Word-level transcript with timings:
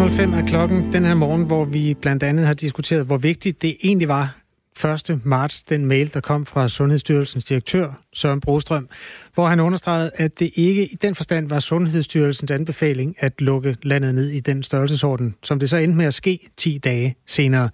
6.05 0.00 0.34
er 0.34 0.46
klokken 0.46 0.92
den 0.92 1.04
her 1.04 1.14
morgen, 1.14 1.44
hvor 1.44 1.64
vi 1.64 1.94
blandt 1.94 2.22
andet 2.22 2.46
har 2.46 2.52
diskuteret, 2.52 3.06
hvor 3.06 3.16
vigtigt 3.16 3.62
det 3.62 3.76
egentlig 3.82 4.08
var 4.08 4.36
1. 4.84 5.20
marts, 5.24 5.62
den 5.62 5.86
mail, 5.86 6.14
der 6.14 6.20
kom 6.20 6.46
fra 6.46 6.68
Sundhedsstyrelsens 6.68 7.44
direktør, 7.44 8.02
Søren 8.12 8.40
Brostrøm, 8.40 8.88
hvor 9.34 9.46
han 9.46 9.60
understregede, 9.60 10.10
at 10.14 10.38
det 10.38 10.50
ikke 10.54 10.92
i 10.92 10.94
den 11.02 11.14
forstand 11.14 11.48
var 11.48 11.58
Sundhedsstyrelsens 11.58 12.50
anbefaling 12.50 13.16
at 13.18 13.40
lukke 13.40 13.76
landet 13.82 14.14
ned 14.14 14.28
i 14.28 14.40
den 14.40 14.62
størrelsesorden, 14.62 15.34
som 15.42 15.58
det 15.58 15.70
så 15.70 15.76
endte 15.76 15.96
med 15.96 16.06
at 16.06 16.14
ske 16.14 16.50
10 16.56 16.78
dage 16.78 17.16
senere. 17.26 17.70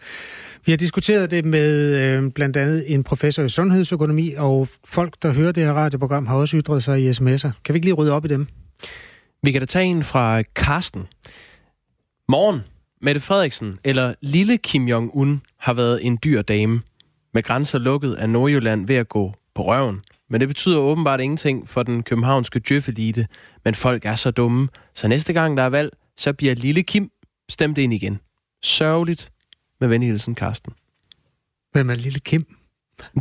Vi 0.64 0.72
har 0.72 0.76
diskuteret 0.76 1.30
det 1.30 1.44
med 1.44 1.94
øh, 1.94 2.30
blandt 2.30 2.56
andet 2.56 2.94
en 2.94 3.04
professor 3.04 3.42
i 3.42 3.48
sundhedsøkonomi, 3.48 4.34
og 4.36 4.68
folk, 4.84 5.14
der 5.22 5.32
hører 5.32 5.52
det 5.52 5.64
her 5.64 5.72
radioprogram, 5.72 6.26
har 6.26 6.36
også 6.36 6.56
ytret 6.56 6.82
sig 6.82 7.00
i 7.00 7.10
sms'er. 7.10 7.50
Kan 7.64 7.74
vi 7.74 7.76
ikke 7.76 7.86
lige 7.86 7.94
rydde 7.94 8.12
op 8.12 8.24
i 8.24 8.28
dem? 8.28 8.46
Vi 9.42 9.52
kan 9.52 9.60
da 9.60 9.66
tage 9.66 9.86
en 9.86 10.02
fra 10.02 10.42
Karsten. 10.42 11.06
Morgen, 12.28 12.60
Mette 13.00 13.20
Frederiksen 13.20 13.78
eller 13.84 14.14
lille 14.20 14.58
Kim 14.58 14.88
Jong-un 14.88 15.40
har 15.58 15.72
været 15.72 16.06
en 16.06 16.18
dyr 16.24 16.42
dame. 16.42 16.82
Med 17.34 17.42
grænser 17.42 17.78
lukket 17.78 18.14
af 18.14 18.30
Nordjylland 18.30 18.86
ved 18.86 18.96
at 18.96 19.08
gå 19.08 19.34
på 19.54 19.66
røven. 19.66 20.00
Men 20.30 20.40
det 20.40 20.48
betyder 20.48 20.78
åbenbart 20.78 21.20
ingenting 21.20 21.68
for 21.68 21.82
den 21.82 22.02
københavnske 22.02 22.60
djøffelite. 22.68 23.26
Men 23.64 23.74
folk 23.74 24.04
er 24.04 24.14
så 24.14 24.30
dumme, 24.30 24.68
så 24.94 25.08
næste 25.08 25.32
gang 25.32 25.56
der 25.56 25.62
er 25.62 25.68
valg, 25.68 25.90
så 26.16 26.32
bliver 26.32 26.54
lille 26.54 26.82
Kim 26.82 27.10
stemt 27.48 27.78
ind 27.78 27.94
igen. 27.94 28.20
Sørgeligt, 28.62 29.32
med 29.80 29.88
venlighedsen, 29.88 30.34
Karsten. 30.34 30.72
Hvem 31.72 31.90
er 31.90 31.94
lille 31.94 32.20
Kim? 32.20 32.56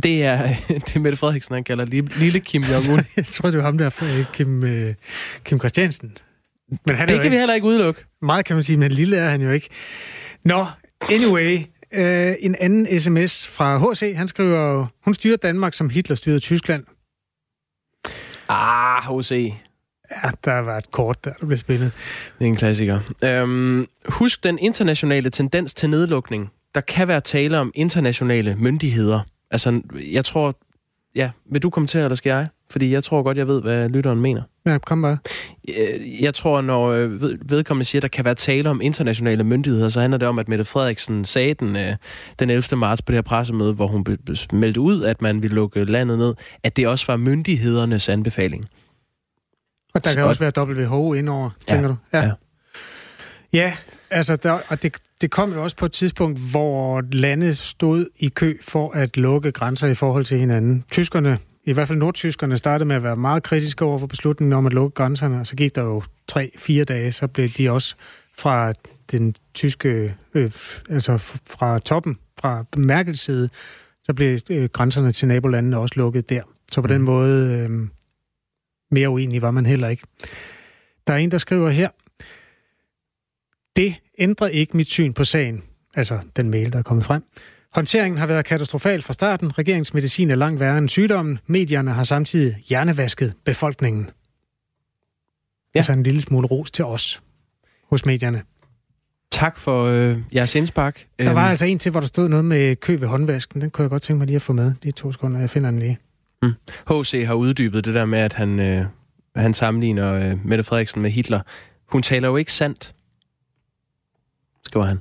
Det 0.02 0.24
er, 0.24 0.48
det 0.86 0.96
er 0.96 1.00
Mette 1.00 1.16
Frederiksen, 1.16 1.54
han 1.54 1.64
kalder 1.64 1.84
lille, 2.18 2.40
Kim 2.40 2.62
Jong-un. 2.62 3.02
Jeg 3.16 3.26
tror, 3.26 3.50
det 3.50 3.58
var 3.58 3.64
ham 3.64 3.78
der, 3.78 4.02
øh, 4.02 4.32
Kim, 4.32 4.62
uh, 4.62 4.94
Kim 5.44 5.58
Christiansen. 5.58 6.18
Men 6.68 6.96
han 6.96 7.08
det 7.08 7.14
kan 7.14 7.24
ikke, 7.24 7.30
vi 7.30 7.38
heller 7.38 7.54
ikke 7.54 7.66
udelukke. 7.66 8.04
Meget 8.26 8.44
kan 8.44 8.56
man 8.56 8.62
sige, 8.62 8.76
men 8.76 8.92
lille 8.92 9.16
er 9.16 9.28
han 9.28 9.42
jo 9.42 9.50
ikke. 9.50 9.68
Nå, 10.44 10.66
anyway, 11.10 11.56
uh, 11.96 12.34
en 12.40 12.54
anden 12.60 13.00
sms 13.00 13.46
fra 13.46 13.78
HC, 13.78 14.16
han 14.16 14.28
skriver, 14.28 14.86
hun 15.04 15.14
styrer 15.14 15.36
Danmark, 15.36 15.74
som 15.74 15.90
Hitler 15.90 16.16
styrede 16.16 16.38
Tyskland. 16.40 16.84
Ah, 18.48 19.02
HC. 19.02 19.54
Ja, 20.10 20.30
der 20.44 20.58
var 20.58 20.78
et 20.78 20.90
kort 20.90 21.24
der, 21.24 21.32
der 21.32 21.46
blev 21.46 21.58
spillet. 21.58 21.92
Det 22.38 22.44
er 22.44 22.48
en 22.48 22.56
klassiker. 22.56 23.00
Øhm, 23.24 23.86
husk 24.08 24.44
den 24.44 24.58
internationale 24.58 25.30
tendens 25.30 25.74
til 25.74 25.90
nedlukning. 25.90 26.50
Der 26.74 26.80
kan 26.80 27.08
være 27.08 27.20
tale 27.20 27.58
om 27.58 27.72
internationale 27.74 28.56
myndigheder. 28.58 29.20
Altså, 29.50 29.80
jeg 30.12 30.24
tror... 30.24 30.58
Ja, 31.14 31.30
vil 31.50 31.62
du 31.62 31.70
kommentere, 31.70 32.04
eller 32.04 32.16
skal 32.16 32.30
jeg? 32.30 32.48
Fordi 32.70 32.92
jeg 32.92 33.04
tror 33.04 33.22
godt, 33.22 33.38
jeg 33.38 33.48
ved, 33.48 33.62
hvad 33.62 33.88
lytteren 33.88 34.20
mener. 34.20 34.42
Ja, 34.66 34.78
kom 34.78 35.02
bare. 35.02 35.18
Øh, 35.68 36.22
jeg 36.22 36.34
tror, 36.34 36.60
når 36.60 36.86
øh, 36.86 37.22
vedkommende 37.50 37.84
siger, 37.84 38.00
at 38.00 38.02
der 38.02 38.08
kan 38.08 38.24
være 38.24 38.34
tale 38.34 38.70
om 38.70 38.80
internationale 38.80 39.44
myndigheder, 39.44 39.88
så 39.88 40.00
handler 40.00 40.18
det 40.18 40.28
om, 40.28 40.38
at 40.38 40.48
Mette 40.48 40.64
Frederiksen 40.64 41.24
sagde 41.24 41.54
den, 41.54 41.76
øh, 41.76 41.96
den 42.38 42.50
11. 42.50 42.76
marts 42.78 43.02
på 43.02 43.12
det 43.12 43.16
her 43.16 43.22
pressemøde, 43.22 43.72
hvor 43.72 43.86
hun 43.86 44.06
meldte 44.52 44.80
ud, 44.80 45.02
at 45.02 45.22
man 45.22 45.42
ville 45.42 45.54
lukke 45.54 45.84
landet 45.84 46.18
ned, 46.18 46.34
at 46.62 46.76
det 46.76 46.88
også 46.88 47.06
var 47.06 47.16
myndighedernes 47.16 48.08
anbefaling. 48.08 48.68
Og 49.94 50.04
der 50.04 50.10
kan 50.10 50.22
så, 50.22 50.28
også 50.28 50.52
være 50.56 50.68
WHO 50.68 51.14
indover, 51.14 51.50
tænker 51.66 51.82
ja, 51.82 51.88
du? 51.88 51.96
Ja. 52.12 52.24
ja. 52.24 52.32
Ja, 53.52 53.76
altså, 54.10 54.36
der, 54.36 54.58
og 54.68 54.82
det, 54.82 54.96
det 55.20 55.30
kom 55.30 55.52
jo 55.52 55.62
også 55.62 55.76
på 55.76 55.86
et 55.86 55.92
tidspunkt, 55.92 56.38
hvor 56.50 57.02
lande 57.12 57.54
stod 57.54 58.06
i 58.18 58.28
kø 58.28 58.58
for 58.62 58.92
at 58.92 59.16
lukke 59.16 59.52
grænser 59.52 59.86
i 59.86 59.94
forhold 59.94 60.24
til 60.24 60.38
hinanden. 60.38 60.84
Tyskerne, 60.90 61.38
i 61.66 61.72
hvert 61.72 61.88
fald 61.88 61.98
nordtyskerne, 61.98 62.58
startede 62.58 62.88
med 62.88 62.96
at 62.96 63.02
være 63.02 63.16
meget 63.16 63.42
kritiske 63.42 63.84
over 63.84 63.98
for 63.98 64.06
beslutningen 64.06 64.52
om 64.52 64.66
at 64.66 64.72
lukke 64.72 64.94
grænserne, 64.94 65.40
og 65.40 65.46
så 65.46 65.56
gik 65.56 65.74
der 65.74 65.82
jo 65.82 66.02
tre-fire 66.28 66.84
dage, 66.84 67.12
så 67.12 67.26
blev 67.26 67.48
de 67.48 67.70
også 67.70 67.94
fra 68.38 68.72
den 69.12 69.36
tyske, 69.54 70.14
øh, 70.34 70.50
altså 70.90 71.18
fra 71.46 71.78
toppen, 71.78 72.18
fra 72.40 72.64
Merkels 72.76 73.20
side, 73.20 73.48
så 74.04 74.14
blev 74.14 74.38
øh, 74.50 74.68
grænserne 74.72 75.12
til 75.12 75.28
nabolandene 75.28 75.78
også 75.78 75.94
lukket 75.96 76.30
der. 76.30 76.42
Så 76.72 76.80
på 76.80 76.86
mm. 76.86 76.92
den 76.92 77.02
måde, 77.02 77.52
øh, 77.52 77.88
mere 78.90 79.08
uenig 79.08 79.42
var 79.42 79.50
man 79.50 79.66
heller 79.66 79.88
ikke. 79.88 80.02
Der 81.06 81.12
er 81.12 81.16
en, 81.16 81.30
der 81.30 81.38
skriver 81.38 81.70
her, 81.70 81.88
det 83.76 83.94
ændrer 84.18 84.48
ikke 84.48 84.76
mit 84.76 84.88
syn 84.88 85.12
på 85.12 85.24
sagen, 85.24 85.62
altså 85.94 86.18
den 86.36 86.50
mail, 86.50 86.72
der 86.72 86.78
er 86.78 86.82
kommet 86.82 87.04
frem. 87.04 87.22
Håndteringen 87.76 88.18
har 88.18 88.26
været 88.26 88.44
katastrofal 88.44 89.02
fra 89.02 89.12
starten. 89.12 89.58
Regeringsmedicin 89.58 90.30
er 90.30 90.34
langt 90.34 90.60
værre 90.60 90.78
end 90.78 90.88
sygdommen. 90.88 91.38
Medierne 91.46 91.92
har 91.92 92.04
samtidig 92.04 92.56
hjernevasket 92.68 93.34
befolkningen. 93.44 94.04
Ja. 95.74 95.78
Altså 95.78 95.92
en 95.92 96.02
lille 96.02 96.20
smule 96.20 96.46
ros 96.46 96.70
til 96.70 96.84
os 96.84 97.22
hos 97.90 98.04
medierne. 98.04 98.42
Tak 99.30 99.58
for 99.58 99.84
øh, 99.84 100.18
jeres 100.34 100.54
indspark. 100.54 101.06
Der 101.18 101.32
var 101.32 101.42
øhm. 101.42 101.50
altså 101.50 101.64
en 101.64 101.78
til, 101.78 101.90
hvor 101.90 102.00
der 102.00 102.06
stod 102.06 102.28
noget 102.28 102.44
med 102.44 102.76
kø 102.76 102.96
ved 103.00 103.08
håndvasken. 103.08 103.60
Den 103.60 103.70
kunne 103.70 103.82
jeg 103.82 103.90
godt 103.90 104.02
tænke 104.02 104.18
mig 104.18 104.26
lige 104.26 104.36
at 104.36 104.42
få 104.42 104.52
med. 104.52 104.72
De 104.82 104.90
to 104.90 105.12
sekunder, 105.12 105.40
jeg 105.40 105.50
finder 105.50 105.70
den 105.70 105.78
lige. 105.78 105.98
Mm. 106.42 106.52
H.C. 106.90 107.24
har 107.26 107.34
uddybet 107.34 107.84
det 107.84 107.94
der 107.94 108.04
med, 108.04 108.18
at 108.18 108.34
han, 108.34 108.60
øh, 108.60 108.84
han 109.36 109.54
sammenligner 109.54 110.12
øh, 110.12 110.46
Mette 110.46 110.64
Frederiksen 110.64 111.02
med 111.02 111.10
Hitler. 111.10 111.40
Hun 111.86 112.02
taler 112.02 112.28
jo 112.28 112.36
ikke 112.36 112.52
sandt 112.52 112.94
skriver 114.64 114.86
han. 114.86 114.98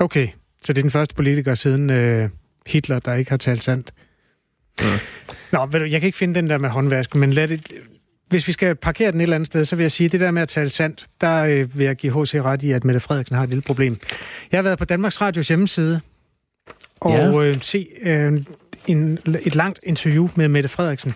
Okay, 0.00 0.28
så 0.64 0.72
det 0.72 0.78
er 0.78 0.82
den 0.82 0.90
første 0.90 1.14
politiker 1.14 1.54
siden 1.54 1.90
øh, 1.90 2.28
Hitler, 2.66 2.98
der 2.98 3.14
ikke 3.14 3.30
har 3.30 3.36
talt 3.36 3.64
sandt. 3.64 3.94
Ja. 4.80 4.98
Nå, 5.52 5.66
ved 5.66 5.80
du, 5.80 5.86
jeg 5.86 6.00
kan 6.00 6.06
ikke 6.06 6.18
finde 6.18 6.34
den 6.34 6.50
der 6.50 6.58
med 6.58 6.68
håndvasken, 6.68 7.20
men 7.20 7.32
lad 7.32 7.48
det, 7.48 7.72
hvis 8.28 8.46
vi 8.46 8.52
skal 8.52 8.74
parkere 8.74 9.12
den 9.12 9.20
et 9.20 9.22
eller 9.22 9.36
andet 9.36 9.46
sted, 9.46 9.64
så 9.64 9.76
vil 9.76 9.82
jeg 9.82 9.90
sige, 9.90 10.04
at 10.04 10.12
det 10.12 10.20
der 10.20 10.30
med 10.30 10.42
at 10.42 10.48
tale 10.48 10.70
sandt, 10.70 11.06
der 11.20 11.44
øh, 11.44 11.78
vil 11.78 11.84
jeg 11.84 11.96
give 11.96 12.22
H.C. 12.22 12.34
ret 12.34 12.62
i, 12.62 12.72
at 12.72 12.84
Mette 12.84 13.00
Frederiksen 13.00 13.36
har 13.36 13.42
et 13.42 13.48
lille 13.48 13.62
problem. 13.62 13.98
Jeg 14.52 14.58
har 14.58 14.62
været 14.62 14.78
på 14.78 14.84
Danmarks 14.84 15.20
Radios 15.20 15.48
hjemmeside 15.48 16.00
og 17.00 17.42
ja. 17.42 17.48
øh, 17.48 17.60
se 17.60 17.88
øh, 18.02 18.42
en, 18.86 19.18
et 19.42 19.54
langt 19.54 19.80
interview 19.82 20.28
med 20.34 20.48
Mette 20.48 20.68
Frederiksen. 20.68 21.14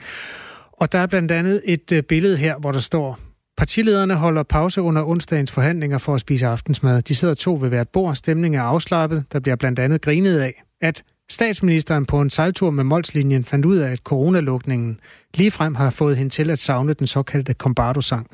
Og 0.73 0.93
der 0.93 0.99
er 0.99 1.07
blandt 1.07 1.33
andet 1.33 1.63
et 1.65 1.93
øh, 1.93 2.03
billede 2.03 2.37
her, 2.37 2.59
hvor 2.59 2.73
der 2.73 2.79
står, 2.79 3.19
Partilederne 3.57 4.15
holder 4.15 4.43
pause 4.43 4.83
under 4.83 5.05
onsdagens 5.05 5.53
forhandlinger 5.53 5.99
for 5.99 6.15
at 6.15 6.21
spise 6.21 6.47
aftensmad. 6.47 7.03
De 7.03 7.15
sidder 7.15 7.35
to 7.35 7.59
ved 7.61 7.69
hvert 7.69 7.89
bord. 7.89 8.17
Stemningen 8.17 8.61
er 8.61 8.65
afslappet. 8.65 9.25
Der 9.33 9.41
bliver 9.41 9.57
blandt 9.57 9.79
andet 9.79 10.01
grinet 10.01 10.39
af, 10.39 10.63
at 10.81 11.03
statsministeren 11.31 12.07
på 12.07 12.21
en 12.21 12.31
sejltur 12.31 12.71
med 12.71 12.85
Molslinjen 12.85 13.45
fandt 13.45 13.67
ud 13.67 13.77
af, 13.77 13.91
at 13.91 13.99
coronalukningen 13.99 15.01
ligefrem 15.35 15.75
har 15.75 15.91
fået 15.91 16.17
hende 16.17 16.31
til 16.31 16.51
at 16.51 16.59
savne 16.59 16.93
den 16.93 17.07
såkaldte 17.07 17.53
Combardo-sang. 17.53 18.31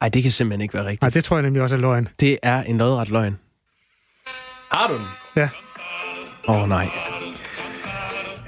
Ej, 0.00 0.08
det 0.08 0.22
kan 0.22 0.32
simpelthen 0.32 0.60
ikke 0.60 0.74
være 0.74 0.84
rigtigt. 0.84 1.02
Nej, 1.02 1.10
det 1.10 1.24
tror 1.24 1.36
jeg 1.36 1.42
nemlig 1.42 1.62
også 1.62 1.74
er 1.74 1.80
løgn. 1.80 2.08
Det 2.20 2.38
er 2.42 2.62
en 2.62 2.78
lodret 2.78 3.10
løgn. 3.10 3.38
Har 4.70 4.88
du 4.88 4.94
den? 4.94 5.06
Ja. 5.36 5.48
Åh 6.48 6.62
oh, 6.62 6.68
nej. 6.68 6.88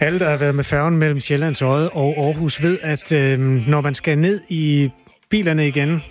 Alle, 0.00 0.18
der 0.18 0.30
har 0.30 0.36
været 0.36 0.54
med 0.54 0.64
færgen 0.64 0.96
mellem 0.98 1.20
Sjællands 1.20 1.62
Øje 1.62 1.88
og 1.88 2.14
Aarhus, 2.18 2.62
ved, 2.62 2.78
at 2.82 3.12
øh, 3.12 3.38
når 3.68 3.80
man 3.80 3.94
skal 3.94 4.18
ned 4.18 4.40
i 4.48 4.90
bilerne 5.30 5.68
igen, 5.68 6.02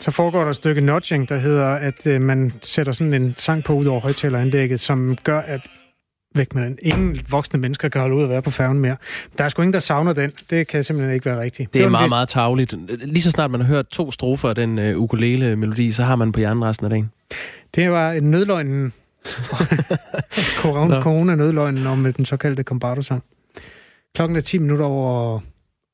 så 0.00 0.10
foregår 0.10 0.40
der 0.40 0.48
et 0.48 0.56
stykke 0.56 0.80
nudging, 0.80 1.28
der 1.28 1.36
hedder, 1.36 1.68
at 1.68 2.06
øh, 2.06 2.20
man 2.20 2.52
sætter 2.62 2.92
sådan 2.92 3.14
en 3.14 3.34
sang 3.36 3.64
på 3.64 3.72
ud 3.72 3.86
over 3.86 4.00
højtaleranlægget, 4.00 4.80
som 4.80 5.16
gør, 5.24 5.40
at 5.40 5.60
væk 6.34 6.54
med 6.54 6.62
den. 6.64 6.78
Ingen 6.82 7.20
voksne 7.30 7.60
mennesker 7.60 7.88
kan 7.88 8.00
holde 8.00 8.16
ud 8.16 8.22
at 8.22 8.28
være 8.28 8.42
på 8.42 8.50
færgen 8.50 8.78
mere. 8.78 8.96
Der 9.38 9.44
er 9.44 9.48
sgu 9.48 9.62
ingen, 9.62 9.72
der 9.72 9.78
savner 9.78 10.12
den. 10.12 10.32
Det 10.50 10.68
kan 10.68 10.84
simpelthen 10.84 11.14
ikke 11.14 11.26
være 11.26 11.40
rigtigt. 11.40 11.74
Det 11.74 11.80
er 11.80 11.84
det 11.84 11.90
meget, 11.90 12.04
lidt... 12.04 12.08
meget 12.08 12.28
tavligt. 12.28 12.74
Lige 12.88 13.22
så 13.22 13.30
snart 13.30 13.50
man 13.50 13.60
har 13.60 13.68
hørt 13.68 13.88
to 13.88 14.10
strofer 14.10 14.48
af 14.48 14.54
den 14.54 14.78
uh, 14.78 15.02
ukulele-melodi, 15.02 15.92
så 15.92 16.02
har 16.02 16.16
man 16.16 16.32
på 16.32 16.40
hjernen 16.40 16.64
resten 16.64 16.84
af 16.86 16.90
dagen. 16.90 17.10
Det 17.74 17.90
var 17.90 18.12
en 18.12 18.30
nødløgnen. 18.30 18.92
Corona-nødløgnen 21.02 21.86
om 21.86 22.12
den 22.12 22.24
såkaldte 22.24 22.62
Combardo-sang. 22.62 23.22
Klokken 24.14 24.36
er 24.36 24.40
10 24.40 24.58
minutter 24.58 24.84
over 24.84 25.40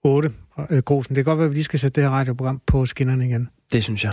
8 0.05 0.33
øh, 0.71 0.79
Grosen. 0.79 1.15
Det 1.15 1.25
kan 1.25 1.31
godt 1.31 1.39
være, 1.39 1.45
at 1.45 1.51
vi 1.51 1.55
lige 1.55 1.65
skal 1.65 1.79
sætte 1.79 2.01
det 2.01 2.11
her 2.11 2.17
radioprogram 2.17 2.61
på 2.67 2.87
skinnerne 2.87 3.27
igen. 3.27 3.49
Det 3.73 3.85
synes 3.85 4.05
jeg. 4.05 4.12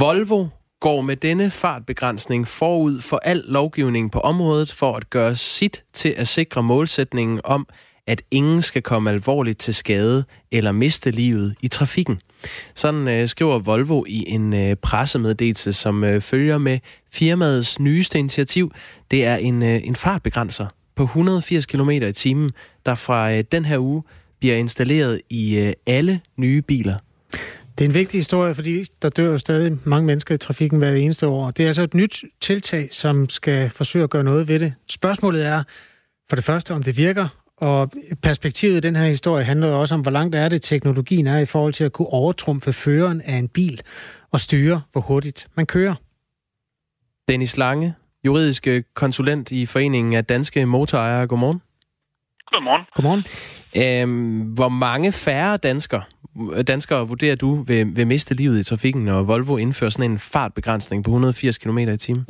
Volvo 0.00 0.46
går 0.80 1.00
med 1.00 1.16
denne 1.16 1.50
fartbegrænsning 1.50 2.48
forud 2.48 3.00
for 3.00 3.16
al 3.16 3.44
lovgivning 3.46 4.12
på 4.12 4.20
området 4.20 4.72
for 4.72 4.96
at 4.96 5.10
gøre 5.10 5.36
sit 5.36 5.84
til 5.92 6.14
at 6.16 6.28
sikre 6.28 6.62
målsætningen 6.62 7.40
om, 7.44 7.66
at 8.06 8.22
ingen 8.30 8.62
skal 8.62 8.82
komme 8.82 9.10
alvorligt 9.10 9.58
til 9.58 9.74
skade 9.74 10.24
eller 10.52 10.72
miste 10.72 11.10
livet 11.10 11.54
i 11.60 11.68
trafikken. 11.68 12.20
Sådan 12.74 13.08
øh, 13.08 13.28
skriver 13.28 13.58
Volvo 13.58 14.04
i 14.08 14.24
en 14.28 14.52
øh, 14.52 14.76
pressemeddelelse, 14.76 15.72
som 15.72 16.04
øh, 16.04 16.20
følger 16.20 16.58
med 16.58 16.78
firmaets 17.12 17.80
nyeste 17.80 18.18
initiativ. 18.18 18.72
Det 19.10 19.24
er 19.24 19.36
en, 19.36 19.62
øh, 19.62 19.80
en 19.84 19.96
fartbegrænser 19.96 20.66
på 20.94 21.02
180 21.02 21.66
km 21.66 21.90
i 21.90 22.12
timen, 22.12 22.50
der 22.86 22.94
fra 22.94 23.32
øh, 23.32 23.44
den 23.52 23.64
her 23.64 23.78
uge 23.78 24.02
bliver 24.38 24.56
installeret 24.56 25.20
i 25.30 25.56
øh, 25.56 25.72
alle 25.86 26.20
nye 26.36 26.62
biler. 26.62 26.96
Det 27.78 27.84
er 27.84 27.88
en 27.88 27.94
vigtig 27.94 28.18
historie, 28.18 28.54
fordi 28.54 28.84
der 29.02 29.08
dør 29.08 29.24
jo 29.24 29.38
stadig 29.38 29.78
mange 29.84 30.06
mennesker 30.06 30.34
i 30.34 30.38
trafikken 30.38 30.78
hver 30.78 30.92
eneste 30.92 31.26
år. 31.26 31.50
Det 31.50 31.62
er 31.62 31.66
altså 31.66 31.82
et 31.82 31.94
nyt 31.94 32.24
tiltag, 32.40 32.88
som 32.92 33.28
skal 33.28 33.70
forsøge 33.70 34.02
at 34.02 34.10
gøre 34.10 34.24
noget 34.24 34.48
ved 34.48 34.58
det. 34.58 34.74
Spørgsmålet 34.90 35.46
er 35.46 35.62
for 36.28 36.36
det 36.36 36.44
første, 36.44 36.74
om 36.74 36.82
det 36.82 36.96
virker, 36.96 37.28
og 37.56 37.90
perspektivet 38.22 38.76
i 38.76 38.80
den 38.80 38.96
her 38.96 39.06
historie 39.06 39.44
handler 39.44 39.68
jo 39.68 39.80
også 39.80 39.94
om, 39.94 40.00
hvor 40.00 40.10
langt 40.10 40.34
er 40.34 40.48
det, 40.48 40.62
teknologien 40.62 41.26
er 41.26 41.38
i 41.38 41.44
forhold 41.44 41.72
til 41.72 41.84
at 41.84 41.92
kunne 41.92 42.08
overtrumfe 42.08 42.72
føreren 42.72 43.20
af 43.20 43.36
en 43.36 43.48
bil 43.48 43.80
og 44.30 44.40
styre, 44.40 44.82
hvor 44.92 45.00
hurtigt 45.00 45.48
man 45.54 45.66
kører. 45.66 45.94
Dennis 47.28 47.56
Lange, 47.56 47.94
juridisk 48.24 48.68
konsulent 48.94 49.52
i 49.52 49.66
Foreningen 49.66 50.14
af 50.14 50.24
Danske 50.24 50.66
Motorejere. 50.66 51.26
Godmorgen. 51.26 51.62
Godmorgen. 52.52 52.84
Godmorgen. 52.94 53.24
Øhm, 53.76 54.40
hvor 54.40 54.68
mange 54.68 55.12
færre 55.12 55.56
danskere, 55.56 56.02
danskere 56.66 57.08
vurderer 57.08 57.36
du 57.36 57.62
vil, 57.62 57.96
vil 57.96 58.06
miste 58.06 58.34
livet 58.34 58.58
i 58.58 58.62
trafikken, 58.62 59.04
når 59.04 59.22
Volvo 59.22 59.56
indfører 59.56 59.90
sådan 59.90 60.10
en 60.10 60.18
fartbegrænsning 60.18 61.04
på 61.04 61.10
180 61.10 61.58
km 61.58 61.78
i 61.78 61.96
timen? 61.96 62.26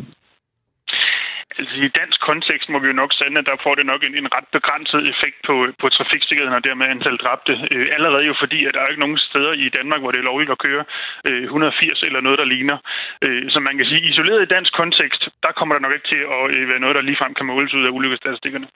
Altså 1.59 1.75
i 1.87 1.89
dansk 2.01 2.19
kontekst 2.29 2.69
må 2.73 2.79
vi 2.81 2.89
jo 2.91 3.01
nok 3.03 3.13
sande, 3.21 3.41
at 3.41 3.49
der 3.51 3.63
får 3.65 3.75
det 3.79 3.87
nok 3.93 4.01
en, 4.09 4.15
en 4.23 4.29
ret 4.37 4.49
begrænset 4.57 5.03
effekt 5.13 5.39
på, 5.49 5.55
på 5.83 5.87
trafiksikkerheden 5.97 6.59
og 6.59 6.65
dermed 6.69 6.87
antal 6.95 7.17
dræbte. 7.25 7.53
Øh, 7.75 7.87
allerede 7.97 8.25
jo 8.31 8.35
fordi, 8.43 8.59
at 8.67 8.75
der 8.75 8.81
er 8.81 8.91
ikke 8.93 9.05
nogen 9.05 9.19
steder 9.31 9.53
i 9.65 9.67
Danmark, 9.79 10.01
hvor 10.01 10.13
det 10.13 10.21
er 10.21 10.31
lovligt 10.31 10.55
at 10.55 10.63
køre 10.67 10.85
øh, 11.29 11.43
180 11.43 12.03
eller 12.09 12.21
noget, 12.27 12.39
der 12.43 12.53
ligner. 12.55 12.79
Øh, 13.27 13.43
så 13.53 13.59
man 13.69 13.77
kan 13.79 13.87
sige, 13.91 14.09
isoleret 14.11 14.41
i 14.43 14.53
dansk 14.57 14.73
kontekst, 14.81 15.23
der 15.45 15.53
kommer 15.59 15.73
der 15.75 15.83
nok 15.85 15.95
ikke 15.97 16.09
til 16.13 16.23
at 16.37 16.45
øh, 16.57 16.63
være 16.71 16.83
noget, 16.85 16.97
der 16.97 17.09
ligefrem 17.09 17.33
kan 17.35 17.47
måles 17.47 17.75
ud 17.79 17.85
af 17.87 17.93
ulykkesstatistikkerne. 17.99 18.69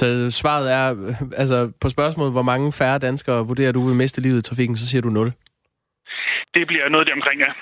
Så 0.00 0.06
svaret 0.40 0.66
er, 0.78 0.86
altså 1.42 1.58
på 1.82 1.88
spørgsmålet, 1.88 2.32
hvor 2.32 2.48
mange 2.52 2.72
færre 2.80 2.98
danskere 2.98 3.46
vurderer 3.50 3.72
du 3.72 3.86
vil 3.86 3.96
miste 4.02 4.20
livet 4.20 4.38
i 4.38 4.48
trafikken, 4.48 4.76
så 4.76 4.86
siger 4.90 5.02
du 5.02 5.10
0? 5.10 5.32
Det 6.54 6.66
bliver 6.66 6.88
noget 6.88 7.06
der 7.08 7.14
omkring, 7.14 7.40
ja. 7.40 7.52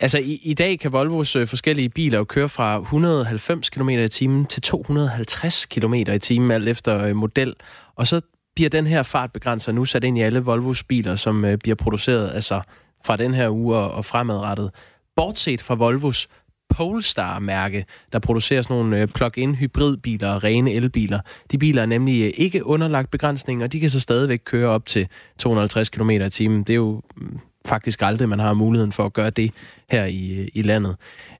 Altså 0.00 0.18
i, 0.18 0.40
i 0.42 0.54
dag 0.54 0.78
kan 0.78 0.92
Volvos 0.92 1.36
øh, 1.36 1.46
forskellige 1.46 1.88
biler 1.88 2.18
jo 2.18 2.24
køre 2.24 2.48
fra 2.48 2.78
190 2.78 3.70
km 3.70 3.88
i 3.88 4.08
timen 4.08 4.46
til 4.46 4.62
250 4.62 5.66
km 5.66 5.94
i 5.94 6.18
timen, 6.18 6.50
alt 6.50 6.68
efter 6.68 7.04
øh, 7.04 7.16
model. 7.16 7.54
Og 7.94 8.06
så 8.06 8.20
bliver 8.54 8.70
den 8.70 8.86
her 8.86 9.02
fartbegrænser 9.02 9.72
nu 9.72 9.84
sat 9.84 10.04
ind 10.04 10.18
i 10.18 10.20
alle 10.20 10.40
Volvos 10.40 10.84
biler, 10.84 11.16
som 11.16 11.44
øh, 11.44 11.58
bliver 11.58 11.74
produceret 11.74 12.34
altså 12.34 12.60
fra 13.04 13.16
den 13.16 13.34
her 13.34 13.48
uge 13.48 13.76
og, 13.76 13.90
og 13.90 14.04
fremadrettet. 14.04 14.70
Bortset 15.16 15.62
fra 15.62 15.74
Volvos 15.74 16.28
Polestar-mærke, 16.70 17.84
der 18.12 18.18
producerer 18.18 18.62
sådan 18.62 18.76
nogle 18.76 19.00
øh, 19.00 19.08
plug-in 19.08 19.54
hybridbiler 19.54 20.28
og 20.28 20.44
rene 20.44 20.72
elbiler. 20.72 21.20
De 21.50 21.58
biler 21.58 21.82
er 21.82 21.86
nemlig 21.86 22.24
øh, 22.24 22.32
ikke 22.36 22.66
underlagt 22.66 23.10
begrænsning, 23.10 23.62
og 23.62 23.72
de 23.72 23.80
kan 23.80 23.90
så 23.90 24.00
stadigvæk 24.00 24.40
køre 24.44 24.68
op 24.68 24.86
til 24.86 25.08
250 25.38 25.88
km 25.88 26.10
i 26.10 26.30
timen. 26.30 26.62
Det 26.62 26.70
er 26.70 26.76
jo 26.76 27.02
mm, 27.16 27.38
faktisk 27.66 28.02
aldrig, 28.02 28.28
man 28.28 28.38
har 28.38 28.54
muligheden 28.54 28.92
for 28.92 29.04
at 29.04 29.12
gøre 29.12 29.30
det 29.30 29.50
her 29.90 30.04
i, 30.04 30.50
i 30.54 30.62
landet. 30.62 30.96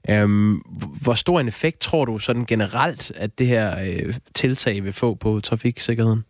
Øhm, 0.08 0.55
hvor 1.02 1.14
stor 1.14 1.40
en 1.40 1.49
effekt 1.49 1.81
tror 1.81 2.05
du 2.05 2.19
sådan 2.19 2.44
generelt, 2.44 3.12
at 3.17 3.38
det 3.38 3.46
her 3.46 3.81
øh, 3.81 4.14
tiltag 4.34 4.84
vil 4.84 4.93
få 4.93 5.14
på 5.14 5.40
trafiksikkerheden? 5.40 6.25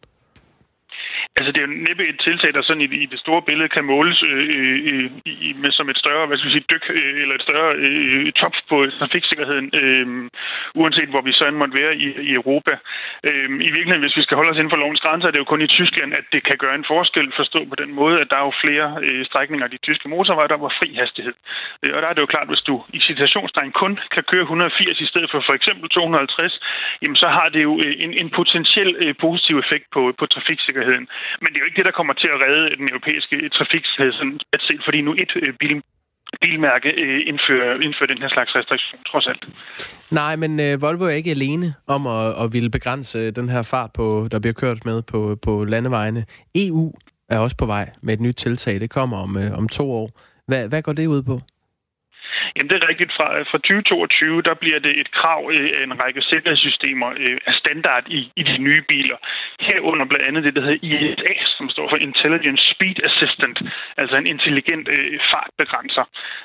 Altså, 1.39 1.51
det 1.53 1.61
er 1.61 1.67
jo 1.69 1.79
næppe 1.89 2.05
et 2.13 2.19
tiltag, 2.27 2.51
der 2.55 2.63
sådan 2.63 2.85
i, 2.87 2.89
i 3.05 3.07
det 3.13 3.21
store 3.25 3.43
billede 3.49 3.69
kan 3.77 3.85
måles 3.85 4.19
øh, 4.31 4.45
øh, 4.57 4.79
øh 4.93 5.11
i, 5.49 5.53
med 5.63 5.73
som 5.79 5.89
et 5.93 5.99
større, 6.05 6.27
hvad 6.27 6.37
skal 6.37 6.49
vi 6.49 6.57
sige, 6.57 6.71
dyk 6.73 6.85
øh, 6.99 7.15
eller 7.23 7.35
et 7.35 7.47
større 7.49 7.71
øh, 7.85 8.27
øh 8.27 8.33
top 8.33 8.55
på 8.71 8.77
trafiksikkerheden, 9.01 9.67
øh, 9.81 10.07
uanset 10.81 11.11
hvor 11.13 11.23
vi 11.29 11.33
så 11.33 11.45
end 11.47 11.57
måtte 11.57 11.79
være 11.83 11.93
i, 12.05 12.07
i 12.31 12.33
Europa. 12.41 12.75
Øh, 13.29 13.49
I 13.69 13.71
virkeligheden, 13.77 14.05
hvis 14.07 14.19
vi 14.19 14.23
skal 14.27 14.37
holde 14.39 14.51
os 14.53 14.61
inden 14.61 14.75
for 14.75 14.83
lovens 14.85 15.05
grænser, 15.05 15.27
er 15.29 15.33
det 15.33 15.43
jo 15.43 15.53
kun 15.53 15.67
i 15.67 15.75
Tyskland, 15.79 16.11
at 16.21 16.27
det 16.33 16.43
kan 16.49 16.59
gøre 16.65 16.75
en 16.75 16.91
forskel, 16.93 17.33
forstå 17.37 17.61
på 17.73 17.77
den 17.83 17.91
måde, 18.01 18.17
at 18.21 18.31
der 18.31 18.37
er 18.39 18.47
jo 18.49 18.55
flere 18.65 18.87
øh, 19.07 19.25
strækninger 19.31 19.65
af 19.67 19.71
de 19.71 19.85
tyske 19.87 20.09
motorveje, 20.09 20.53
der 20.53 20.65
var 20.67 20.73
fri 20.79 20.89
hastighed. 21.03 21.35
Øh, 21.83 21.93
og 21.97 22.03
der 22.03 22.09
er 22.09 22.15
det 22.15 22.25
jo 22.25 22.33
klart, 22.35 22.49
hvis 22.49 22.67
du 22.69 22.75
i 22.99 23.01
citationstegn 23.09 23.73
kun 23.83 23.93
kan 24.15 24.25
køre 24.31 24.43
180 24.43 25.01
i 25.01 25.07
stedet 25.13 25.31
for 25.31 25.41
for 25.49 25.55
eksempel 25.59 25.89
250, 25.89 26.61
jamen 27.03 27.17
så 27.17 27.29
har 27.29 27.49
det 27.55 27.63
jo 27.69 27.73
øh, 27.85 27.95
en, 28.05 28.13
en 28.23 28.31
potentiel 28.39 28.91
øh, 29.03 29.15
positiv 29.27 29.55
effekt 29.65 29.87
på, 29.95 30.03
på 30.19 30.25
trafiksikkerheden. 30.27 31.07
Men 31.41 31.49
det 31.49 31.57
er 31.57 31.63
jo 31.63 31.69
ikke 31.69 31.81
det, 31.81 31.89
der 31.91 31.99
kommer 31.99 32.15
til 32.23 32.31
at 32.35 32.41
redde 32.45 32.77
den 32.81 32.89
europæiske 32.93 33.37
trafiksikkerhed, 33.59 34.13
sådan 34.13 34.41
at 34.53 34.61
fordi 34.87 35.01
nu 35.01 35.13
et 35.25 35.33
øh, 35.37 35.53
bil, 35.61 35.83
bilmærke 36.41 36.91
øh, 37.05 37.21
indfører, 37.27 37.81
indfører 37.87 38.11
den 38.13 38.23
her 38.23 38.29
slags 38.29 38.55
restriktion, 38.57 39.01
trods 39.11 39.27
alt. 39.27 39.45
Nej, 40.11 40.37
men 40.37 40.61
øh, 40.61 40.83
Volvo 40.83 41.05
er 41.05 41.11
ikke 41.21 41.31
alene 41.31 41.75
om 41.87 42.07
at, 42.07 42.45
at 42.45 42.53
ville 42.53 42.71
begrænse 42.71 43.19
øh, 43.19 43.37
den 43.37 43.49
her 43.49 43.63
fart, 43.63 43.91
på, 43.93 44.29
der 44.31 44.39
bliver 44.39 44.55
kørt 44.55 44.85
med 44.85 45.03
på, 45.03 45.39
på 45.43 45.65
landevejene. 45.65 46.25
EU 46.55 46.95
er 47.29 47.39
også 47.39 47.57
på 47.57 47.67
vej 47.67 47.91
med 48.03 48.15
et 48.15 48.21
nyt 48.21 48.35
tiltag. 48.35 48.81
Det 48.81 48.91
kommer 48.91 49.17
om, 49.17 49.37
øh, 49.37 49.59
om 49.59 49.69
to 49.69 49.93
år. 49.93 50.11
Hvad, 50.47 50.69
hvad 50.69 50.83
går 50.83 50.93
det 50.93 51.07
ud 51.07 51.23
på? 51.23 51.41
Jamen 52.55 52.71
det 52.71 52.77
er 52.77 52.89
rigtigt. 52.89 53.13
Fra, 53.19 53.29
fra 53.51 53.59
2022, 53.59 54.43
der 54.49 54.55
bliver 54.63 54.81
det 54.87 54.93
et 55.03 55.11
krav 55.19 55.41
øh, 55.55 55.69
af 55.79 55.83
en 55.89 56.03
række 56.03 56.23
sikkerhedssystemer 56.23 57.11
er 57.27 57.37
af 57.47 57.55
standard 57.63 58.05
i, 58.19 58.21
i 58.41 58.43
de 58.43 58.59
nye 58.59 58.83
biler. 58.93 59.19
Herunder 59.61 60.07
blandt 60.11 60.27
andet 60.29 60.45
det, 60.45 60.55
der 60.57 60.63
hedder 60.67 60.85
ISA, 60.91 61.33
som 61.57 61.67
står 61.75 61.87
for 61.91 61.97
Intelligent 61.97 62.61
Speed 62.73 62.99
Assistant, 63.09 63.59
altså 64.01 64.17
en 64.17 64.27
intelligent 64.35 64.87
øh, 64.97 65.19
fartbegrænser. 65.31 66.05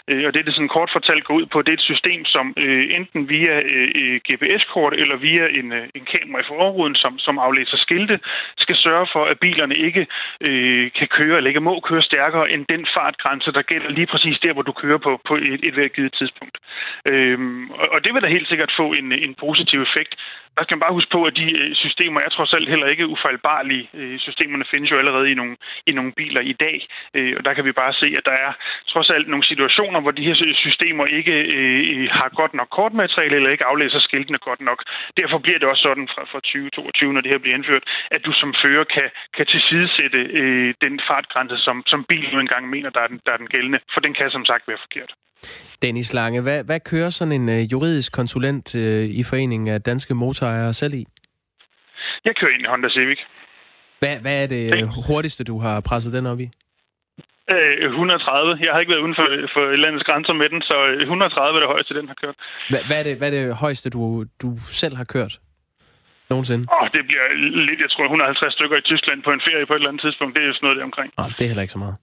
Øh, 0.09 0.23
og 0.27 0.33
det, 0.33 0.45
det 0.45 0.53
sådan 0.53 0.75
kort 0.77 0.89
fortalt 0.97 1.23
går 1.25 1.35
ud 1.39 1.45
på, 1.45 1.61
det 1.61 1.71
er 1.71 1.79
et 1.81 1.91
system, 1.91 2.25
som 2.25 2.45
øh, 2.65 2.83
enten 2.97 3.29
via 3.29 3.55
øh, 3.75 3.89
øh 4.01 4.15
GPS-kort 4.27 4.93
eller 5.01 5.17
via 5.27 5.45
en, 5.59 5.67
øh, 5.79 5.87
en 5.97 6.05
kamera 6.13 6.41
i 6.41 6.47
forruden, 6.51 6.95
som, 6.95 7.19
som 7.19 7.39
aflæser 7.45 7.77
skilte, 7.77 8.19
skal 8.57 8.77
sørge 8.85 9.07
for, 9.13 9.23
at 9.31 9.39
bilerne 9.39 9.75
ikke 9.87 10.07
øh, 10.47 10.91
kan 10.99 11.07
køre 11.07 11.37
eller 11.37 11.49
ikke 11.51 11.67
må 11.69 11.79
køre 11.79 12.01
stærkere 12.01 12.51
end 12.53 12.65
den 12.73 12.87
fartgrænse, 12.95 13.51
der 13.51 13.61
gælder 13.61 13.89
lige 13.89 14.11
præcis 14.13 14.37
der, 14.45 14.53
hvor 14.53 14.61
du 14.61 14.71
kører 14.71 14.97
på, 14.97 15.11
på 15.29 15.35
et, 15.35 15.61
et 15.69 15.74
givet 15.95 16.13
tidspunkt. 16.19 16.57
Øhm, 17.11 17.69
og 17.93 17.99
det 18.03 18.13
vil 18.13 18.23
da 18.23 18.29
helt 18.29 18.49
sikkert 18.49 18.71
få 18.79 18.87
en, 18.99 19.11
en 19.11 19.35
positiv 19.45 19.79
effekt. 19.81 20.13
Der 20.57 20.63
skal 20.63 20.75
man 20.75 20.85
bare 20.85 20.97
huske 20.97 21.11
på, 21.15 21.21
at 21.29 21.35
de 21.41 21.47
øh, 21.61 21.75
systemer 21.83 22.19
er 22.21 22.29
trods 22.29 22.53
alt 22.53 22.69
heller 22.69 22.87
ikke 22.87 23.07
ufejlbarlige. 23.07 23.89
Øh, 23.93 24.19
systemerne 24.19 24.65
findes 24.73 24.91
jo 24.91 24.97
allerede 24.97 25.31
i 25.31 25.33
nogle, 25.33 25.55
i 25.89 25.91
nogle 25.91 26.11
biler 26.19 26.41
i 26.41 26.53
dag, 26.65 26.77
øh, 27.17 27.33
og 27.37 27.45
der 27.45 27.53
kan 27.53 27.65
vi 27.65 27.71
bare 27.71 27.93
se, 27.93 28.07
at 28.17 28.25
der 28.25 28.37
er 28.45 28.51
trods 28.87 29.09
alt 29.09 29.27
nogle 29.27 29.45
situationer, 29.51 29.99
hvor 30.01 30.11
de 30.11 30.27
her 30.27 30.35
systemer 30.65 31.05
ikke 31.05 31.35
øh, 31.57 32.09
har 32.11 32.29
godt 32.29 32.53
nok 32.53 32.69
kortmateriale 32.77 33.35
eller 33.35 33.49
ikke 33.49 33.65
aflæser 33.65 33.99
skiltene 33.99 34.37
godt 34.37 34.61
nok. 34.61 34.79
Derfor 35.19 35.37
bliver 35.37 35.59
det 35.59 35.67
også 35.69 35.81
sådan 35.81 36.07
fra, 36.13 36.23
fra 36.31 36.39
2022, 36.39 37.13
når 37.13 37.21
det 37.21 37.31
her 37.31 37.43
bliver 37.43 37.55
indført, 37.55 37.83
at 38.11 38.25
du 38.25 38.31
som 38.31 38.53
fører 38.63 38.83
kan, 38.83 39.07
kan 39.37 39.45
tilsidesætte 39.45 40.19
øh, 40.41 40.73
den 40.85 40.99
fartgrænse, 41.07 41.57
som, 41.57 41.83
som 41.87 42.05
bilen 42.09 42.31
nu 42.33 42.39
engang 42.39 42.69
mener, 42.69 42.89
der 42.89 43.01
er, 43.01 43.07
den, 43.07 43.19
der 43.25 43.31
er 43.33 43.37
den 43.37 43.53
gældende, 43.55 43.79
for 43.93 43.99
den 43.99 44.13
kan 44.13 44.29
som 44.31 44.45
sagt 44.45 44.67
være 44.67 44.83
forkert. 44.85 45.11
Dennis 45.81 46.13
Lange, 46.13 46.41
hvad, 46.41 46.63
hvad 46.63 46.79
kører 46.79 47.09
sådan 47.09 47.31
en 47.31 47.49
uh, 47.49 47.71
juridisk 47.71 48.11
konsulent 48.13 48.75
uh, 48.75 48.81
i 49.19 49.23
Foreningen 49.23 49.67
af 49.67 49.81
Danske 49.81 50.13
Motorejere 50.13 50.73
selv 50.73 50.93
i? 50.93 51.05
Jeg 52.25 52.35
kører 52.35 52.51
i 52.51 52.65
Honda 52.67 52.89
Civic. 52.89 53.19
Hvad, 53.99 54.15
hvad 54.21 54.43
er 54.43 54.47
det 54.47 54.83
uh, 54.83 54.89
hurtigste, 55.07 55.43
du 55.43 55.59
har 55.59 55.81
presset 55.81 56.13
den 56.13 56.25
op 56.25 56.39
i? 56.39 56.49
130. 57.49 58.57
Jeg 58.65 58.71
har 58.73 58.79
ikke 58.79 58.91
været 58.93 59.03
uden 59.05 59.15
for, 59.19 59.27
for 59.53 59.63
landets 59.83 60.05
grænser 60.09 60.33
med 60.33 60.49
den, 60.49 60.61
så 60.61 60.75
130 60.99 61.57
er 61.57 61.61
det 61.63 61.73
højeste, 61.73 61.93
den 61.99 62.07
har 62.07 62.17
kørt. 62.23 62.35
Hvad, 62.69 62.81
hvad, 62.87 62.99
er, 62.99 63.03
det, 63.03 63.17
hvad 63.17 63.27
er 63.31 63.35
det 63.39 63.55
højeste, 63.55 63.89
du, 63.89 64.25
du 64.43 64.49
selv 64.81 64.95
har 64.95 65.07
kørt? 65.15 65.33
Nogensinde? 66.29 66.63
Åh, 66.73 66.81
oh, 66.81 66.87
det 66.95 67.01
bliver 67.09 67.25
lidt, 67.69 67.79
jeg 67.85 67.91
tror, 67.91 68.03
150 68.03 68.53
stykker 68.53 68.77
i 68.77 68.81
Tyskland 68.91 69.23
på 69.23 69.31
en 69.31 69.41
ferie 69.47 69.65
på 69.65 69.73
et 69.73 69.77
eller 69.77 69.89
andet 69.91 70.01
tidspunkt. 70.05 70.31
Det 70.35 70.43
er 70.43 70.47
jo 70.47 70.53
sådan 70.53 70.65
noget 70.67 70.77
der 70.79 70.83
omkring. 70.91 71.09
Oh, 71.17 71.29
det 71.37 71.41
er 71.41 71.49
heller 71.51 71.65
ikke 71.65 71.77
så 71.77 71.83
meget 71.85 71.97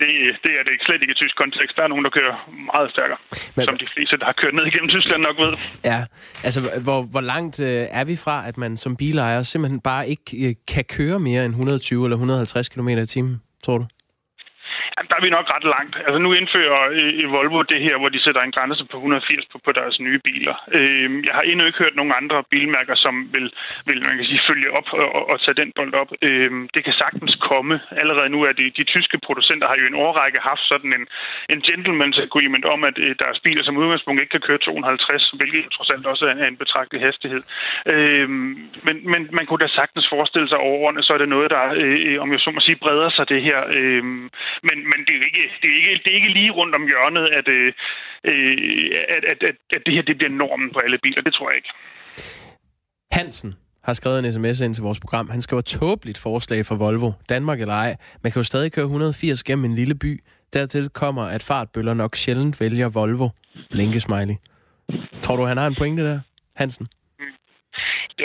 det, 0.00 0.08
det 0.44 0.52
er 0.58 0.62
det 0.68 0.74
slet 0.86 1.02
ikke 1.02 1.14
i 1.16 1.20
tysk 1.22 1.36
kontekst. 1.42 1.76
Der 1.76 1.82
er 1.82 1.88
nogen, 1.88 2.04
der 2.04 2.10
kører 2.18 2.34
meget 2.72 2.90
stærkere, 2.94 3.18
Men, 3.56 3.64
som 3.66 3.76
de 3.82 3.88
fleste, 3.94 4.14
der 4.20 4.24
har 4.24 4.36
kørt 4.42 4.54
ned 4.54 4.66
igennem 4.66 4.88
Tyskland 4.88 5.22
nok 5.28 5.36
ved. 5.44 5.52
Ja, 5.84 6.00
altså 6.44 6.60
hvor, 6.86 7.02
hvor 7.02 7.20
langt 7.20 7.60
øh, 7.60 7.86
er 8.00 8.04
vi 8.04 8.16
fra, 8.16 8.48
at 8.48 8.56
man 8.58 8.76
som 8.76 8.96
bilejer 8.96 9.42
simpelthen 9.42 9.80
bare 9.80 10.08
ikke 10.08 10.48
øh, 10.48 10.54
kan 10.74 10.84
køre 10.84 11.18
mere 11.28 11.44
end 11.44 11.52
120 11.52 12.04
eller 12.04 12.16
150 12.16 12.68
km 12.68 12.88
i 12.88 13.06
timen, 13.06 13.42
tror 13.64 13.78
du? 13.78 13.86
Vi 15.22 15.30
nok 15.30 15.54
ret 15.56 15.66
langt. 15.76 15.94
Altså 16.06 16.18
nu 16.24 16.30
indfører 16.40 16.80
øh, 16.98 17.32
Volvo 17.34 17.60
det 17.72 17.80
her, 17.86 17.96
hvor 18.00 18.10
de 18.14 18.24
sætter 18.24 18.42
en 18.42 18.56
grænse 18.56 18.84
på 18.90 18.96
180 18.96 19.46
på, 19.52 19.56
på 19.66 19.72
deres 19.78 19.96
nye 20.06 20.20
biler. 20.28 20.56
Øh, 20.78 21.08
jeg 21.26 21.34
har 21.38 21.44
endnu 21.50 21.64
ikke 21.66 21.82
hørt 21.84 21.96
nogen 22.00 22.14
andre 22.20 22.38
bilmærker, 22.52 22.96
som 23.04 23.14
vil, 23.34 23.46
vil 23.88 24.00
man 24.06 24.16
kan 24.16 24.26
sige, 24.30 24.46
følge 24.50 24.68
op 24.78 24.88
og, 24.92 25.30
og, 25.32 25.36
tage 25.44 25.60
den 25.62 25.70
bold 25.78 25.94
op. 26.02 26.10
Øh, 26.28 26.50
det 26.74 26.82
kan 26.86 26.94
sagtens 27.02 27.34
komme. 27.50 27.74
Allerede 28.02 28.28
nu 28.34 28.40
er 28.48 28.52
det 28.52 28.76
de 28.78 28.84
tyske 28.94 29.18
producenter 29.26 29.66
har 29.70 29.76
jo 29.80 29.86
en 29.86 30.00
årrække 30.04 30.38
haft 30.50 30.64
sådan 30.72 30.92
en, 30.98 31.04
en 31.52 31.60
gentleman's 31.68 32.18
agreement 32.28 32.64
om, 32.74 32.80
at 32.90 32.96
øh, 33.04 33.14
deres 33.22 33.38
biler 33.44 33.62
som 33.64 33.76
udgangspunkt 33.76 34.20
ikke 34.20 34.34
kan 34.36 34.46
køre 34.48 34.58
250, 34.58 35.30
hvilket 35.38 35.72
trods 35.76 35.90
alt 35.90 36.06
også 36.12 36.24
er 36.42 36.46
en 36.52 36.62
betragtelig 36.62 37.00
hastighed. 37.06 37.42
Øh, 37.92 38.28
men, 38.86 38.96
men 39.12 39.20
man 39.38 39.46
kunne 39.46 39.62
da 39.64 39.68
sagtens 39.80 40.06
forestille 40.14 40.48
sig 40.48 40.58
over 40.58 40.76
årene, 40.82 41.02
så 41.02 41.12
er 41.12 41.18
det 41.18 41.28
noget, 41.36 41.50
der, 41.50 41.64
øh, 41.82 41.98
øh, 42.08 42.22
om 42.22 42.32
jeg 42.32 42.40
så 42.40 42.50
må 42.50 42.60
sige, 42.60 42.82
breder 42.84 43.10
sig 43.10 43.28
det 43.28 43.40
her. 43.48 43.60
Øh, 43.78 44.04
men 44.68 44.78
men 44.90 45.00
det 45.08 45.11
er, 45.16 45.24
ikke, 45.30 45.44
det, 45.62 45.68
er 45.72 45.76
ikke, 45.80 45.92
det 46.04 46.10
er 46.12 46.16
ikke 46.20 46.32
lige 46.38 46.50
rundt 46.50 46.74
om 46.74 46.84
hjørnet, 46.86 47.26
at, 47.38 47.48
øh, 47.48 47.72
øh, 48.30 48.90
at, 49.16 49.24
at, 49.32 49.38
at, 49.48 49.56
at 49.76 49.82
det 49.86 49.94
her 49.94 50.02
det 50.02 50.16
bliver 50.18 50.30
normen 50.30 50.70
på 50.72 50.78
alle 50.84 50.98
biler. 51.02 51.22
Det 51.22 51.34
tror 51.34 51.50
jeg 51.50 51.56
ikke. 51.56 51.72
Hansen 53.12 53.54
har 53.84 53.92
skrevet 53.92 54.18
en 54.18 54.32
sms 54.32 54.60
ind 54.60 54.74
til 54.74 54.82
vores 54.82 55.00
program. 55.00 55.30
Han 55.30 55.40
skriver 55.40 55.60
tåbeligt 55.60 56.18
forslag 56.18 56.66
fra 56.66 56.74
Volvo, 56.74 57.12
Danmark 57.28 57.60
eller 57.60 57.74
ej. 57.74 57.96
Man 58.22 58.32
kan 58.32 58.40
jo 58.40 58.44
stadig 58.44 58.72
køre 58.72 58.84
180 58.84 59.44
gennem 59.44 59.64
en 59.64 59.74
lille 59.74 59.94
by. 59.94 60.22
Dertil 60.52 60.88
kommer, 60.88 61.22
at 61.22 61.42
fartbøller 61.42 61.94
nok 61.94 62.16
sjældent 62.16 62.60
vælger 62.60 62.88
Volvo. 62.88 63.28
Blinkesmiley. 63.70 64.34
Tror 65.22 65.36
du, 65.36 65.44
han 65.44 65.56
har 65.56 65.66
en 65.66 65.74
pointe 65.74 66.02
der, 66.04 66.20
Hansen? 66.56 66.86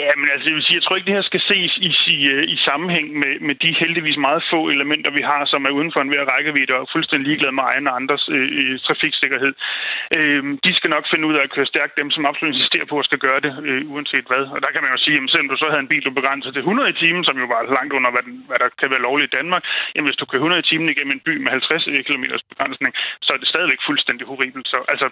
Ja, 0.02 0.10
men 0.20 0.26
altså, 0.32 0.46
jeg 0.48 0.56
vil 0.56 0.66
sige, 0.66 0.78
jeg 0.78 0.84
tror 0.84 0.96
ikke, 0.96 1.08
det 1.10 1.18
her 1.18 1.30
skal 1.30 1.42
ses 1.52 1.72
i, 1.88 1.90
i, 2.14 2.16
i 2.54 2.56
sammenhæng 2.68 3.06
med, 3.22 3.32
med 3.48 3.54
de 3.64 3.70
heldigvis 3.82 4.18
meget 4.26 4.42
få 4.52 4.60
elementer, 4.74 5.10
vi 5.18 5.22
har, 5.30 5.42
som 5.52 5.64
er 5.68 5.72
uden 5.78 5.92
for 5.92 6.00
en 6.00 6.10
ved 6.12 6.30
rækkevidde 6.32 6.74
og 6.80 6.88
fuldstændig 6.94 7.26
ligeglade 7.28 7.54
med 7.56 7.64
egen 7.70 7.88
og 7.90 7.96
andres 8.00 8.24
øh, 8.36 8.48
øh 8.60 8.74
trafiksikkerhed. 8.86 9.52
Øh, 10.16 10.42
de 10.66 10.72
skal 10.78 10.90
nok 10.96 11.04
finde 11.12 11.26
ud 11.28 11.34
af 11.38 11.42
at 11.44 11.54
køre 11.54 11.72
stærkt, 11.72 11.98
dem 12.00 12.10
som 12.14 12.26
absolut 12.28 12.54
insisterer 12.54 12.86
på 12.88 12.96
at 12.98 13.08
skal 13.08 13.20
gøre 13.26 13.40
det, 13.46 13.52
øh, 13.68 13.80
uanset 13.92 14.26
hvad. 14.30 14.44
Og 14.54 14.58
der 14.64 14.70
kan 14.72 14.82
man 14.82 14.92
jo 14.94 14.98
sige, 15.04 15.16
at 15.18 15.30
selvom 15.32 15.48
du 15.50 15.56
så 15.56 15.66
havde 15.70 15.84
en 15.84 15.92
bil, 15.92 16.04
du 16.04 16.20
begrænset 16.20 16.52
til 16.52 16.62
100 16.62 16.90
i 16.92 16.98
timen, 17.02 17.24
som 17.28 17.36
jo 17.42 17.46
var 17.54 17.62
langt 17.78 17.92
under, 17.98 18.10
hvad, 18.14 18.24
den, 18.28 18.34
hvad 18.48 18.58
der 18.62 18.68
kan 18.80 18.90
være 18.92 19.06
lovligt 19.08 19.30
i 19.30 19.36
Danmark, 19.38 19.62
jamen 19.94 20.08
hvis 20.08 20.20
du 20.20 20.26
kører 20.26 20.44
100 20.44 20.62
i 20.62 20.68
timen 20.70 20.88
igennem 20.90 21.14
en 21.14 21.26
by 21.26 21.34
med 21.44 21.50
50 21.50 21.88
øh, 21.92 22.00
km 22.08 22.24
begrænsning, 22.52 22.92
så 23.24 23.30
er 23.34 23.38
det 23.40 23.48
stadigvæk 23.52 23.80
fuldstændig 23.88 24.24
horribelt. 24.30 24.68
Så 24.72 24.78
altså, 24.92 25.06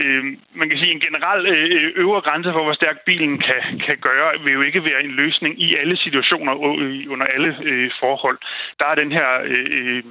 øh, 0.00 0.22
man 0.60 0.66
kan 0.68 0.78
sige, 0.78 0.92
en 0.96 1.04
generel 1.06 1.42
øh, 1.54 1.90
øvre 2.04 2.20
grænse 2.26 2.50
for, 2.54 2.62
hvor 2.64 2.76
stærk 2.80 2.98
bilen 3.08 3.34
kan, 3.46 3.60
kan 3.90 3.98
gøre, 4.08 4.26
vil 4.44 4.52
jo 4.58 4.62
ikke 4.68 4.82
være 4.88 5.00
en 5.04 5.12
løsning 5.22 5.52
i 5.66 5.68
alle 5.80 5.96
situationer 6.04 6.52
og 6.64 6.72
under 7.14 7.26
alle 7.34 7.50
øh, 7.70 7.90
forhold. 8.02 8.38
Der 8.80 8.86
er 8.92 8.96
den 9.02 9.10
her 9.18 9.28
øh, 9.52 10.02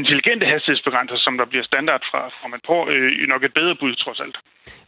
intelligente 0.00 0.46
hastighedsbegrænser, 0.52 1.18
som 1.24 1.34
der 1.40 1.46
bliver 1.50 1.64
standard 1.64 2.02
fra, 2.10 2.20
fra 2.38 2.46
man 2.48 2.60
på, 2.70 2.76
øh, 2.94 3.10
nok 3.32 3.42
et 3.44 3.54
bedre 3.54 3.74
bud 3.80 3.94
trods 3.94 4.20
alt. 4.24 4.36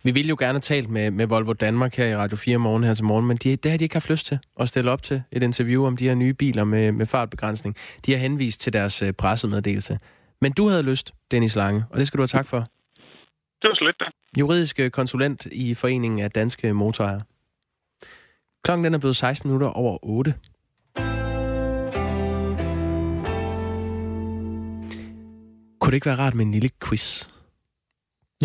Vi 0.06 0.10
ville 0.10 0.28
jo 0.28 0.36
gerne 0.44 0.60
tale 0.60 0.86
med, 0.96 1.10
med 1.10 1.26
Volvo 1.26 1.52
Danmark 1.52 1.96
her 1.96 2.06
i 2.06 2.16
Radio 2.16 2.36
4 2.36 2.58
morgen 2.58 2.84
her 2.84 2.94
til 2.94 3.04
morgen, 3.04 3.26
men 3.26 3.36
de, 3.36 3.56
det 3.56 3.70
har 3.70 3.78
de 3.78 3.84
ikke 3.84 3.98
haft 4.00 4.10
lyst 4.10 4.26
til 4.26 4.38
at 4.60 4.68
stille 4.68 4.90
op 4.90 5.02
til 5.02 5.22
et 5.32 5.42
interview 5.42 5.86
om 5.86 5.96
de 5.96 6.08
her 6.08 6.14
nye 6.14 6.34
biler 6.34 6.64
med, 6.64 6.92
med 6.92 7.06
fartbegrænsning. 7.06 7.76
De 8.06 8.12
har 8.12 8.18
henvist 8.18 8.60
til 8.60 8.72
deres 8.72 9.02
øh, 9.02 9.12
pressemeddelelse. 9.12 9.98
Men 10.40 10.52
du 10.52 10.68
havde 10.68 10.82
lyst, 10.82 11.12
Dennis 11.30 11.56
Lange, 11.56 11.84
og 11.90 11.98
det 11.98 12.06
skal 12.06 12.18
du 12.18 12.22
have 12.22 12.38
tak 12.38 12.46
for. 12.46 12.60
Det 13.60 13.66
var 13.70 13.74
så 13.74 13.84
lidt, 13.84 14.00
da. 14.00 14.04
Juridisk 14.40 14.80
konsulent 14.92 15.46
i 15.46 15.74
Foreningen 15.74 16.20
af 16.20 16.30
Danske 16.30 16.72
Motorer. 16.72 17.20
Klokken 18.66 18.84
den 18.84 18.94
er 18.94 18.98
blevet 18.98 19.16
16 19.16 19.48
minutter 19.48 19.66
over 19.68 19.98
8. 20.02 20.34
Kunne 25.80 25.90
det 25.90 25.94
ikke 25.94 26.06
være 26.06 26.16
rart 26.18 26.34
med 26.34 26.46
en 26.46 26.52
lille 26.52 26.70
quiz? 26.84 27.28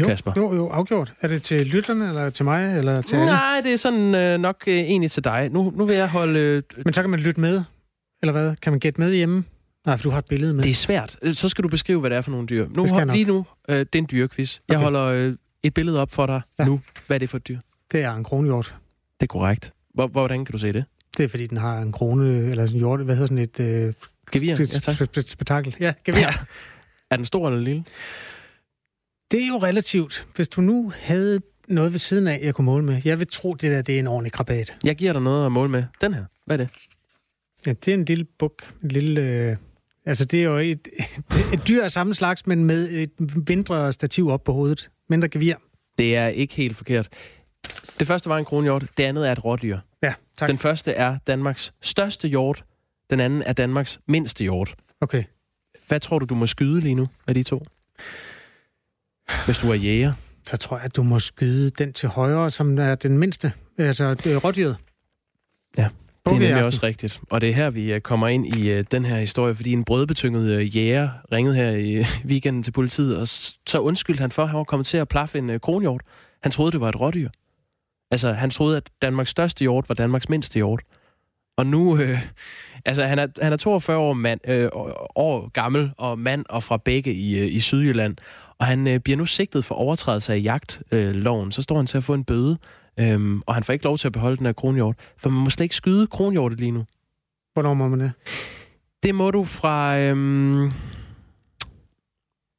Jo, 0.02 0.06
Kasper? 0.08 0.34
jo, 0.38 0.56
jo, 0.56 0.70
afgjort. 0.70 1.14
Er 1.22 1.28
det 1.28 1.44
til 1.44 1.68
lytterne, 1.68 2.08
eller 2.08 2.30
til 2.30 2.46
mig, 2.46 2.78
eller 2.78 3.02
til 3.02 3.16
alle? 3.16 3.26
Nej, 3.26 3.62
det 3.64 3.74
er 3.74 3.78
sådan 3.78 4.16
øh, 4.16 4.40
nok 4.40 4.64
øh, 4.68 4.74
egentlig 4.74 5.12
til 5.12 5.24
dig. 5.24 5.50
Nu, 5.52 5.74
nu 5.76 5.86
vil 5.86 5.96
jeg 5.96 6.10
holde... 6.10 6.40
Øh, 6.40 6.64
Men 6.86 6.94
så 6.94 7.02
kan 7.02 7.10
man 7.10 7.20
lytte 7.20 7.42
med, 7.42 7.64
eller 8.22 8.32
hvad? 8.32 8.56
Kan 8.56 8.74
man 8.74 8.80
gætte 8.80 9.02
med 9.02 9.14
hjemme? 9.14 9.44
Nej, 9.86 9.98
for 9.98 10.04
du 10.04 10.10
har 10.10 10.18
et 10.20 10.26
billede 10.26 10.54
med. 10.54 10.64
det 10.64 10.70
er 10.70 10.74
svært. 10.76 11.18
Øh, 11.22 11.34
Så 11.34 11.50
skal 11.50 11.64
du 11.64 11.70
beskrive, 11.70 12.00
hvad 12.00 12.10
det 12.10 12.18
er 12.18 12.22
for 12.22 12.32
nogle 12.32 12.48
dyr. 12.48 12.68
Nu, 12.76 12.86
jeg 12.86 13.06
nok. 13.06 13.16
lige 13.16 13.26
nu, 13.26 13.46
øh, 13.70 13.80
det 13.80 13.96
er 13.96 14.00
en. 14.00 14.08
Jeg 14.12 14.28
Okay. 14.70 14.84
holder 14.84 15.04
øh, 15.06 15.34
et 15.64 15.74
billede 15.74 16.02
op 16.02 16.12
for 16.12 16.26
dig 16.26 16.42
ja. 16.60 16.66
nu. 16.66 16.80
Hvad 17.08 17.18
er 17.18 17.20
det 17.20 17.30
for 17.30 17.38
et 17.38 17.48
dyr? 17.48 17.60
det 17.92 18.02
er 18.04 18.14
en 18.14 18.24
kronhjort. 18.24 18.76
Det 19.20 19.26
er 19.26 19.28
korrekt. 19.28 19.74
Hvor, 19.94 20.08
hvordan 20.08 20.46
kan 20.46 20.54
du 20.54 20.58
se 20.58 20.74
det? 20.74 20.86
Det 21.18 21.24
er, 21.24 21.28
fordi 21.28 21.48
den 21.48 21.58
har 21.58 21.80
en 21.80 21.92
krone, 21.92 22.50
eller 22.50 22.66
sådan 22.66 22.76
en 22.76 22.80
hjort, 22.80 23.00
hvad 23.06 23.16
hedder 23.16 23.28
sådan 23.28 23.44
et... 23.44 23.60
Øh, 23.60 23.94
Gevir? 24.32 24.56
Ja, 24.60 24.66
tak. 24.66 25.02
sp- 25.02 25.22
spektakel. 25.22 25.76
Ja, 25.80 25.94
gevir. 26.06 26.20
Ja. 26.20 26.34
Er 27.10 27.16
den 27.16 27.26
stor 27.26 27.48
eller 27.48 27.62
lille? 27.62 27.84
Det 29.32 29.44
er 29.44 29.48
jo 29.48 29.58
relativt. 29.58 30.28
Hvis 30.36 30.50
du 30.50 30.62
nu 30.62 30.94
havde 30.96 31.42
noget 31.68 31.92
ved 31.92 32.00
siden 32.00 32.28
af, 32.28 32.40
jeg 32.44 32.56
kunne 32.56 32.66
måle 32.66 32.86
med. 32.86 33.02
Jeg 33.06 33.20
vil 33.20 33.28
tro, 33.28 33.54
det 33.54 33.72
der 33.72 33.82
det 33.82 33.96
er 33.96 34.00
en 34.00 34.08
ordentlig 34.08 34.32
krabat. 34.32 34.76
Jeg 34.86 34.96
giver 34.96 35.14
dig 35.14 35.22
noget 35.22 35.46
at 35.46 35.52
måle 35.52 35.70
med. 35.72 35.84
Den 36.02 36.14
her. 36.14 36.26
Hvad 36.46 36.60
er 36.60 36.64
det? 36.64 36.70
Ja, 37.66 37.74
det 37.74 37.88
er 37.88 37.94
en 37.94 38.06
lille 38.06 38.26
buk. 38.40 38.74
En 38.84 38.90
lille... 38.90 39.22
Øh, 39.22 39.58
altså, 40.06 40.26
det 40.26 40.40
er 40.40 40.44
jo 40.44 40.58
et, 40.58 40.88
et 41.54 41.68
dyr 41.68 41.84
af 41.84 41.92
samme 41.92 42.14
slags, 42.14 42.48
men 42.48 42.66
med 42.66 42.90
et 42.90 43.12
mindre 43.50 43.94
stativ 43.94 44.30
op 44.30 44.44
på 44.44 44.54
hovedet. 44.54 44.90
Mindre 45.10 45.30
gevir. 45.30 45.56
Det 45.98 46.16
er 46.16 46.28
ikke 46.28 46.56
helt 46.56 46.78
forkert. 46.78 47.10
Det 48.00 48.08
første 48.08 48.30
var 48.30 48.38
en 48.38 48.46
kronhjort. 48.46 48.86
Det 48.98 49.04
andet 49.04 49.28
er 49.28 49.32
et 49.32 49.46
rådyr. 49.46 49.80
Ja, 50.04 50.14
tak. 50.38 50.50
Den 50.50 50.58
første 50.58 50.92
er 50.92 51.18
Danmarks 51.28 51.74
største 51.82 52.28
hjort. 52.28 52.64
Den 53.10 53.20
anden 53.20 53.42
er 53.42 53.54
Danmarks 53.54 54.00
mindste 54.08 54.44
hjort. 54.44 54.76
Okay. 55.02 55.24
Hvad 55.88 56.00
tror 56.00 56.20
du, 56.20 56.26
du 56.26 56.36
må 56.36 56.46
skyde 56.46 56.80
lige 56.82 56.96
nu 56.96 57.08
af 57.28 57.34
de 57.34 57.44
to? 57.44 57.66
Hvis 59.46 59.58
du 59.58 59.70
er 59.72 59.76
jæger. 59.76 60.14
Så 60.46 60.58
tror 60.58 60.78
jeg, 60.78 60.86
at 60.86 60.96
du 60.96 61.04
må 61.04 61.20
skyde 61.20 61.70
den 61.70 61.94
til 61.94 62.10
højre, 62.10 62.52
som 62.52 62.78
er 62.78 62.96
den 62.96 63.18
mindste. 63.18 63.54
Altså, 63.78 64.14
det 64.14 64.44
rådyret. 64.44 64.78
Ja, 65.78 65.90
Det 66.26 66.32
er 66.36 66.40
nemlig 66.40 66.64
også 66.64 66.80
rigtigt. 66.84 67.22
Og 67.30 67.42
det 67.42 67.50
er 67.50 67.54
her, 67.54 67.70
vi 67.70 67.94
øh, 67.94 68.02
kommer 68.02 68.28
ind 68.28 68.58
i 68.58 68.70
øh, 68.70 68.84
den 68.92 69.06
her 69.06 69.18
historie, 69.20 69.56
fordi 69.56 69.72
en 69.72 69.84
brødbetynget 69.84 70.52
øh, 70.52 70.78
jæger 70.78 71.10
ringede 71.32 71.56
her 71.56 71.72
i 71.72 72.06
weekenden 72.26 72.64
til 72.64 72.72
politiet, 72.72 73.18
og 73.18 73.28
så 73.28 73.80
undskyldte 73.80 74.22
han 74.22 74.32
for, 74.32 74.44
at 74.44 74.50
han 74.50 74.58
var 74.58 74.64
kommet 74.64 74.88
til 74.88 74.98
at 74.98 75.08
plaffe 75.08 75.38
en 75.38 75.60
kronhjort. 75.60 76.02
Han 76.44 76.52
troede, 76.52 76.72
det 76.72 76.82
var 76.82 76.90
et 76.90 77.00
rådyr. 77.02 77.30
Altså, 78.12 78.32
han 78.32 78.50
troede, 78.50 78.78
at 78.78 78.90
Danmarks 79.02 79.30
største 79.30 79.62
hjort 79.62 79.90
var 79.90 79.96
Danmarks 79.96 80.30
mindste 80.30 80.56
hjort. 80.56 80.82
Og 81.58 81.66
nu, 81.66 81.98
øh, 81.98 82.20
altså 82.86 83.04
han 83.04 83.20
er, 83.20 83.28
han 83.42 83.54
er 83.54 83.58
42 83.58 83.98
år, 83.98 84.14
mand, 84.14 84.40
øh, 84.48 84.70
år 85.16 85.50
gammel 85.50 85.92
og 85.98 86.20
mand 86.20 86.46
og 86.50 86.64
fra 86.64 86.78
begge 86.78 87.14
i, 87.14 87.38
øh, 87.38 87.54
i 87.54 87.60
Sydjylland. 87.60 88.18
Og 88.58 88.66
han 88.66 88.88
øh, 88.88 89.00
bliver 89.00 89.18
nu 89.18 89.26
sigtet 89.26 89.66
for 89.66 89.76
overtrædelse 89.76 90.34
af 90.34 90.44
jagtloven. 90.44 91.48
Øh, 91.48 91.52
så 91.52 91.62
står 91.62 91.78
han 91.78 91.86
til 91.86 91.98
at 91.98 92.04
få 92.04 92.14
en 92.14 92.24
bøde, 92.24 92.58
øhm, 93.00 93.42
og 93.46 93.54
han 93.54 93.64
får 93.64 93.74
ikke 93.74 93.86
lov 93.86 93.98
til 93.98 94.08
at 94.08 94.14
beholde 94.14 94.38
den 94.38 94.46
her 94.46 94.54
kronhjort. 94.54 94.96
For 95.18 95.30
man 95.30 95.44
må 95.44 95.50
slet 95.50 95.64
ikke 95.64 95.76
skyde 95.76 96.08
kronhjorte 96.08 96.56
lige 96.56 96.72
nu. 96.72 96.86
Hvornår 97.54 97.74
må 97.74 97.88
man 97.88 98.00
det? 98.00 98.12
Det 99.04 99.16
må 99.16 99.32
du 99.32 99.44
fra... 99.44 100.00
Øhm, 100.00 100.72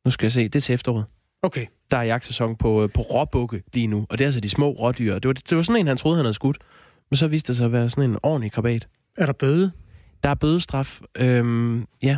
nu 0.05 0.11
skal 0.11 0.27
jeg 0.27 0.33
se, 0.33 0.45
det 0.45 0.55
er 0.55 0.61
til 0.61 0.75
efteråret. 0.75 1.05
Okay. 1.43 1.67
Der 1.91 1.97
er 1.97 2.03
jagtsæson 2.03 2.57
på, 2.57 2.83
øh, 2.83 2.89
på 2.95 3.01
råbukke 3.01 3.63
lige 3.73 3.87
nu, 3.87 4.07
og 4.11 4.19
det 4.19 4.25
er 4.25 4.29
altså 4.29 4.41
de 4.41 4.51
små 4.51 4.71
rådyr. 4.71 5.19
Det 5.19 5.29
var, 5.29 5.33
det 5.33 5.57
var 5.57 5.63
sådan 5.63 5.81
en, 5.81 5.87
han 5.87 5.97
troede, 5.97 6.17
han 6.17 6.25
havde 6.25 6.35
skudt. 6.35 6.59
Men 7.11 7.17
så 7.17 7.29
viste 7.29 7.49
det 7.49 7.57
sig 7.57 7.65
at 7.65 7.73
være 7.73 7.91
sådan 7.91 8.11
en 8.11 8.19
ordentlig 8.23 8.53
krabat. 8.53 8.89
Er 9.17 9.27
der 9.27 9.33
bøde? 9.33 9.73
Der 10.23 10.29
er 10.29 10.35
bødestraf. 10.35 11.01
Øhm, 11.19 11.87
ja, 12.03 12.17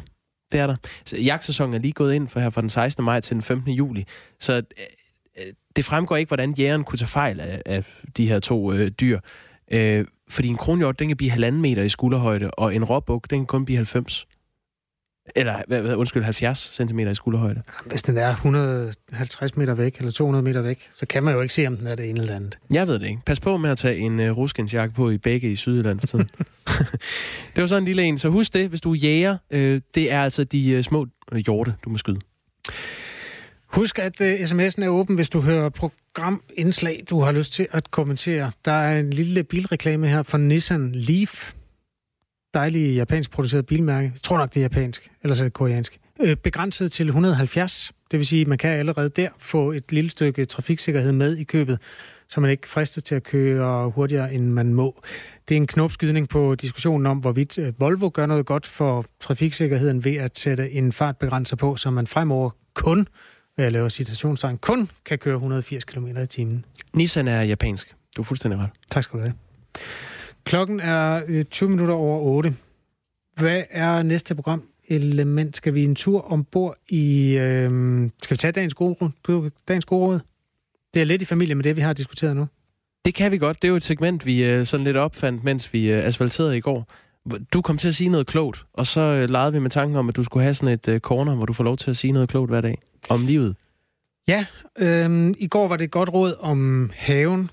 det 0.52 0.60
er 0.60 0.66
der. 0.66 0.76
Så 1.04 1.16
jagtsæsonen 1.16 1.74
er 1.74 1.78
lige 1.78 1.92
gået 1.92 2.14
ind 2.14 2.28
for 2.28 2.40
her 2.40 2.50
fra 2.50 2.60
den 2.60 2.70
16. 2.70 3.04
maj 3.04 3.20
til 3.20 3.34
den 3.34 3.42
15. 3.42 3.72
juli. 3.72 4.04
Så 4.40 4.52
øh, 4.52 4.62
øh, 5.38 5.52
det 5.76 5.84
fremgår 5.84 6.16
ikke, 6.16 6.28
hvordan 6.28 6.54
jægeren 6.58 6.84
kunne 6.84 6.98
tage 6.98 7.08
fejl 7.08 7.40
af, 7.40 7.62
af 7.66 7.84
de 8.16 8.28
her 8.28 8.40
to 8.40 8.72
øh, 8.72 8.90
dyr. 8.90 9.20
Øh, 9.72 10.04
fordi 10.28 10.48
en 10.48 10.56
kronhjort, 10.56 10.98
den 10.98 11.08
kan 11.08 11.16
blive 11.16 11.30
halvanden 11.30 11.62
meter 11.62 11.82
i 11.82 11.88
skulderhøjde, 11.88 12.50
og 12.50 12.74
en 12.74 12.84
råbuk, 12.84 13.30
den 13.30 13.38
kan 13.38 13.46
kun 13.46 13.64
blive 13.64 13.76
90. 13.76 14.26
Eller, 15.36 15.62
hvad, 15.66 15.94
undskyld, 15.94 16.22
70 16.22 16.58
cm 16.58 16.98
i 16.98 17.14
skulderhøjde. 17.14 17.62
Hvis 17.86 18.02
den 18.02 18.18
er 18.18 18.30
150 18.30 19.56
meter 19.56 19.74
væk, 19.74 19.96
eller 19.98 20.12
200 20.12 20.42
meter 20.42 20.62
væk, 20.62 20.90
så 20.96 21.06
kan 21.06 21.22
man 21.22 21.34
jo 21.34 21.40
ikke 21.40 21.54
se, 21.54 21.66
om 21.66 21.76
den 21.76 21.86
er 21.86 21.94
det 21.94 22.10
ene 22.10 22.20
eller 22.20 22.36
andet. 22.36 22.58
Jeg 22.70 22.86
ved 22.86 22.98
det 22.98 23.06
ikke. 23.06 23.20
Pas 23.26 23.40
på 23.40 23.56
med 23.56 23.70
at 23.70 23.78
tage 23.78 23.98
en 23.98 24.20
uh, 24.20 24.36
ruskensjakke 24.36 24.94
på 24.94 25.10
i 25.10 25.18
begge 25.18 25.52
i 25.52 25.56
Sydjylland 25.56 26.00
for 26.00 26.06
tiden. 26.06 26.30
det 27.54 27.60
var 27.60 27.66
sådan 27.66 27.82
en 27.82 27.86
lille 27.86 28.02
en. 28.02 28.18
Så 28.18 28.28
husk 28.28 28.54
det, 28.54 28.68
hvis 28.68 28.80
du 28.80 28.92
er 28.92 28.96
jæger, 28.96 29.36
øh, 29.50 29.80
det 29.94 30.12
er 30.12 30.22
altså 30.22 30.44
de 30.44 30.76
uh, 30.78 30.82
små 30.82 31.06
øh, 31.32 31.38
hjorte, 31.38 31.74
du 31.84 31.90
må 31.90 31.98
skyde. 31.98 32.20
Husk, 33.66 33.98
at 33.98 34.20
uh, 34.20 34.26
sms'en 34.26 34.84
er 34.84 34.88
åben, 34.88 35.16
hvis 35.16 35.30
du 35.30 35.40
hører 35.40 35.68
programindslag, 35.68 37.04
du 37.10 37.20
har 37.20 37.32
lyst 37.32 37.52
til 37.52 37.66
at 37.70 37.90
kommentere. 37.90 38.50
Der 38.64 38.72
er 38.72 39.00
en 39.00 39.10
lille 39.10 39.44
bilreklame 39.44 40.08
her 40.08 40.22
fra 40.22 40.38
Nissan 40.38 40.92
Leaf. 40.94 41.52
Dejlig 42.54 42.94
japansk 42.94 43.30
produceret 43.30 43.66
bilmærke. 43.66 44.10
Jeg 44.14 44.22
tror 44.22 44.38
nok, 44.38 44.54
det 44.54 44.60
er 44.60 44.64
japansk, 44.64 45.10
ellers 45.22 45.40
er 45.40 45.44
det 45.44 45.52
koreansk. 45.52 46.00
Øh, 46.20 46.36
begrænset 46.36 46.92
til 46.92 47.06
170. 47.06 47.92
Det 48.10 48.18
vil 48.18 48.26
sige, 48.26 48.40
at 48.40 48.48
man 48.48 48.58
kan 48.58 48.70
allerede 48.70 49.08
der 49.08 49.28
få 49.38 49.72
et 49.72 49.92
lille 49.92 50.10
stykke 50.10 50.44
trafiksikkerhed 50.44 51.12
med 51.12 51.36
i 51.36 51.44
købet, 51.44 51.78
så 52.28 52.40
man 52.40 52.50
ikke 52.50 52.68
frister 52.68 53.00
til 53.00 53.14
at 53.14 53.22
køre 53.22 53.90
hurtigere, 53.90 54.34
end 54.34 54.48
man 54.48 54.74
må. 54.74 55.02
Det 55.48 55.54
er 55.54 55.56
en 55.56 55.66
knopskydning 55.66 56.28
på 56.28 56.54
diskussionen 56.54 57.06
om, 57.06 57.18
hvorvidt 57.18 57.58
øh, 57.58 57.80
Volvo 57.80 58.10
gør 58.14 58.26
noget 58.26 58.46
godt 58.46 58.66
for 58.66 59.04
trafiksikkerheden 59.20 60.04
ved 60.04 60.14
at 60.16 60.38
sætte 60.38 60.70
en 60.70 60.92
fartbegrænser 60.92 61.56
på, 61.56 61.76
så 61.76 61.90
man 61.90 62.06
fremover 62.06 62.50
kun, 62.74 63.08
jeg 63.58 63.72
laver 63.72 63.88
citationstegn, 63.88 64.58
kun 64.58 64.90
kan 65.04 65.18
køre 65.18 65.34
180 65.34 65.84
km 65.84 66.06
i 66.06 66.26
timen. 66.26 66.64
Nissan 66.92 67.28
er 67.28 67.42
japansk. 67.42 67.94
Du 68.16 68.22
er 68.22 68.24
fuldstændig 68.24 68.60
ret. 68.60 68.70
Tak 68.90 69.04
skal 69.04 69.18
du 69.18 69.24
have. 69.24 69.34
Klokken 70.44 70.80
er 70.80 71.22
øh, 71.28 71.44
20 71.44 71.70
minutter 71.70 71.94
over 71.94 72.18
8. 72.18 72.56
Hvad 73.36 73.62
er 73.70 74.02
næste 74.02 74.34
program? 74.34 74.62
Element. 74.88 75.56
Skal 75.56 75.74
vi 75.74 75.84
en 75.84 75.94
tur 75.94 76.32
ombord 76.32 76.76
i... 76.88 77.30
Øh, 77.30 77.70
skal 78.22 78.34
vi 78.34 78.38
tage 78.38 78.52
dagens 78.52 78.74
gode, 78.74 79.10
dagens 79.68 79.84
gode 79.84 80.06
råd? 80.06 80.20
Det 80.94 81.02
er 81.02 81.06
lidt 81.06 81.22
i 81.22 81.24
familie 81.24 81.54
med 81.54 81.64
det, 81.64 81.76
vi 81.76 81.80
har 81.80 81.92
diskuteret 81.92 82.36
nu. 82.36 82.46
Det 83.04 83.14
kan 83.14 83.32
vi 83.32 83.38
godt. 83.38 83.62
Det 83.62 83.68
er 83.68 83.70
jo 83.70 83.76
et 83.76 83.82
segment, 83.82 84.26
vi 84.26 84.44
øh, 84.44 84.66
sådan 84.66 84.84
lidt 84.84 84.96
opfandt, 84.96 85.44
mens 85.44 85.72
vi 85.72 85.90
øh, 85.90 86.04
asfalterede 86.04 86.56
i 86.56 86.60
går. 86.60 86.88
Du 87.52 87.62
kom 87.62 87.76
til 87.76 87.88
at 87.88 87.94
sige 87.94 88.10
noget 88.10 88.26
klogt, 88.26 88.64
og 88.72 88.86
så 88.86 89.00
øh, 89.00 89.30
legede 89.30 89.52
vi 89.52 89.58
med 89.58 89.70
tanken 89.70 89.96
om, 89.96 90.08
at 90.08 90.16
du 90.16 90.22
skulle 90.22 90.42
have 90.42 90.54
sådan 90.54 90.74
et 90.74 90.88
øh, 90.88 91.00
corner, 91.00 91.34
hvor 91.34 91.46
du 91.46 91.52
får 91.52 91.64
lov 91.64 91.76
til 91.76 91.90
at 91.90 91.96
sige 91.96 92.12
noget 92.12 92.28
klogt 92.28 92.50
hver 92.50 92.60
dag 92.60 92.78
om 93.08 93.26
livet. 93.26 93.56
Ja, 94.28 94.46
øh, 94.78 95.34
i 95.38 95.48
går 95.48 95.68
var 95.68 95.76
det 95.76 95.84
et 95.84 95.90
godt 95.90 96.08
råd 96.08 96.34
om 96.40 96.90
haven. 96.94 97.50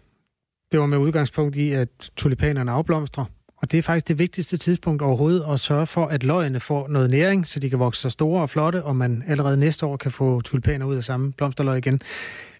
Det 0.72 0.80
var 0.80 0.86
med 0.86 0.98
udgangspunkt 0.98 1.56
i, 1.56 1.72
at 1.72 1.88
tulipanerne 2.16 2.72
afblomstrer. 2.72 3.25
Og 3.58 3.72
det 3.72 3.78
er 3.78 3.82
faktisk 3.82 4.08
det 4.08 4.20
vigtigste 4.20 4.58
tidspunkt 4.58 5.01
overhovedet 5.01 5.46
at 5.54 5.60
sørge 5.60 5.86
for, 5.88 6.06
at 6.06 6.24
løgene 6.24 6.60
får 6.60 6.88
noget 6.88 7.10
næring, 7.10 7.48
så 7.48 7.60
de 7.60 7.70
kan 7.70 7.80
vokse 7.80 8.01
sig 8.01 8.12
store 8.12 8.42
og 8.42 8.50
flotte, 8.50 8.84
og 8.84 8.96
man 8.96 9.24
allerede 9.28 9.58
næste 9.58 9.86
år 9.86 9.98
kan 9.98 10.12
få 10.12 10.42
tulipaner 10.42 10.86
ud 10.86 10.96
af 10.96 11.04
samme 11.04 11.34
blomsterløg 11.34 11.78
igen. 11.78 12.01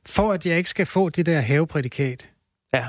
For 0.06 0.34
at 0.34 0.46
jeg 0.46 0.58
ikke 0.58 0.70
skal 0.70 0.86
få 0.86 1.10
det 1.10 1.25
der 1.25 1.39
haveprædikat, 1.41 2.30
Ja. 2.74 2.86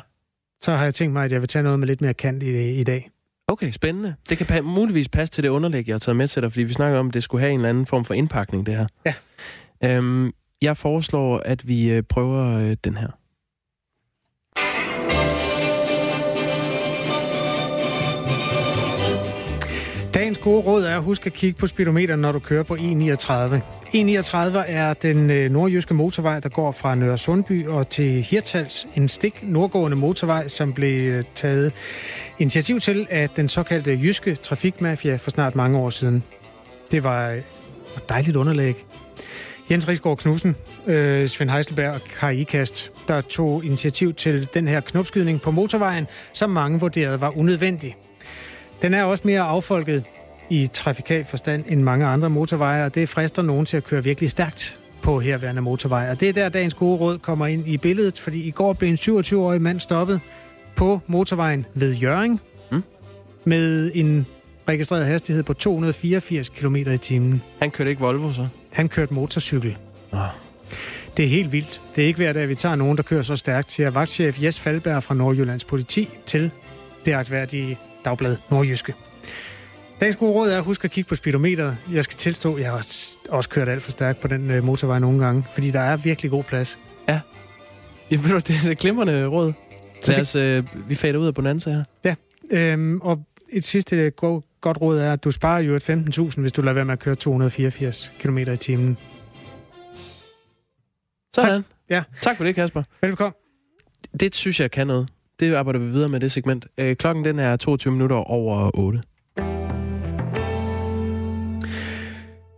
så 0.63 0.73
har 0.77 0.85
jeg 0.85 0.95
tænkt 0.95 1.13
mig, 1.13 1.25
at 1.25 1.33
jeg 1.33 1.41
vil 1.41 1.49
tage 1.49 1.63
noget 1.63 1.79
med 1.79 1.87
lidt 1.87 2.01
mere 2.01 2.15
kant 2.15 2.43
i, 2.43 2.81
i 2.81 2.85
dag. 2.85 3.11
Okay, 3.49 3.71
spændende. 3.71 4.15
Det 4.29 4.39
kan 4.39 4.47
pa- 4.51 4.61
muligvis 4.61 5.09
passe 5.09 5.33
til 5.35 5.45
det 5.45 5.49
underlæg, 5.49 5.89
jeg 5.89 5.95
har 5.95 5.99
taget 5.99 6.17
med 6.17 6.29
til 6.29 6.43
dig, 6.43 6.53
fordi 6.53 6.63
vi 6.63 6.73
snakker 6.73 6.99
om, 6.99 7.09
at 7.09 7.15
det 7.15 7.23
skulle 7.23 7.41
have 7.41 7.51
en 7.53 7.57
eller 7.59 7.69
anden 7.69 7.87
form 7.87 8.05
for 8.05 8.15
indpakning, 8.15 8.67
det 8.67 8.77
her. 8.77 8.87
Ja. 9.07 9.15
Øhm, 9.85 10.33
jeg 10.63 10.77
foreslår, 10.77 11.39
at 11.39 11.69
vi 11.69 11.91
øh, 11.91 12.03
prøver 12.03 12.59
øh, 12.59 12.77
den 12.85 12.97
her. 12.97 13.09
Dagens 20.23 20.39
gode 20.39 20.61
råd 20.61 20.85
er 20.85 20.97
at 20.97 21.03
huske 21.03 21.27
at 21.27 21.33
kigge 21.33 21.59
på 21.59 21.67
speedometeren, 21.67 22.21
når 22.21 22.33
du 22.33 22.39
kører 22.39 22.63
på 22.63 22.75
E39. 22.75 23.57
E39 23.95 24.59
er 24.67 24.95
den 24.95 25.31
øh, 25.31 25.51
nordjyske 25.51 25.95
motorvej, 25.95 26.41
der 26.41 26.49
går 26.49 26.73
fra 26.73 26.95
Nørre 26.95 27.19
Sundby 27.19 27.67
og 27.67 27.89
til 27.89 28.23
Hirtals. 28.23 28.87
En 28.95 29.09
stik 29.09 29.41
nordgående 29.43 29.97
motorvej, 29.97 30.49
som 30.49 30.73
blev 30.73 31.11
øh, 31.11 31.25
taget 31.35 31.73
initiativ 32.39 32.81
til 32.81 33.07
af 33.11 33.29
den 33.29 33.49
såkaldte 33.49 33.99
jyske 34.03 34.35
trafikmafia 34.35 35.17
for 35.17 35.31
snart 35.31 35.55
mange 35.55 35.79
år 35.79 35.91
siden. 35.91 36.23
Det 36.91 37.05
var 37.05 37.31
øh, 37.31 37.39
et 37.97 38.09
dejligt 38.09 38.37
underlæg. 38.37 38.87
Jens 39.71 39.89
Rigsgaard 39.89 40.19
Knudsen, 40.19 40.57
øh, 40.87 41.29
Svend 41.29 41.51
Heiselberg 41.51 41.91
og 41.95 42.01
Kai 42.21 42.41
Ikast, 42.41 42.93
der 43.09 43.21
tog 43.21 43.65
initiativ 43.65 44.15
til 44.15 44.49
den 44.55 44.69
her 44.69 44.81
knopskydning 44.81 45.41
på 45.41 45.51
motorvejen, 45.51 46.07
som 46.33 46.51
mange 46.51 46.81
vurderede 46.81 47.21
var 47.21 47.39
unødvendig. 47.39 47.97
Den 48.83 48.95
er 48.95 49.05
også 49.05 49.23
mere 49.27 49.41
affolket 49.41 50.05
i 50.51 50.71
trafikal 50.73 51.25
forstand 51.25 51.65
end 51.69 51.83
mange 51.83 52.07
andre 52.07 52.31
motorveje, 52.31 52.85
og 52.85 52.95
det 52.95 53.09
frister 53.09 53.43
nogen 53.43 53.67
til 53.67 53.77
at 53.77 53.85
køre 53.85 54.05
virkelig 54.05 54.31
stærkt 54.31 54.79
på 55.03 55.21
herværende 55.21 55.63
motorveje. 55.63 56.11
Og 56.11 56.21
det 56.21 56.29
er 56.29 56.33
der, 56.33 56.49
dagens 56.49 56.75
gode 56.75 56.99
råd 56.99 57.19
kommer 57.19 57.47
ind 57.47 57.69
i 57.69 57.77
billedet, 57.77 58.19
fordi 58.19 58.43
i 58.43 58.51
går 58.51 58.73
blev 58.73 58.89
en 58.91 58.95
27-årig 58.95 59.63
mand 59.63 59.81
stoppet 59.81 60.21
på 60.77 61.01
motorvejen 61.07 61.67
ved 61.75 61.95
Jøring 61.95 62.41
mm. 62.71 62.83
med 63.45 63.91
en 63.95 64.27
registreret 64.69 65.07
hastighed 65.07 65.43
på 65.43 65.55
284 65.55 66.49
km 66.49 66.77
i 66.77 66.99
timen. 66.99 67.43
Han 67.59 67.71
kørte 67.71 67.91
ikke 67.91 68.03
Volvo, 68.03 68.33
så? 68.33 68.49
Han 68.71 68.89
kørte 68.89 69.15
motorcykel. 69.15 69.77
Oh. 70.13 70.19
Det 71.17 71.25
er 71.25 71.29
helt 71.29 71.53
vildt. 71.53 71.81
Det 71.97 72.03
er 72.03 72.07
ikke 72.07 72.17
hver 72.17 72.33
dag, 72.33 72.49
vi 72.49 72.55
tager 72.55 72.75
nogen, 72.75 72.97
der 72.97 73.03
kører 73.03 73.23
så 73.23 73.37
stærkt, 73.37 73.73
siger 73.73 73.91
vagtchef 73.91 74.43
Jes 74.43 74.61
Falberg 74.61 75.03
fra 75.03 75.15
Nordjyllands 75.15 75.65
politi 75.65 76.09
til 76.27 76.51
det 77.07 77.13
aktværdige 77.13 77.79
dagblad 78.05 78.37
Nordjyske. 78.51 78.95
Dagens 80.01 80.17
gode 80.17 80.33
råd 80.33 80.51
er 80.51 80.59
at 80.59 80.65
huske 80.65 80.85
at 80.85 80.91
kigge 80.91 81.09
på 81.09 81.15
speedometeret. 81.15 81.77
Jeg 81.93 82.05
skal 82.05 82.17
tilstå, 82.17 82.59
jeg 82.59 82.71
har 82.71 82.77
også, 83.29 83.49
kørt 83.49 83.69
alt 83.69 83.83
for 83.83 83.91
stærkt 83.91 84.21
på 84.21 84.29
den 84.29 84.51
øh, 84.51 84.65
motorvej 84.65 84.99
nogle 84.99 85.25
gange, 85.25 85.45
fordi 85.55 85.71
der 85.71 85.81
er 85.81 85.97
virkelig 85.97 86.31
god 86.31 86.45
plads. 86.45 86.79
Ja. 87.09 87.21
ja 88.11 88.17
ved 88.17 88.31
du, 88.31 88.37
det 88.37 88.51
er 88.67 88.71
et 88.71 88.79
glimrende 88.79 89.27
råd. 89.27 89.53
Lad 90.07 90.21
os, 90.21 90.35
øh, 90.35 90.65
vi 90.89 90.95
fader 90.95 91.19
ud 91.19 91.27
af 91.27 91.35
Bonanza 91.35 91.71
her. 91.71 91.85
Ja, 92.05 92.15
øhm, 92.51 93.01
og 93.01 93.27
et 93.49 93.65
sidste 93.65 94.11
go- 94.11 94.41
godt 94.61 94.81
råd 94.81 94.99
er, 94.99 95.13
at 95.13 95.25
du 95.25 95.31
sparer 95.31 95.61
jo 95.61 95.75
et 95.75 95.91
15.000, 95.91 96.41
hvis 96.41 96.53
du 96.53 96.63
lader 96.63 96.75
være 96.75 96.85
med 96.85 96.93
at 96.93 96.99
køre 96.99 97.15
284 97.15 98.13
km 98.19 98.39
i 98.39 98.57
timen. 98.57 98.99
Sådan. 101.35 101.63
Tak. 101.63 101.63
Ja. 101.91 102.03
Tak 102.21 102.37
for 102.37 102.45
det, 102.45 102.55
Kasper. 102.55 102.83
Velkommen. 103.03 103.35
Det 104.21 104.35
synes 104.35 104.61
jeg 104.61 104.71
kan 104.71 104.87
noget. 104.87 105.09
Det 105.43 105.55
arbejder 105.55 105.81
vi 105.81 105.87
videre 105.87 106.09
med 106.09 106.21
det 106.21 106.33
segment. 106.33 106.67
Øh, 106.79 106.97
klokken 106.97 107.25
den 107.25 107.39
er 107.39 107.57
22 107.57 107.93
minutter 107.93 108.17
over 108.17 108.71
8. 108.75 109.03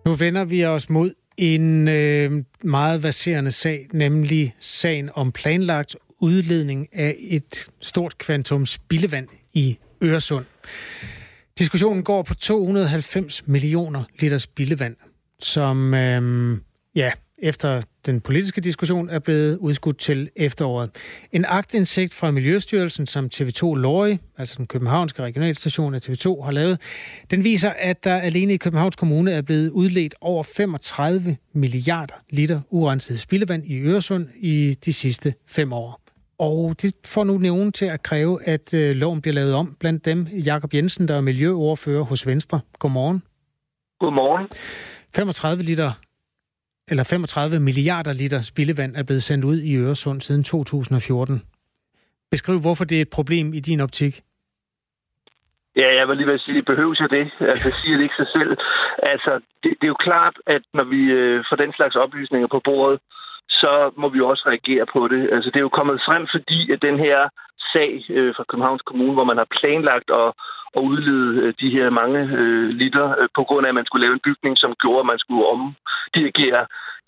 Nu 0.07 0.15
vender 0.15 0.45
vi 0.45 0.65
os 0.65 0.91
mod 0.91 1.15
en 1.37 1.89
øh, 1.89 2.45
meget 2.65 3.03
baserende 3.03 3.51
sag, 3.51 3.87
nemlig 3.93 4.55
sagen 4.61 5.11
om 5.15 5.33
planlagt 5.33 5.97
udledning 6.21 6.89
af 6.93 7.17
et 7.19 7.69
stort 7.81 8.19
kvantum 8.19 8.67
spildevand 8.67 9.29
i 9.53 9.79
Øresund. 10.03 10.45
Diskussionen 11.59 12.03
går 12.03 12.23
på 12.23 12.35
290 12.35 13.47
millioner 13.47 14.05
liter 14.19 14.39
spildevand, 14.39 14.97
som 15.41 15.95
øh, 15.95 16.57
ja, 16.95 17.13
efter 17.39 17.83
den 18.07 18.21
politiske 18.21 18.61
diskussion 18.61 19.11
er 19.11 19.19
blevet 19.19 19.57
udskudt 19.57 19.99
til 19.99 20.31
efteråret. 20.37 20.91
En 21.33 21.45
agtindsigt 21.49 22.15
fra 22.15 22.31
Miljøstyrelsen, 22.31 23.07
som 23.07 23.29
TV2 23.35 23.75
Lorry, 23.75 24.17
altså 24.39 24.55
den 24.59 24.67
københavnske 24.67 25.23
regionalstation 25.23 25.95
af 25.95 26.09
TV2, 26.09 26.43
har 26.43 26.51
lavet, 26.51 26.81
den 27.31 27.45
viser, 27.45 27.73
at 27.79 28.05
der 28.05 28.15
alene 28.17 28.55
i 28.55 28.57
Københavns 28.57 28.97
Kommune 28.97 29.33
er 29.33 29.43
blevet 29.43 29.71
udledt 29.71 30.15
over 30.21 30.43
35 30.43 31.37
milliarder 31.53 32.15
liter 32.31 32.61
urenset 32.71 33.21
spildevand 33.21 33.67
i 33.67 33.81
Øresund 33.81 34.27
i 34.37 34.79
de 34.85 34.93
sidste 34.93 35.35
fem 35.47 35.73
år. 35.73 36.01
Og 36.39 36.75
det 36.83 36.95
får 37.05 37.25
nu 37.25 37.39
nævnen 37.39 37.73
til 37.73 37.87
at 37.87 38.03
kræve, 38.03 38.49
at 38.49 38.75
øh, 38.75 38.97
loven 38.97 39.21
bliver 39.21 39.35
lavet 39.35 39.55
om. 39.55 39.77
Blandt 39.81 40.05
dem 40.05 40.27
Jakob 40.27 40.75
Jensen, 40.75 41.09
der 41.09 41.17
er 41.17 41.21
miljøordfører 41.21 42.03
hos 42.03 42.27
Venstre. 42.27 42.61
Godmorgen. 42.79 43.23
Godmorgen. 44.01 44.47
35 45.15 45.63
liter 45.63 45.93
eller 46.91 47.05
35 47.05 47.61
milliarder 47.61 48.13
liter 48.13 48.43
spildevand 48.43 48.97
er 48.97 49.03
blevet 49.03 49.23
sendt 49.23 49.45
ud 49.45 49.59
i 49.59 49.77
Øresund 49.77 50.21
siden 50.21 50.45
2014. 50.45 51.43
Beskriv, 52.31 52.61
hvorfor 52.61 52.85
det 52.85 52.97
er 52.97 53.03
et 53.03 53.11
problem 53.11 53.55
i 53.55 53.61
din 53.61 53.81
optik. 53.81 54.15
Ja, 55.77 55.89
jeg 55.99 56.09
vil 56.09 56.17
lige 56.17 56.27
vil 56.27 56.41
sige, 56.41 56.63
behøves 56.63 57.01
jeg 57.01 57.11
det? 57.11 57.27
Altså, 57.41 57.69
siger 57.81 57.97
det 57.97 58.03
ikke 58.03 58.21
sig 58.23 58.31
selv. 58.37 58.57
Altså, 59.03 59.33
det, 59.63 59.71
det 59.79 59.85
er 59.87 59.95
jo 59.95 60.05
klart, 60.09 60.37
at 60.47 60.63
når 60.75 60.85
vi 60.85 61.03
øh, 61.19 61.45
får 61.49 61.57
den 61.57 61.73
slags 61.73 61.97
oplysninger 61.97 62.49
på 62.49 62.61
bordet, 62.65 63.01
så 63.49 63.91
må 63.97 64.09
vi 64.09 64.21
også 64.21 64.43
reagere 64.47 64.87
på 64.93 65.09
det. 65.09 65.23
Altså, 65.33 65.51
det 65.51 65.57
er 65.57 65.69
jo 65.69 65.79
kommet 65.79 66.03
frem, 66.09 66.27
fordi 66.35 66.73
at 66.73 66.83
den 66.83 66.99
her 66.99 67.29
sag 67.73 67.91
øh, 68.11 68.35
fra 68.37 68.45
Københavns 68.49 68.83
Kommune, 68.83 69.13
hvor 69.13 69.25
man 69.31 69.41
har 69.43 69.49
planlagt 69.59 70.11
at, 70.23 70.29
at 70.77 70.83
udlede 70.91 71.29
øh, 71.43 71.55
de 71.61 71.71
her 71.77 71.91
mange 71.91 72.21
øh, 72.41 72.69
liter, 72.81 73.07
øh, 73.21 73.29
på 73.37 73.43
grund 73.49 73.67
af, 73.67 73.71
at 73.71 73.79
man 73.79 73.87
skulle 73.87 74.05
lave 74.05 74.17
en 74.17 74.27
bygning, 74.29 74.55
som 74.59 74.75
gjorde, 74.83 75.01
at 75.05 75.11
man 75.13 75.23
skulle 75.25 75.47
omdirigere 75.55 76.63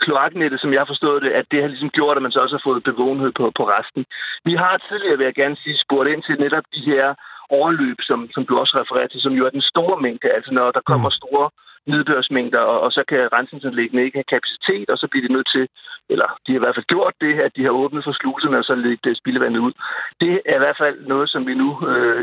kloaknettet, 0.04 0.60
som 0.60 0.72
jeg 0.72 0.84
forstået 0.86 1.22
det, 1.22 1.30
at 1.40 1.46
det 1.50 1.60
har 1.60 1.68
ligesom 1.68 1.90
gjort, 1.98 2.16
at 2.16 2.22
man 2.22 2.32
så 2.32 2.40
også 2.40 2.56
har 2.56 2.68
fået 2.68 2.88
bevågenhed 2.90 3.32
på, 3.38 3.44
på 3.58 3.64
resten. 3.76 4.02
Vi 4.44 4.54
har 4.62 4.74
tidligere, 4.88 5.18
vil 5.18 5.28
jeg 5.30 5.40
gerne 5.42 5.56
sige, 5.62 5.82
spurgt 5.84 6.08
ind 6.08 6.22
til 6.22 6.36
netop 6.44 6.66
de 6.76 6.82
her 6.90 7.14
overløb, 7.58 7.98
som, 8.08 8.18
som 8.34 8.42
du 8.48 8.52
også 8.58 8.74
refererer 8.80 9.08
til, 9.10 9.20
som 9.20 9.32
jo 9.38 9.46
er 9.46 9.56
den 9.58 9.68
store 9.72 9.96
mængde, 10.04 10.28
altså 10.36 10.50
når 10.52 10.70
der 10.76 10.88
kommer 10.90 11.08
mm. 11.08 11.18
store 11.20 11.46
nedbørsmængder, 11.92 12.62
og, 12.72 12.80
og 12.80 12.90
så 12.92 13.02
kan 13.08 13.32
rensningsanlæggene 13.36 14.04
ikke 14.04 14.18
have 14.20 14.32
kapacitet, 14.34 14.90
og 14.90 14.98
så 14.98 15.06
bliver 15.10 15.26
de 15.26 15.34
nødt 15.36 15.48
til, 15.54 15.64
eller 16.12 16.28
de 16.44 16.52
har 16.52 16.60
i 16.60 16.64
hvert 16.64 16.76
fald 16.76 16.92
gjort 16.94 17.14
det, 17.20 17.34
at 17.46 17.52
de 17.56 17.62
har 17.64 17.74
åbnet 17.82 18.04
for 18.04 18.12
sluserne 18.12 18.58
og 18.58 18.64
så 18.64 18.74
ledt 18.74 19.18
spildevandet 19.18 19.60
ud. 19.66 19.72
Det 20.20 20.32
er 20.52 20.56
i 20.56 20.64
hvert 20.64 20.80
fald 20.82 20.96
noget, 21.12 21.28
som 21.30 21.46
vi 21.48 21.54
nu, 21.54 21.68
øh, 21.90 22.20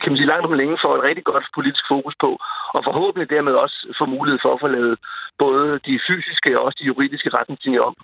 kan 0.00 0.10
man 0.10 0.18
sige, 0.18 0.32
langt 0.32 0.46
om 0.46 0.52
længe 0.60 0.82
får 0.84 0.96
et 0.96 1.06
rigtig 1.08 1.24
godt 1.24 1.46
politisk 1.54 1.84
fokus 1.88 2.14
på, 2.24 2.30
og 2.76 2.80
forhåbentlig 2.84 3.30
dermed 3.30 3.52
også 3.64 3.78
får 3.98 4.06
mulighed 4.06 4.38
for 4.42 4.52
at 4.54 4.60
få 4.60 4.68
lavet 4.76 4.96
både 5.38 5.80
de 5.86 6.00
fysiske 6.08 6.58
og 6.58 6.64
også 6.64 6.78
de 6.80 6.86
juridiske 6.90 7.30
retningslinjer 7.38 7.80
om. 7.80 7.96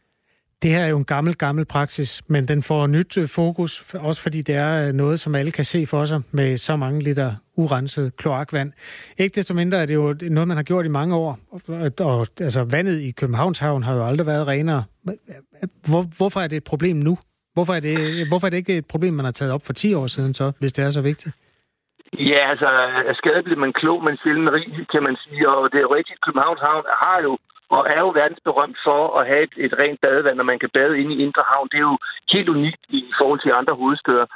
Det 0.64 0.72
her 0.72 0.84
er 0.84 0.88
jo 0.88 0.98
en 0.98 1.04
gammel, 1.04 1.34
gammel 1.34 1.64
praksis, 1.64 2.22
men 2.28 2.48
den 2.48 2.62
får 2.62 2.86
nyt 2.86 3.18
øh, 3.18 3.28
fokus, 3.28 3.94
også 3.94 4.22
fordi 4.22 4.42
det 4.42 4.54
er 4.54 4.88
øh, 4.88 4.92
noget, 4.92 5.20
som 5.20 5.34
alle 5.34 5.52
kan 5.52 5.64
se 5.64 5.86
for 5.86 6.04
sig 6.04 6.20
med 6.32 6.56
så 6.56 6.76
mange 6.76 7.00
liter 7.00 7.34
urenset 7.56 8.16
kloakvand. 8.16 8.72
Ikke 9.18 9.34
desto 9.34 9.54
mindre 9.54 9.78
er 9.82 9.86
det 9.86 9.94
jo 9.94 10.14
noget, 10.30 10.48
man 10.48 10.56
har 10.56 10.64
gjort 10.64 10.84
i 10.84 10.88
mange 10.88 11.14
år, 11.16 11.38
og, 11.52 11.60
og 12.00 12.26
altså, 12.40 12.64
vandet 12.70 13.00
i 13.00 13.10
Københavns 13.10 13.58
Havn 13.58 13.82
har 13.82 13.94
jo 13.94 14.06
aldrig 14.06 14.26
været 14.26 14.46
renere. 14.46 14.84
Hvor, 15.88 16.02
hvorfor 16.18 16.40
er 16.40 16.48
det 16.48 16.56
et 16.56 16.64
problem 16.64 16.96
nu? 16.96 17.18
Hvorfor 17.54 17.74
er, 17.74 17.80
det, 17.80 17.98
øh, 18.00 18.28
hvorfor 18.28 18.46
er 18.46 18.50
det 18.50 18.56
ikke 18.56 18.76
et 18.76 18.86
problem, 18.86 19.12
man 19.14 19.24
har 19.24 19.32
taget 19.32 19.52
op 19.52 19.62
for 19.66 19.72
10 19.72 19.94
år 19.94 20.06
siden 20.06 20.34
så, 20.34 20.52
hvis 20.60 20.72
det 20.72 20.84
er 20.84 20.90
så 20.90 21.00
vigtigt? 21.00 21.34
Ja, 22.18 22.50
altså, 22.50 22.68
skadet 23.14 23.44
bliver 23.44 23.60
man 23.60 23.72
klog, 23.72 24.04
men 24.04 24.16
sjældent 24.16 24.50
rig, 24.52 24.86
kan 24.92 25.02
man 25.02 25.16
sige. 25.16 25.48
Og 25.48 25.72
det 25.72 25.78
er 25.78 25.86
jo 25.88 25.94
rigtigt, 25.94 26.24
Københavns 26.26 26.60
Havn 26.60 26.84
har 27.04 27.20
jo 27.22 27.38
og 27.68 27.86
er 27.94 28.00
jo 28.00 28.10
verdensberømt 28.20 28.78
for 28.84 29.18
at 29.18 29.26
have 29.26 29.42
et, 29.42 29.54
et 29.56 29.74
rent 29.78 30.00
badevand, 30.00 30.36
når 30.36 30.44
man 30.44 30.58
kan 30.58 30.70
bade 30.74 30.98
inde 31.00 31.14
i 31.14 31.22
Indre 31.22 31.44
Havn. 31.50 31.68
Det 31.72 31.78
er 31.78 31.88
jo 31.90 31.98
helt 32.32 32.48
unikt 32.48 32.82
i 32.88 33.12
forhold 33.18 33.40
til 33.40 33.58
andre 33.60 33.74
hovedsteder. 33.74 34.26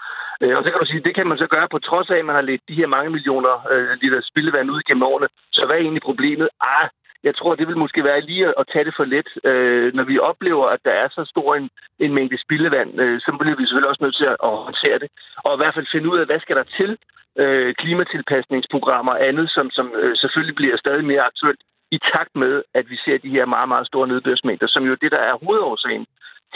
Øh, 0.43 0.57
og 0.57 0.65
så 0.65 0.71
kan 0.71 0.81
du 0.81 0.87
sige, 0.87 1.07
det 1.07 1.15
kan 1.15 1.27
man 1.27 1.39
så 1.39 1.47
gøre 1.47 1.69
på 1.71 1.79
trods 1.79 2.11
af, 2.11 2.19
at 2.19 2.25
man 2.25 2.35
har 2.35 2.43
let 2.51 2.61
de 2.69 2.79
her 2.81 2.87
mange 2.87 3.11
millioner 3.11 3.55
øh, 3.73 3.91
liter 4.03 4.21
spildevand 4.31 4.71
ud 4.71 4.83
gennem 4.89 5.03
årene. 5.03 5.29
Så 5.53 5.67
hvad 5.67 5.77
er 5.77 5.81
egentlig 5.81 6.03
problemet? 6.03 6.49
Ah, 6.61 6.89
jeg 7.25 7.35
tror, 7.37 7.55
det 7.55 7.69
vil 7.69 7.77
måske 7.77 8.05
være 8.05 8.21
lige 8.21 8.47
at 8.61 8.65
tage 8.73 8.85
det 8.85 8.95
for 8.97 9.05
let. 9.05 9.29
Øh, 9.45 9.95
når 9.95 10.05
vi 10.05 10.19
oplever, 10.19 10.67
at 10.67 10.81
der 10.85 10.91
er 10.91 11.09
så 11.09 11.25
stor 11.25 11.55
en, 11.55 11.71
en 11.99 12.15
mængde 12.15 12.39
spildevand, 12.45 13.01
øh, 13.01 13.21
så 13.21 13.37
bliver 13.41 13.57
vi 13.57 13.67
selvfølgelig 13.67 13.91
også 13.91 14.05
nødt 14.05 14.17
til 14.17 14.25
at 14.25 14.37
håndtere 14.67 14.99
det. 14.99 15.09
Og 15.45 15.55
i 15.55 15.61
hvert 15.61 15.75
fald 15.75 15.93
finde 15.93 16.11
ud 16.11 16.19
af, 16.19 16.27
hvad 16.27 16.41
skal 16.41 16.57
der 16.57 16.67
til? 16.79 16.99
Øh, 17.43 17.75
klimatilpasningsprogrammer 17.75 19.13
og 19.13 19.27
andet, 19.29 19.51
som, 19.51 19.71
som 19.71 19.87
øh, 20.01 20.17
selvfølgelig 20.17 20.57
bliver 20.57 20.77
stadig 20.77 21.05
mere 21.05 21.23
aktuelt 21.31 21.61
i 21.97 21.99
takt 22.13 22.33
med, 22.43 22.63
at 22.79 22.85
vi 22.91 22.97
ser 23.05 23.19
de 23.19 23.35
her 23.37 23.47
meget, 23.55 23.69
meget 23.69 23.87
store 23.87 24.09
nedbørsmængder, 24.09 24.69
som 24.69 24.85
jo 24.85 24.93
er 24.93 25.03
det, 25.05 25.13
der 25.17 25.23
er 25.31 25.45
hovedårsagen 25.45 26.07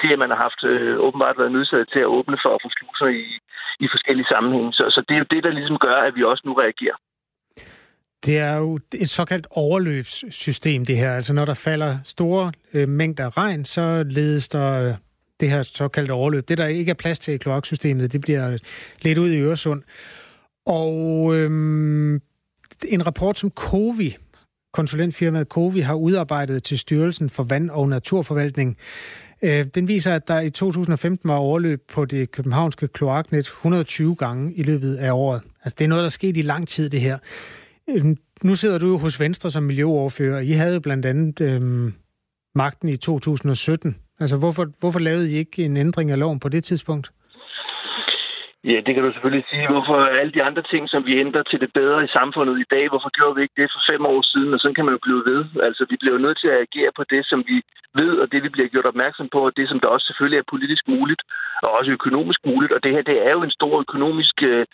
til, 0.01 0.09
at 0.13 0.19
man 0.19 0.31
har 0.31 0.41
haft 0.47 0.61
øh, 0.65 0.99
åbenbart 1.07 1.39
været 1.39 1.53
nødsaget 1.53 1.89
til 1.93 1.99
at 1.99 2.13
åbne 2.17 2.39
for 2.45 2.51
at 2.55 2.63
få 2.65 2.69
sluser 2.79 3.09
i, 3.23 3.25
i 3.85 3.87
forskellige 3.95 4.33
sammenhænge. 4.33 4.73
Så, 4.73 4.85
så 4.95 5.01
det 5.09 5.15
er 5.15 5.19
jo 5.19 5.33
det, 5.35 5.45
der 5.45 5.51
ligesom 5.59 5.79
gør, 5.79 5.97
at 6.09 6.15
vi 6.17 6.23
også 6.25 6.43
nu 6.47 6.53
reagerer. 6.53 6.97
Det 8.27 8.39
er 8.39 8.57
jo 8.57 8.79
et 8.95 9.11
såkaldt 9.11 9.47
overløbssystem, 9.51 10.85
det 10.85 10.97
her. 10.97 11.13
Altså 11.15 11.33
når 11.33 11.45
der 11.45 11.55
falder 11.55 11.99
store 12.05 12.53
øh, 12.75 12.89
mængder 12.89 13.39
regn, 13.39 13.65
så 13.65 14.05
ledes 14.11 14.49
der 14.49 14.89
øh, 14.89 14.95
det 15.41 15.51
her 15.51 15.63
såkaldte 15.63 16.13
overløb. 16.13 16.49
Det, 16.49 16.59
der 16.59 16.67
ikke 16.67 16.91
er 16.91 16.95
plads 16.95 17.19
til 17.19 17.35
i 17.35 17.37
kloaksystemet, 17.37 18.13
det 18.13 18.21
bliver 18.21 18.59
lidt 19.03 19.19
ud 19.19 19.31
i 19.31 19.41
Øresund. 19.41 19.83
Og 20.67 21.35
øhm, 21.37 22.15
en 22.89 23.07
rapport, 23.07 23.39
som 23.39 23.51
Covi, 23.51 24.17
konsulentfirmaet 24.73 25.49
Covi, 25.49 25.81
har 25.81 25.95
udarbejdet 25.95 26.63
til 26.63 26.79
Styrelsen 26.79 27.31
for 27.31 27.43
Vand- 27.43 27.71
og 27.71 27.89
Naturforvaltning, 27.89 28.77
øh, 29.43 29.67
den 29.75 29.89
viser, 29.89 30.15
at 30.15 30.29
der 30.29 30.41
i 30.41 30.51
2015 30.51 31.29
var 31.29 31.35
overløb 31.37 31.83
på 31.93 32.05
det 32.05 32.31
københavnske 32.31 32.89
kloaknet 32.89 33.47
120 33.47 34.15
gange 34.15 34.55
i 34.55 34.63
løbet 34.63 34.97
af 34.97 35.13
året. 35.13 35.41
Altså, 35.65 35.77
det 35.79 35.85
er 35.85 35.89
noget, 35.89 36.03
der 36.03 36.07
er 36.07 36.11
sket 36.11 36.37
i 36.37 36.43
lang 36.43 36.69
tid, 36.69 36.91
det 36.91 37.01
her. 37.01 37.19
Øh, 37.89 38.17
nu 38.43 38.55
sidder 38.55 38.79
du 38.79 38.87
jo 38.87 38.99
hos 38.99 39.21
Venstre 39.21 39.51
som 39.51 39.63
miljøoverfører. 39.63 40.41
I 40.41 40.53
havde 40.53 40.81
blandt 40.81 41.07
andet 41.07 41.41
øhm, 41.41 41.95
magten 42.55 42.89
i 42.89 42.97
2017. 42.97 43.97
Altså, 44.21 44.37
hvorfor, 44.37 44.67
hvorfor 44.81 44.99
lavede 44.99 45.33
I 45.33 45.37
ikke 45.37 45.65
en 45.65 45.77
ændring 45.77 46.11
af 46.11 46.19
loven 46.19 46.41
på 46.41 46.49
det 46.49 46.65
tidspunkt? 46.65 47.13
Ja, 48.71 48.79
det 48.87 48.95
kan 48.95 49.05
du 49.05 49.13
selvfølgelig 49.13 49.47
sige. 49.51 49.67
Hvorfor 49.75 49.97
alle 50.21 50.33
de 50.33 50.43
andre 50.49 50.63
ting, 50.73 50.83
som 50.89 51.07
vi 51.07 51.13
ændrer 51.25 51.43
til 51.43 51.61
det 51.61 51.71
bedre 51.81 52.05
i 52.05 52.15
samfundet 52.19 52.57
i 52.61 52.71
dag, 52.75 52.85
hvorfor 52.89 53.11
gjorde 53.17 53.35
vi 53.37 53.43
ikke 53.43 53.61
det 53.61 53.73
for 53.75 53.83
fem 53.91 54.03
år 54.13 54.23
siden? 54.33 54.55
Og 54.55 54.61
sådan 54.61 54.75
kan 54.75 54.85
man 54.85 54.95
jo 54.97 55.01
blive 55.07 55.23
ved. 55.31 55.41
Altså, 55.67 55.83
vi 55.91 55.97
bliver 56.01 56.19
nødt 56.19 56.39
til 56.41 56.51
at 56.55 56.63
agere 56.67 56.93
på 56.97 57.05
det, 57.13 57.23
som 57.31 57.41
vi 57.51 57.57
ved, 58.01 58.13
og 58.23 58.27
det, 58.33 58.43
vi 58.43 58.49
bliver 58.55 58.69
gjort 58.73 58.91
opmærksom 58.93 59.29
på, 59.35 59.41
og 59.49 59.57
det, 59.57 59.69
som 59.69 59.81
der 59.81 59.89
også 59.89 60.07
selvfølgelig 60.07 60.39
er 60.39 60.53
politisk 60.53 60.85
muligt, 60.95 61.23
og 61.65 61.71
også 61.79 61.91
økonomisk 61.99 62.41
muligt. 62.51 62.73
Og 62.73 62.81
det 62.85 62.93
her, 62.95 63.03
det 63.11 63.19
er 63.27 63.33
jo 63.37 63.43
en 63.43 63.57
stor 63.59 63.75
økonomisk 63.81 64.37
øh, 64.51 64.65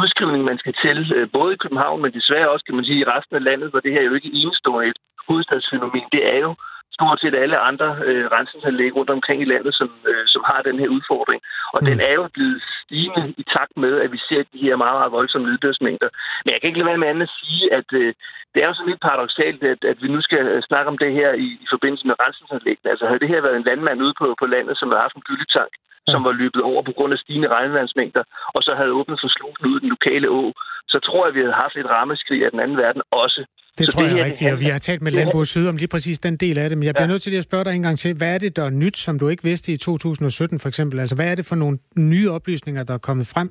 udskrivning, 0.00 0.42
man 0.44 0.58
skal 0.58 0.74
til, 0.84 0.98
øh, 1.16 1.26
både 1.38 1.54
i 1.54 1.62
København, 1.62 2.02
men 2.02 2.12
desværre 2.18 2.50
også, 2.50 2.64
kan 2.64 2.76
man 2.76 2.84
sige, 2.84 3.00
i 3.00 3.10
resten 3.14 3.36
af 3.36 3.44
landet, 3.44 3.70
hvor 3.70 3.80
det 3.80 3.92
her 3.92 4.02
jo 4.02 4.14
ikke 4.14 4.34
enestående 4.40 4.90
et 4.90 4.98
hovedstadsfænomen. 5.28 6.04
Det 6.12 6.22
er 6.34 6.38
jo 6.46 6.52
stort 6.98 7.18
set 7.20 7.34
alle 7.42 7.58
andre 7.70 7.88
øh, 8.08 8.24
rensningsanlæg 8.36 8.90
rundt 8.96 9.10
omkring 9.16 9.38
i 9.42 9.50
landet, 9.52 9.72
som, 9.80 9.88
øh, 10.10 10.24
som 10.32 10.42
har 10.50 10.60
den 10.68 10.76
her 10.82 10.88
udfordring. 10.96 11.40
Og 11.74 11.80
mm. 11.80 11.86
den 11.90 11.98
er 12.08 12.14
jo 12.20 12.24
blevet 12.36 12.58
stigende 12.82 13.24
i 13.42 13.44
takt 13.54 13.74
med, 13.84 13.94
at 14.04 14.10
vi 14.14 14.20
ser 14.28 14.42
de 14.52 14.64
her 14.66 14.76
meget, 14.82 14.96
meget 14.98 15.16
voldsomme 15.18 15.48
nedbørsmængder. 15.48 16.08
Men 16.42 16.50
jeg 16.52 16.58
kan 16.58 16.68
ikke 16.68 16.80
lade 16.80 16.90
være 16.90 17.02
med 17.02 17.12
andet 17.12 17.28
at 17.28 17.36
sige, 17.40 17.64
at 17.78 17.88
øh, 18.00 18.10
det 18.52 18.58
er 18.60 18.68
jo 18.68 18.74
sådan 18.74 18.90
lidt 18.90 19.06
paradoxalt, 19.08 19.60
at, 19.72 19.80
at 19.92 19.98
vi 20.02 20.08
nu 20.14 20.20
skal 20.28 20.42
øh, 20.52 20.62
snakke 20.68 20.88
om 20.92 20.98
det 21.02 21.10
her 21.18 21.30
i, 21.46 21.48
i 21.64 21.66
forbindelse 21.74 22.06
med 22.06 22.20
rensningsanlæggene. 22.24 22.90
Altså 22.92 23.04
havde 23.06 23.22
det 23.22 23.32
her 23.32 23.46
været 23.46 23.56
en 23.58 23.68
landmand 23.70 23.98
ude 24.06 24.14
på, 24.20 24.26
på 24.40 24.46
landet, 24.54 24.74
som 24.78 24.88
havde 24.88 25.04
haft 25.06 25.16
en 25.18 25.28
gyldetank, 25.28 25.72
som 26.12 26.20
var 26.26 26.32
løbet 26.42 26.62
over 26.70 26.82
på 26.82 26.92
grund 26.96 27.12
af 27.12 27.18
stigende 27.18 27.52
regnvandsmængder, 27.56 28.22
og 28.56 28.60
så 28.66 28.72
havde 28.78 28.96
åbnet 28.98 29.18
for 29.22 29.30
slusen 29.36 29.66
ud 29.70 29.80
den 29.80 29.88
lokale 29.96 30.28
å, 30.40 30.44
så 30.92 30.98
tror 31.06 31.20
jeg, 31.22 31.30
at 31.30 31.34
vi 31.34 31.44
havde 31.44 31.62
haft 31.64 31.76
et 31.76 31.92
rammeskrig 31.96 32.40
af 32.44 32.50
den 32.50 32.60
anden 32.60 32.76
verden 32.76 33.02
også. 33.10 33.40
Det 33.78 33.86
så 33.86 33.92
tror 33.92 34.02
det 34.02 34.10
jeg 34.10 34.18
er 34.18 34.24
rigtigt, 34.24 34.52
og 34.52 34.60
vi 34.60 34.64
har 34.64 34.78
talt 34.78 35.02
med 35.02 35.12
Landbrug 35.12 35.46
Syd 35.46 35.66
om 35.68 35.76
lige 35.76 35.88
præcis 35.88 36.18
den 36.18 36.36
del 36.36 36.58
af 36.58 36.68
det, 36.68 36.78
men 36.78 36.86
jeg 36.86 36.94
bliver 36.94 37.08
ja. 37.08 37.12
nødt 37.12 37.22
til 37.22 37.36
at 37.36 37.42
spørge 37.42 37.64
dig 37.64 37.74
en 37.74 37.82
gang 37.82 37.98
til, 37.98 38.16
hvad 38.16 38.34
er 38.34 38.38
det, 38.38 38.56
der 38.56 38.64
er 38.64 38.70
nyt, 38.70 38.96
som 38.96 39.18
du 39.18 39.28
ikke 39.28 39.42
vidste 39.42 39.72
i 39.72 39.76
2017 39.76 40.58
for 40.60 40.68
eksempel? 40.68 41.00
Altså, 41.00 41.16
hvad 41.16 41.28
er 41.30 41.34
det 41.34 41.46
for 41.46 41.56
nogle 41.56 41.78
nye 41.96 42.30
oplysninger, 42.30 42.82
der 42.84 42.94
er 42.94 42.98
kommet 43.08 43.26
frem, 43.34 43.48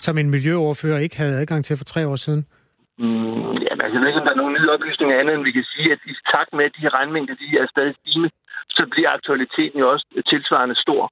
som 0.00 0.18
en 0.18 0.30
miljøoverfører 0.30 0.98
ikke 0.98 1.16
havde 1.16 1.40
adgang 1.40 1.64
til 1.64 1.76
for 1.76 1.84
tre 1.84 2.08
år 2.08 2.16
siden? 2.16 2.46
Mm, 2.98 3.52
jamen, 3.66 3.82
altså, 3.84 3.94
jeg 3.94 4.00
ved 4.00 4.08
ikke, 4.08 4.20
om 4.20 4.26
der 4.26 4.34
er 4.34 4.42
nogle 4.42 4.56
nye 4.58 4.70
oplysninger 4.76 5.20
andet, 5.20 5.34
end 5.34 5.44
vi 5.44 5.52
kan 5.58 5.66
sige, 5.74 5.92
at 5.92 6.00
i 6.12 6.14
takt 6.34 6.52
med, 6.56 6.64
at 6.64 6.72
de 6.76 6.82
her 6.84 6.94
regnmængder 6.98 7.34
de 7.42 7.48
er 7.62 7.66
stadig 7.74 7.94
stigende, 8.00 8.30
så 8.76 8.82
bliver 8.92 9.10
aktualiteten 9.18 9.78
jo 9.80 9.86
også 9.92 10.06
tilsvarende 10.30 10.76
stor. 10.84 11.02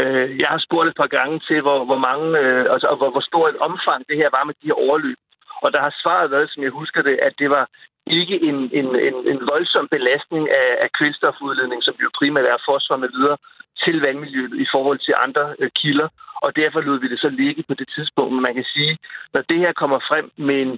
Øh, 0.00 0.28
jeg 0.42 0.48
har 0.54 0.60
spurgt 0.66 0.88
et 0.88 1.00
par 1.02 1.10
gange 1.18 1.36
til, 1.48 1.58
hvor, 1.66 1.78
hvor 1.88 2.00
mange, 2.08 2.26
øh, 2.42 2.64
altså, 2.74 2.86
hvor, 2.98 3.10
hvor 3.14 3.24
stor 3.30 3.44
et 3.48 3.58
omfang 3.68 4.00
det 4.08 4.16
her 4.16 4.28
var 4.36 4.44
med 4.44 4.54
de 4.60 4.68
her 4.70 4.82
overløb. 4.86 5.18
Og 5.64 5.68
der 5.74 5.80
har 5.86 5.94
svaret 6.02 6.30
været, 6.30 6.50
som 6.50 6.62
jeg 6.62 6.70
husker 6.80 7.02
det, 7.02 7.16
at 7.26 7.34
det 7.38 7.50
var 7.50 7.64
ikke 8.06 8.36
en, 8.48 8.58
en, 8.78 8.88
en, 9.08 9.16
en 9.32 9.40
voldsom 9.52 9.88
belastning 9.90 10.44
af, 10.50 10.68
af 10.84 10.88
kvælstofudledning, 10.98 11.82
som 11.82 11.94
jo 12.02 12.08
primært 12.18 12.44
er 12.44 12.64
fosfor 12.68 12.96
med 12.96 13.10
videre, 13.16 13.36
til 13.84 14.00
vandmiljøet 14.00 14.54
i 14.64 14.66
forhold 14.74 14.98
til 14.98 15.14
andre 15.26 15.44
øh, 15.58 15.70
kilder. 15.80 16.08
Og 16.44 16.56
derfor 16.56 16.80
lod 16.80 16.98
vi 17.00 17.08
det 17.08 17.20
så 17.20 17.28
ligge 17.28 17.62
på 17.68 17.74
det 17.74 17.88
tidspunkt. 17.96 18.32
Men 18.32 18.42
man 18.42 18.54
kan 18.54 18.66
sige, 18.74 18.98
når 19.34 19.42
det 19.50 19.58
her 19.58 19.72
kommer 19.72 19.98
frem 20.08 20.26
med 20.36 20.58
en, 20.64 20.72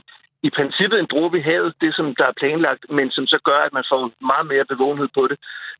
i 0.49 0.51
princippet 0.57 0.99
en 0.99 1.13
dråbe 1.13 1.39
i 1.39 1.47
havet, 1.51 1.75
det 1.81 1.93
som 1.95 2.07
der 2.19 2.27
er 2.29 2.39
planlagt, 2.41 2.85
men 2.99 3.11
som 3.11 3.27
så 3.27 3.39
gør, 3.49 3.61
at 3.67 3.73
man 3.79 3.85
får 3.91 4.01
meget 4.31 4.47
mere 4.53 4.65
bevågenhed 4.73 5.09
på 5.19 5.23
det, 5.31 5.37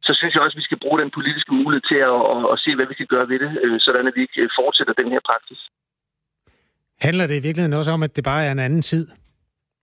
så 0.07 0.13
synes 0.19 0.35
jeg 0.35 0.43
også, 0.43 0.57
at 0.57 0.61
vi 0.63 0.69
skal 0.69 0.83
bruge 0.85 1.01
den 1.03 1.11
politiske 1.11 1.55
mulighed 1.55 1.85
til 1.91 2.01
at, 2.11 2.21
at, 2.35 2.43
at 2.53 2.59
se, 2.65 2.71
hvad 2.77 2.87
vi 2.91 2.95
kan 2.95 3.13
gøre 3.15 3.29
ved 3.29 3.39
det, 3.45 3.51
øh, 3.65 3.77
sådan 3.81 4.07
at 4.09 4.15
vi 4.17 4.21
ikke 4.23 4.57
fortsætter 4.61 4.95
den 5.01 5.09
her 5.15 5.23
praksis. 5.31 5.61
Handler 7.01 7.27
det 7.27 7.37
i 7.37 7.45
virkeligheden 7.47 7.79
også 7.81 7.91
om, 7.91 8.03
at 8.03 8.17
det 8.17 8.25
bare 8.25 8.45
er 8.47 8.53
en 8.53 8.59
anden 8.59 8.83
tid? 8.83 9.07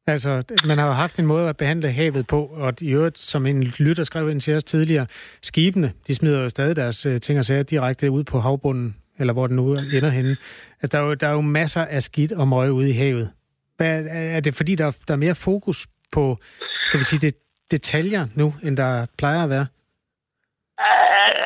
Altså, 0.08 0.44
man 0.68 0.78
har 0.78 0.88
jo 0.88 0.92
haft 0.92 1.20
en 1.20 1.26
måde 1.26 1.50
at 1.50 1.58
behandle 1.58 1.92
havet 1.92 2.28
på, 2.28 2.46
og 2.46 2.74
i 2.82 2.92
øvrigt, 2.92 3.18
som 3.18 3.46
en 3.46 3.64
lytter 3.64 4.04
skrev 4.04 4.30
ind 4.30 4.42
til 4.42 4.56
os 4.56 4.64
tidligere, 4.64 5.08
skibene, 5.42 5.94
de 6.08 6.16
smider 6.16 6.42
jo 6.42 6.50
stadig 6.50 6.76
deres 6.76 7.06
øh, 7.06 7.20
ting 7.20 7.40
og 7.40 7.46
sager 7.46 7.64
direkte 7.64 8.12
ud 8.12 8.24
på 8.24 8.40
havbunden, 8.40 8.96
eller 9.20 9.34
hvor 9.34 9.48
den 9.48 9.56
nu 9.56 9.74
ender 9.74 10.10
henne. 10.10 10.38
Altså, 10.82 10.98
der, 10.98 11.04
er 11.04 11.08
jo, 11.08 11.14
der 11.14 11.28
er 11.28 11.32
jo 11.32 11.42
masser 11.42 11.86
af 11.86 12.04
skidt 12.04 12.32
og 12.32 12.48
møg 12.48 12.72
ude 12.72 12.90
i 12.90 12.94
havet. 12.94 13.30
Hvad, 13.78 14.06
er 14.10 14.40
det 14.40 14.56
fordi, 14.56 14.76
der, 14.76 14.98
der 15.08 15.14
er 15.14 15.18
mere 15.18 15.36
fokus 15.36 15.88
på, 16.12 16.38
skal 16.84 17.00
vi 17.00 17.04
sige, 17.04 17.20
det, 17.20 17.36
detaljer 17.72 18.28
nu, 18.36 18.54
end 18.64 18.78
der 18.78 19.06
plejer 19.18 19.44
at 19.44 19.50
være? 19.50 19.66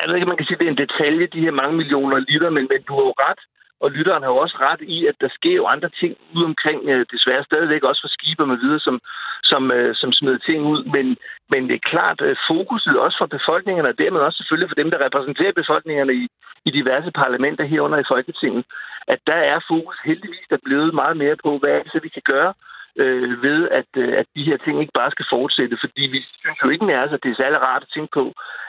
Jeg 0.00 0.04
ved 0.08 0.14
ikke, 0.14 0.26
man 0.32 0.36
kan 0.36 0.46
sige, 0.46 0.56
at 0.56 0.60
det 0.60 0.68
er 0.68 0.74
en 0.76 0.84
detalje, 0.86 1.26
de 1.26 1.40
her 1.40 1.50
mange 1.50 1.76
millioner 1.76 2.18
liter, 2.18 2.50
men, 2.50 2.64
men 2.70 2.80
du 2.88 2.92
har 2.94 3.04
jo 3.08 3.14
ret. 3.26 3.40
Og 3.80 3.90
lytteren 3.90 4.22
har 4.22 4.30
jo 4.30 4.36
også 4.44 4.56
ret 4.68 4.82
i, 4.96 5.06
at 5.06 5.16
der 5.20 5.30
sker 5.38 5.56
jo 5.60 5.66
andre 5.74 5.90
ting 6.00 6.12
ud 6.36 6.44
omkring, 6.50 6.80
øh, 6.92 7.06
desværre 7.12 7.44
stadigvæk 7.44 7.82
også 7.82 8.00
for 8.02 8.12
skibe 8.16 8.46
med 8.46 8.58
videre, 8.64 8.80
som, 8.80 8.96
som, 9.50 9.62
øh, 9.72 9.94
som 10.00 10.12
smider 10.12 10.38
ting 10.38 10.60
ud. 10.72 10.80
Men, 10.94 11.06
men 11.52 11.62
det 11.68 11.74
er 11.76 11.90
klart, 11.92 12.20
at 12.20 12.38
fokuset 12.50 12.98
også 13.04 13.16
for 13.18 13.26
befolkningerne, 13.36 13.88
og 13.88 13.98
dermed 13.98 14.20
også 14.20 14.38
selvfølgelig 14.38 14.70
for 14.70 14.80
dem, 14.82 14.90
der 14.90 15.04
repræsenterer 15.06 15.60
befolkningerne 15.62 16.14
i, 16.22 16.24
i 16.68 16.70
diverse 16.78 17.10
parlamenter 17.22 17.64
herunder 17.64 17.98
i 17.98 18.10
Folketinget, 18.12 18.64
at 19.08 19.20
der 19.26 19.40
er 19.52 19.66
fokus 19.70 19.98
heldigvis 20.04 20.46
der 20.50 20.66
blevet 20.66 20.94
meget 20.94 21.16
mere 21.16 21.36
på, 21.44 21.58
hvad 21.58 21.70
er 21.70 21.82
det 21.82 21.92
så, 21.92 22.00
vi 22.02 22.08
kan 22.08 22.26
gøre 22.32 22.52
øh, 23.02 23.42
ved, 23.42 23.68
at, 23.68 23.90
øh, 23.96 24.18
at 24.20 24.26
de 24.36 24.44
her 24.44 24.56
ting 24.56 24.80
ikke 24.80 24.98
bare 25.00 25.10
skal 25.10 25.26
fortsætte. 25.30 25.76
Fordi 25.84 26.02
vi 26.14 26.20
synes 26.40 26.58
jo 26.64 26.68
ikke 26.68 26.84
mere, 26.84 27.02
at 27.02 27.22
det 27.22 27.30
er 27.30 27.42
særlig 27.42 27.60
rart 27.60 27.82
at 27.82 27.92
tænke 27.94 28.12
på, 28.14 28.24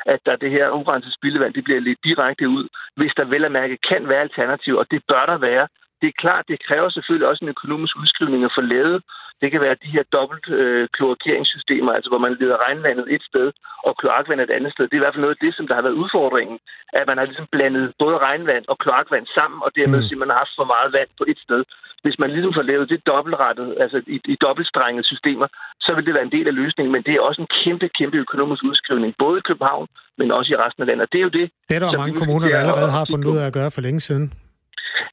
at 0.06 0.20
der 0.26 0.36
det 0.36 0.52
her 0.52 0.70
urenset 0.70 1.14
spildevand, 1.14 1.54
det 1.54 1.64
bliver 1.64 1.80
lidt 1.80 2.00
direkte 2.04 2.50
ud, 2.50 2.68
hvis 2.96 3.14
der 3.18 3.26
vel 3.26 3.46
at 3.46 3.52
mærke 3.52 3.78
kan 3.90 4.10
være 4.10 4.26
alternativ, 4.28 4.74
og 4.76 4.86
det 4.92 5.02
bør 5.08 5.26
der 5.26 5.38
være. 5.38 5.68
Det 6.02 6.08
er 6.10 6.22
klart, 6.24 6.44
det 6.52 6.66
kræver 6.68 6.90
selvfølgelig 6.90 7.28
også 7.28 7.44
en 7.46 7.54
økonomisk 7.56 7.94
udskrivning 8.02 8.44
at 8.44 8.56
få 8.58 8.62
lavet 8.62 8.98
det 9.42 9.50
kan 9.52 9.62
være 9.66 9.82
de 9.84 9.94
her 9.96 10.06
dobbelt 10.18 10.46
øh, 10.60 10.88
kloakeringssystemer, 10.96 11.92
altså 11.94 12.10
hvor 12.12 12.22
man 12.26 12.38
leder 12.42 12.58
regnvandet 12.66 13.06
et 13.16 13.24
sted 13.30 13.48
og 13.88 13.94
kloakvand 14.02 14.42
et 14.42 14.56
andet 14.58 14.72
sted. 14.74 14.84
Det 14.86 14.96
er 14.96 15.02
i 15.02 15.06
hvert 15.06 15.16
fald 15.16 15.26
noget 15.26 15.38
af 15.38 15.44
det, 15.46 15.54
som 15.56 15.68
der 15.68 15.76
har 15.76 15.86
været 15.88 16.02
udfordringen, 16.04 16.58
at 17.00 17.04
man 17.10 17.18
har 17.18 17.26
ligesom 17.26 17.48
blandet 17.56 17.86
både 18.04 18.18
regnvand 18.28 18.66
og 18.72 18.78
kloakvand 18.84 19.26
sammen, 19.38 19.60
og 19.66 19.72
dermed 19.80 20.00
mm. 20.02 20.20
man 20.22 20.30
har 20.32 20.38
haft 20.44 20.56
for 20.60 20.68
meget 20.74 20.90
vand 20.98 21.10
på 21.20 21.24
et 21.32 21.40
sted. 21.46 21.62
Hvis 22.04 22.20
man 22.22 22.30
ligesom 22.36 22.54
får 22.58 22.66
lavet 22.72 22.90
det 22.94 23.00
dobbeltrettet, 23.12 23.68
altså 23.84 23.98
i, 24.16 24.18
i 24.34 24.36
dobbeltstrengede 24.46 25.08
systemer, 25.12 25.48
så 25.86 25.90
vil 25.96 26.06
det 26.06 26.14
være 26.14 26.28
en 26.30 26.36
del 26.38 26.48
af 26.52 26.56
løsningen, 26.62 26.92
men 26.96 27.04
det 27.08 27.14
er 27.14 27.22
også 27.30 27.42
en 27.42 27.52
kæmpe, 27.62 27.88
kæmpe 28.00 28.18
økonomisk 28.26 28.64
udskrivning, 28.70 29.14
både 29.20 29.38
i 29.40 29.46
København, 29.50 29.88
men 30.20 30.32
også 30.32 30.50
i 30.54 30.58
resten 30.64 30.82
af 30.84 30.88
landet. 30.88 31.04
Og 31.06 31.12
det 31.12 31.20
er 31.20 31.26
jo 31.30 31.34
det, 31.40 31.46
det 31.70 31.76
er 31.76 31.80
der 31.80 31.98
mange 31.98 32.18
kommuner, 32.22 32.48
der 32.50 32.60
allerede 32.60 32.92
har 32.98 33.06
fundet 33.12 33.28
ud 33.34 33.38
af 33.38 33.46
at 33.46 33.54
gøre 33.54 33.72
for 33.72 33.82
længe 33.82 34.00
siden. 34.00 34.34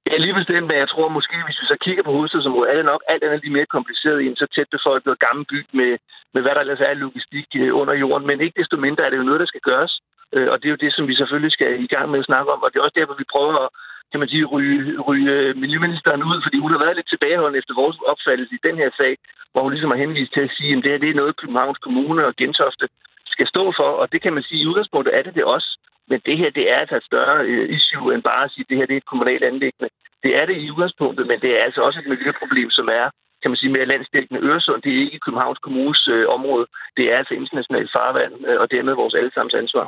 Ja, 0.09 0.17
lige 0.17 0.39
bestemt, 0.41 0.67
men 0.67 0.79
jeg 0.83 0.89
tror 0.89 1.09
måske, 1.09 1.37
hvis 1.47 1.61
vi 1.61 1.67
så 1.67 1.77
kigger 1.85 2.03
på 2.03 2.13
hovedstadsområdet, 2.17 2.71
er 2.71 2.77
det 2.77 2.85
nok 2.93 3.03
alt 3.09 3.23
andet 3.25 3.41
lige 3.43 3.57
mere 3.57 3.75
kompliceret 3.77 4.23
i 4.23 4.27
en 4.27 4.37
så 4.37 4.47
tæt 4.55 4.69
befolket 4.77 5.19
gammel 5.27 5.45
by 5.53 5.59
med, 5.81 5.91
med 6.35 6.43
hvad 6.43 6.53
der 6.55 6.61
ellers 6.61 6.81
er 6.89 6.95
logistik 6.95 7.49
øh, 7.57 7.77
under 7.81 7.95
jorden. 7.95 8.27
Men 8.27 8.41
ikke 8.41 8.61
desto 8.61 8.77
mindre 8.77 9.05
er 9.05 9.11
det 9.11 9.21
jo 9.21 9.29
noget, 9.29 9.41
der 9.41 9.47
skal 9.53 9.67
gøres. 9.71 9.95
Øh, 10.35 10.49
og 10.53 10.57
det 10.59 10.67
er 10.67 10.75
jo 10.75 10.85
det, 10.85 10.93
som 10.95 11.09
vi 11.09 11.15
selvfølgelig 11.15 11.53
skal 11.53 11.71
i 11.87 11.87
gang 11.95 12.11
med 12.11 12.19
at 12.19 12.29
snakke 12.31 12.53
om. 12.55 12.63
Og 12.63 12.69
det 12.71 12.79
er 12.79 12.85
også 12.87 12.99
derfor, 13.01 13.15
vi 13.19 13.33
prøver 13.35 13.55
at 13.65 13.69
kan 14.13 14.21
man 14.21 14.33
sige, 14.33 14.45
ryge, 14.45 15.01
ryge 15.09 15.33
øh, 15.33 15.57
miljøministeren 15.57 16.23
ud, 16.31 16.39
fordi 16.45 16.59
hun 16.59 16.73
har 16.73 16.81
været 16.85 16.97
lidt 16.97 17.09
tilbageholdende 17.11 17.59
efter 17.59 17.75
vores 17.83 17.97
opfattelse 18.13 18.55
i 18.55 18.65
den 18.67 18.77
her 18.77 18.91
sag, 19.01 19.13
hvor 19.53 19.63
hun 19.63 19.73
ligesom 19.73 19.91
har 19.91 20.03
henvist 20.05 20.33
til 20.33 20.41
at 20.47 20.55
sige, 20.57 20.77
at 20.77 20.83
det 20.85 20.91
her 20.93 20.99
det 20.99 21.11
er 21.11 21.21
noget, 21.21 21.41
Københavns 21.41 21.79
Kommune 21.79 22.27
og 22.27 22.37
Gentofte 22.37 22.87
skal 23.35 23.47
stå 23.47 23.73
for, 23.79 23.91
og 24.01 24.13
det 24.13 24.23
kan 24.23 24.33
man 24.37 24.43
sige, 24.43 24.61
i 24.63 24.67
udgangspunktet 24.67 25.17
er 25.19 25.23
det 25.23 25.35
det 25.35 25.45
også. 25.45 25.69
Men 26.11 26.19
det 26.27 26.37
her, 26.41 26.51
det 26.59 26.65
er 26.73 26.77
altså 26.83 26.97
et 26.97 27.09
større 27.11 27.39
øh, 27.51 27.65
issue 27.77 28.15
end 28.15 28.23
bare 28.23 28.45
at 28.45 28.51
sige, 28.53 28.65
at 28.65 28.71
det 28.71 28.79
her 28.79 28.87
det 28.87 28.97
er 28.97 29.03
et 29.03 29.13
kommunalt 29.13 29.45
anlæggende. 29.51 29.89
Det 30.25 30.33
er 30.41 30.45
det 30.47 30.57
i 30.57 30.71
udgangspunktet, 30.71 31.27
men 31.31 31.39
det 31.41 31.51
er 31.57 31.63
altså 31.67 31.81
også 31.87 31.99
et 32.01 32.13
miljøproblem, 32.13 32.71
som 32.71 32.89
er 33.01 33.07
kan 33.43 33.51
man 33.51 33.61
sige, 33.63 33.73
mere 33.77 33.91
landsdækkende 33.93 34.41
Øresund. 34.49 34.83
Det 34.83 34.93
er 34.93 35.01
ikke 35.05 35.25
Københavns 35.27 35.61
Kommunes 35.67 36.09
øh, 36.15 36.25
område. 36.37 36.67
Det 36.97 37.05
er 37.11 37.17
altså 37.21 37.35
internationalt 37.35 37.91
farvand, 37.97 38.33
øh, 38.49 38.61
og 38.63 38.67
dermed 38.75 38.95
vores 39.03 39.15
allesammens 39.15 39.55
ansvar. 39.63 39.87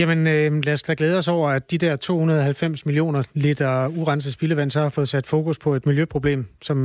Jamen, 0.00 0.20
øh, 0.34 0.64
lad 0.66 0.72
os 0.72 0.82
da 0.82 0.94
glæde 0.98 1.18
os 1.18 1.28
over, 1.28 1.48
at 1.50 1.70
de 1.70 1.78
der 1.78 1.96
290 1.96 2.86
millioner 2.86 3.22
liter 3.34 3.88
urenset 3.88 4.32
spildevand 4.32 4.70
så 4.70 4.80
har 4.80 4.88
fået 4.88 5.08
sat 5.08 5.26
fokus 5.26 5.58
på 5.58 5.74
et 5.74 5.86
miljøproblem, 5.86 6.46
som 6.62 6.78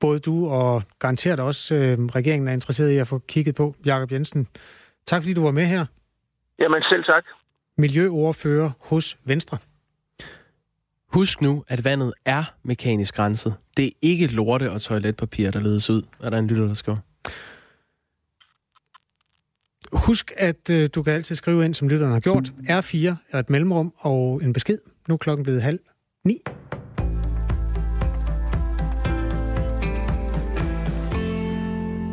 både 0.00 0.18
du 0.18 0.48
og 0.48 0.82
garanteret 0.98 1.40
også 1.40 1.74
øh, 1.74 1.98
regeringen 1.98 2.48
er 2.48 2.52
interesseret 2.52 2.90
i 2.90 2.98
at 2.98 3.08
få 3.08 3.18
kigget 3.18 3.54
på. 3.54 3.74
Jakob 3.86 4.12
Jensen, 4.12 4.48
tak 5.06 5.22
fordi 5.22 5.34
du 5.34 5.44
var 5.44 5.50
med 5.50 5.66
her. 5.66 5.84
Jamen 6.58 6.82
selv 6.82 7.04
tak. 7.04 7.24
Miljøordfører 7.76 8.70
hos 8.80 9.18
Venstre. 9.24 9.58
Husk 11.12 11.42
nu, 11.42 11.64
at 11.68 11.84
vandet 11.84 12.12
er 12.24 12.44
mekanisk 12.62 13.18
renset. 13.18 13.54
Det 13.76 13.86
er 13.86 13.90
ikke 14.02 14.26
lorte 14.26 14.70
og 14.70 14.80
toiletpapir, 14.80 15.50
der 15.50 15.60
ledes 15.60 15.90
ud, 15.90 16.02
er 16.20 16.30
der 16.30 16.38
en 16.38 16.46
lytter, 16.46 16.66
der 16.66 16.74
skriver. 16.74 16.98
husk, 19.92 20.32
at 20.36 20.70
øh, 20.70 20.88
du 20.94 21.02
kan 21.02 21.12
altid 21.12 21.36
skrive 21.36 21.64
ind, 21.64 21.74
som 21.74 21.88
lytterne 21.88 22.12
har 22.12 22.20
gjort. 22.20 22.48
R4 22.48 23.14
er 23.30 23.38
et 23.38 23.50
mellemrum 23.50 23.92
og 23.98 24.42
en 24.42 24.52
besked. 24.52 24.78
Nu 25.08 25.14
er 25.14 25.18
klokken 25.18 25.44
blevet 25.44 25.62
halv 25.62 25.78
ni. 26.24 26.38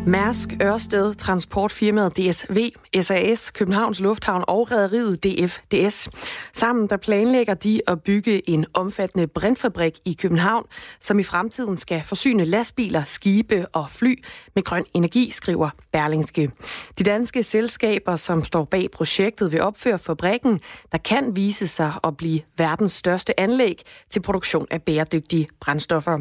Mærsk, 0.07 0.49
Ørsted, 0.61 1.15
transportfirmaet 1.15 2.17
DSV, 2.17 2.69
SAS, 3.01 3.51
Københavns 3.51 3.99
Lufthavn 3.99 4.43
og 4.47 4.71
rederiet 4.71 5.23
DFDS. 5.23 6.09
Sammen 6.53 6.89
der 6.89 6.97
planlægger 6.97 7.53
de 7.53 7.81
at 7.87 8.03
bygge 8.03 8.49
en 8.49 8.65
omfattende 8.73 9.27
brintfabrik 9.27 9.93
i 10.05 10.17
København, 10.21 10.65
som 11.01 11.19
i 11.19 11.23
fremtiden 11.23 11.77
skal 11.77 12.01
forsyne 12.03 12.45
lastbiler, 12.45 13.03
skibe 13.03 13.65
og 13.73 13.85
fly 13.89 14.23
med 14.55 14.63
grøn 14.63 14.85
energi, 14.93 15.31
skriver 15.31 15.69
Berlingske. 15.91 16.51
De 16.99 17.03
danske 17.03 17.43
selskaber, 17.43 18.15
som 18.15 18.45
står 18.45 18.63
bag 18.63 18.91
projektet, 18.91 19.51
vil 19.51 19.61
opføre 19.61 19.99
fabrikken, 19.99 20.59
der 20.91 20.97
kan 20.97 21.35
vise 21.35 21.67
sig 21.67 21.93
at 22.03 22.17
blive 22.17 22.41
verdens 22.57 22.91
største 22.91 23.39
anlæg 23.39 23.81
til 24.09 24.21
produktion 24.21 24.67
af 24.71 24.81
bæredygtige 24.81 25.47
brændstoffer. 25.59 26.19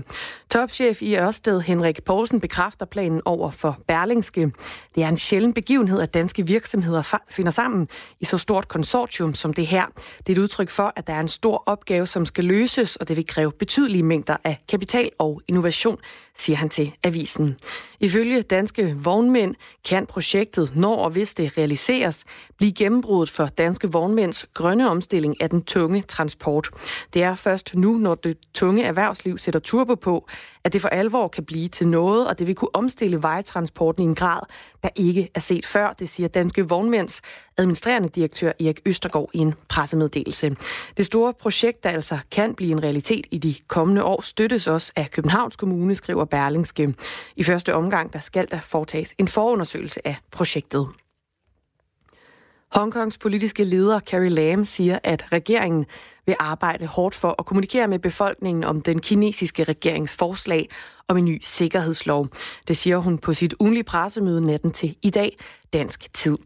Topchef 0.50 1.02
i 1.02 1.16
Ørsted, 1.16 1.60
Henrik 1.60 2.04
Poulsen, 2.04 2.40
bekræfter 2.40 2.86
planen 2.86 3.22
over 3.24 3.50
for 3.50 3.73
Berlingske. 3.88 4.52
Det 4.94 5.02
er 5.02 5.08
en 5.08 5.16
sjælden 5.16 5.54
begivenhed, 5.54 6.00
at 6.00 6.14
danske 6.14 6.46
virksomheder 6.46 7.18
finder 7.30 7.52
sammen 7.52 7.88
i 8.20 8.24
så 8.24 8.38
stort 8.38 8.68
konsortium 8.68 9.34
som 9.34 9.52
det 9.52 9.66
her. 9.66 9.87
Det 10.18 10.28
er 10.28 10.32
et 10.32 10.42
udtryk 10.42 10.70
for, 10.70 10.92
at 10.96 11.06
der 11.06 11.12
er 11.12 11.20
en 11.20 11.28
stor 11.28 11.62
opgave, 11.66 12.06
som 12.06 12.26
skal 12.26 12.44
løses, 12.44 12.96
og 12.96 13.08
det 13.08 13.16
vil 13.16 13.26
kræve 13.26 13.52
betydelige 13.52 14.02
mængder 14.02 14.37
af 14.44 14.58
kapital 14.68 15.10
og 15.18 15.42
innovation, 15.48 15.98
siger 16.37 16.56
han 16.56 16.68
til 16.68 16.94
avisen. 17.02 17.56
Ifølge 18.00 18.42
danske 18.42 18.96
vognmænd 18.96 19.54
kan 19.88 20.06
projektet, 20.06 20.76
når 20.76 20.96
og 20.96 21.10
hvis 21.10 21.34
det 21.34 21.58
realiseres, 21.58 22.24
blive 22.56 22.72
gennembruddet 22.72 23.30
for 23.30 23.46
danske 23.46 23.92
vognmænds 23.92 24.46
grønne 24.54 24.90
omstilling 24.90 25.42
af 25.42 25.50
den 25.50 25.62
tunge 25.62 26.02
transport. 26.02 26.68
Det 27.14 27.22
er 27.22 27.34
først 27.34 27.74
nu, 27.74 27.98
når 27.98 28.14
det 28.14 28.37
tunge 28.54 28.82
erhvervsliv 28.82 29.38
sætter 29.38 29.60
turbo 29.60 29.94
på, 29.94 30.26
at 30.64 30.72
det 30.72 30.80
for 30.80 30.88
alvor 30.88 31.28
kan 31.28 31.44
blive 31.44 31.68
til 31.68 31.88
noget, 31.88 32.28
og 32.28 32.38
det 32.38 32.46
vil 32.46 32.54
kunne 32.54 32.74
omstille 32.74 33.22
transporten 33.64 34.03
i 34.03 34.07
en 34.07 34.14
grad, 34.14 34.40
der 34.83 34.88
ikke 34.96 35.31
er 35.35 35.40
set 35.40 35.66
før, 35.66 35.92
det 35.92 36.09
siger 36.09 36.29
Danske 36.29 36.68
Vognmænds 36.68 37.20
administrerende 37.57 38.09
direktør 38.09 38.53
Erik 38.61 38.81
Østergaard 38.87 39.31
i 39.33 39.38
en 39.38 39.55
pressemeddelelse. 39.68 40.57
Det 40.96 41.07
store 41.07 41.35
projekt, 41.35 41.85
der 41.85 41.90
altså 41.90 42.18
kan 42.31 42.55
blive 42.55 42.72
en 42.72 42.83
realitet 42.83 43.27
i 43.31 43.38
de 43.38 43.55
kommende 43.68 44.05
år, 44.05 44.20
støttes 44.20 44.66
også 44.66 44.92
af 44.96 45.11
Københavns 45.11 45.57
Kommune, 45.57 45.94
skriver 45.94 46.24
Berlingske. 46.24 46.94
I 47.37 47.42
første 47.42 47.74
omgang 47.74 48.12
der 48.12 48.18
skal 48.18 48.50
der 48.50 48.61
foretages 48.61 49.14
en 49.18 49.29
forundersøgelse 49.29 50.07
af 50.07 50.16
projektet. 50.31 50.88
Hongkongs 52.74 53.18
politiske 53.18 53.64
leder 53.64 54.00
Carrie 54.00 54.29
Lam 54.29 54.64
siger, 54.64 54.98
at 55.03 55.33
regeringen 55.33 55.87
vil 56.27 56.37
arbejde 56.38 56.87
hårdt 56.87 57.14
for 57.14 57.35
at 57.38 57.46
kommunikere 57.46 57.88
med 57.88 57.98
befolkningen 57.98 58.64
om 58.64 58.81
den 58.81 59.00
kinesiske 59.00 59.64
regerings 59.64 60.16
forslag 60.16 60.68
om 61.08 61.16
en 61.16 61.24
ny 61.24 61.40
sikkerhedslov. 61.44 62.28
Det 62.68 62.76
siger 62.76 62.96
hun 62.96 63.18
på 63.18 63.34
sit 63.34 63.54
ugenlige 63.60 63.84
pressemøde 63.84 64.46
natten 64.46 64.70
til 64.72 64.96
i 65.02 65.10
dag, 65.10 65.36
dansk 65.72 66.12
tid. 66.12 66.38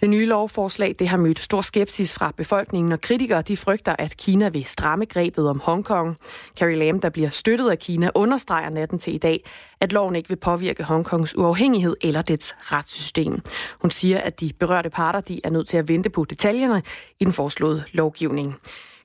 Det 0.00 0.10
nye 0.10 0.26
lovforslag 0.26 0.94
det 0.98 1.08
har 1.08 1.16
mødt 1.16 1.38
stor 1.38 1.60
skepsis 1.60 2.14
fra 2.14 2.32
befolkningen, 2.36 2.92
og 2.92 3.00
kritikere 3.00 3.42
de 3.42 3.56
frygter, 3.56 3.96
at 3.98 4.16
Kina 4.16 4.48
vil 4.48 4.64
stramme 4.64 5.04
grebet 5.04 5.48
om 5.48 5.60
Hongkong. 5.64 6.16
Carrie 6.58 6.76
Lam, 6.76 7.00
der 7.00 7.10
bliver 7.10 7.30
støttet 7.30 7.70
af 7.70 7.78
Kina, 7.78 8.10
understreger 8.14 8.70
natten 8.70 8.98
til 8.98 9.14
i 9.14 9.18
dag, 9.18 9.44
at 9.80 9.92
loven 9.92 10.16
ikke 10.16 10.28
vil 10.28 10.36
påvirke 10.36 10.84
Hongkongs 10.84 11.36
uafhængighed 11.36 11.96
eller 12.00 12.22
dets 12.22 12.54
retssystem. 12.60 13.40
Hun 13.80 13.90
siger, 13.90 14.18
at 14.18 14.40
de 14.40 14.50
berørte 14.58 14.90
parter 14.90 15.20
de 15.20 15.40
er 15.44 15.50
nødt 15.50 15.68
til 15.68 15.76
at 15.76 15.88
vente 15.88 16.10
på 16.10 16.24
detaljerne 16.24 16.82
i 17.20 17.24
den 17.24 17.32
foreslåede 17.32 17.84
lovgivning. 17.92 18.56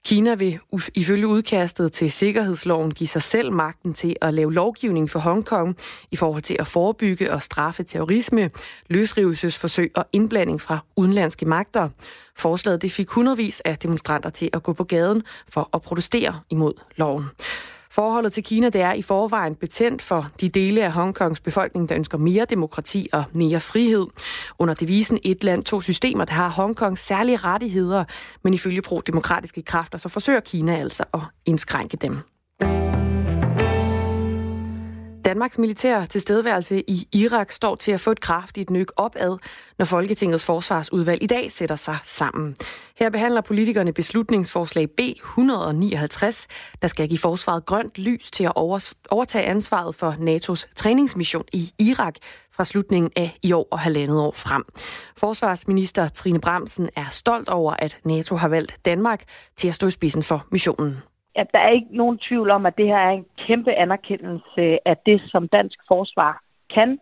Kina 0.06 0.36
vil 0.36 0.60
ifølge 0.96 1.28
udkastet 1.28 1.92
til 1.94 2.12
sikkerhedsloven 2.12 2.92
give 2.92 3.08
sig 3.08 3.22
selv 3.22 3.52
magten 3.52 3.94
til 3.94 4.16
at 4.22 4.34
lave 4.34 4.54
lovgivning 4.54 5.10
for 5.10 5.20
Hongkong 5.20 5.78
i 6.12 6.16
forhold 6.16 6.42
til 6.42 6.56
at 6.60 6.68
forebygge 6.68 7.32
og 7.32 7.44
straffe 7.44 7.84
terrorisme, 7.84 8.50
løsrivelsesforsøg 8.88 9.92
og 9.96 10.06
indblanding 10.14 10.62
fra 10.62 10.80
udenlandske 10.96 11.46
magter. 11.46 11.90
Forslaget 12.38 12.82
det 12.82 12.92
fik 12.92 13.10
hundredvis 13.10 13.62
af 13.66 13.78
demonstranter 13.78 14.30
til 14.30 14.50
at 14.54 14.64
gå 14.64 14.74
på 14.74 14.84
gaden 14.84 15.24
for 15.50 15.70
at 15.74 15.82
protestere 15.82 16.40
imod 16.50 16.74
loven. 16.96 17.26
Forholdet 17.96 18.34
til 18.34 18.44
Kina 18.44 18.70
det 18.70 18.82
er 18.82 18.94
i 18.94 19.02
forvejen 19.02 19.56
betændt 19.56 20.02
for 20.02 20.28
de 20.42 20.50
dele 20.50 20.84
af 20.84 20.92
Hongkongs 20.92 21.40
befolkning, 21.40 21.90
der 21.90 21.96
ønsker 21.96 22.18
mere 22.18 22.46
demokrati 22.46 23.08
og 23.14 23.24
mere 23.34 23.60
frihed. 23.60 24.06
Under 24.60 24.74
devisen 24.74 25.20
Et 25.24 25.44
land, 25.44 25.64
to 25.64 25.82
systemer, 25.82 26.26
der 26.26 26.34
har 26.34 26.50
Hongkong 26.50 26.98
særlige 26.98 27.38
rettigheder, 27.38 28.04
men 28.44 28.54
ifølge 28.54 28.82
pro-demokratiske 28.82 29.62
kræfter, 29.62 29.98
så 29.98 30.10
forsøger 30.10 30.40
Kina 30.40 30.76
altså 30.76 31.04
at 31.14 31.20
indskrænke 31.46 31.98
dem. 31.98 32.18
Danmarks 35.26 35.58
militære 35.58 36.06
tilstedeværelse 36.06 36.84
i 36.88 37.08
Irak 37.14 37.52
står 37.52 37.76
til 37.76 37.92
at 37.92 38.02
få 38.02 38.12
et 38.12 38.22
kraftigt 38.22 38.70
nyk 38.70 38.92
opad, 38.96 39.38
når 39.78 39.86
Folketingets 39.86 40.46
forsvarsudvalg 40.46 41.24
i 41.24 41.28
dag 41.28 41.52
sætter 41.52 41.76
sig 41.76 41.98
sammen. 42.04 42.56
Her 43.00 43.10
behandler 43.10 43.42
politikerne 43.42 43.94
beslutningsforslag 43.94 44.90
B 44.90 45.00
159, 45.00 46.48
der 46.82 46.88
skal 46.88 47.08
give 47.08 47.18
forsvaret 47.18 47.66
grønt 47.66 47.98
lys 47.98 48.32
til 48.32 48.44
at 48.44 48.54
overtage 48.56 49.46
ansvaret 49.46 49.96
for 49.96 50.12
NATO's 50.12 50.74
træningsmission 50.76 51.44
i 51.54 51.70
Irak 51.80 52.16
fra 52.52 52.66
slutningen 52.66 53.12
af 53.16 53.38
i 53.44 53.52
år 53.52 53.68
og 53.72 53.80
halvandet 53.80 54.20
år 54.20 54.32
frem. 54.32 54.64
Forsvarsminister 55.18 56.08
Trine 56.08 56.40
Bramsen 56.40 56.90
er 56.96 57.06
stolt 57.12 57.50
over, 57.50 57.74
at 57.80 57.98
NATO 58.04 58.36
har 58.36 58.48
valgt 58.48 58.86
Danmark 58.86 59.24
til 59.58 59.68
at 59.68 59.76
stå 59.76 59.88
i 59.88 59.92
spidsen 59.92 60.24
for 60.24 60.48
missionen 60.52 61.04
at 61.36 61.48
der 61.54 61.60
er 61.60 61.70
ikke 61.70 61.98
nogen 61.98 62.18
tvivl 62.28 62.50
om, 62.50 62.66
at 62.66 62.78
det 62.78 62.88
her 62.88 62.98
er 62.98 63.12
en 63.12 63.26
kæmpe 63.48 63.72
anerkendelse 63.74 64.88
af 64.88 64.98
det, 65.06 65.22
som 65.26 65.48
dansk 65.48 65.80
forsvar 65.88 66.42
kan, 66.76 67.00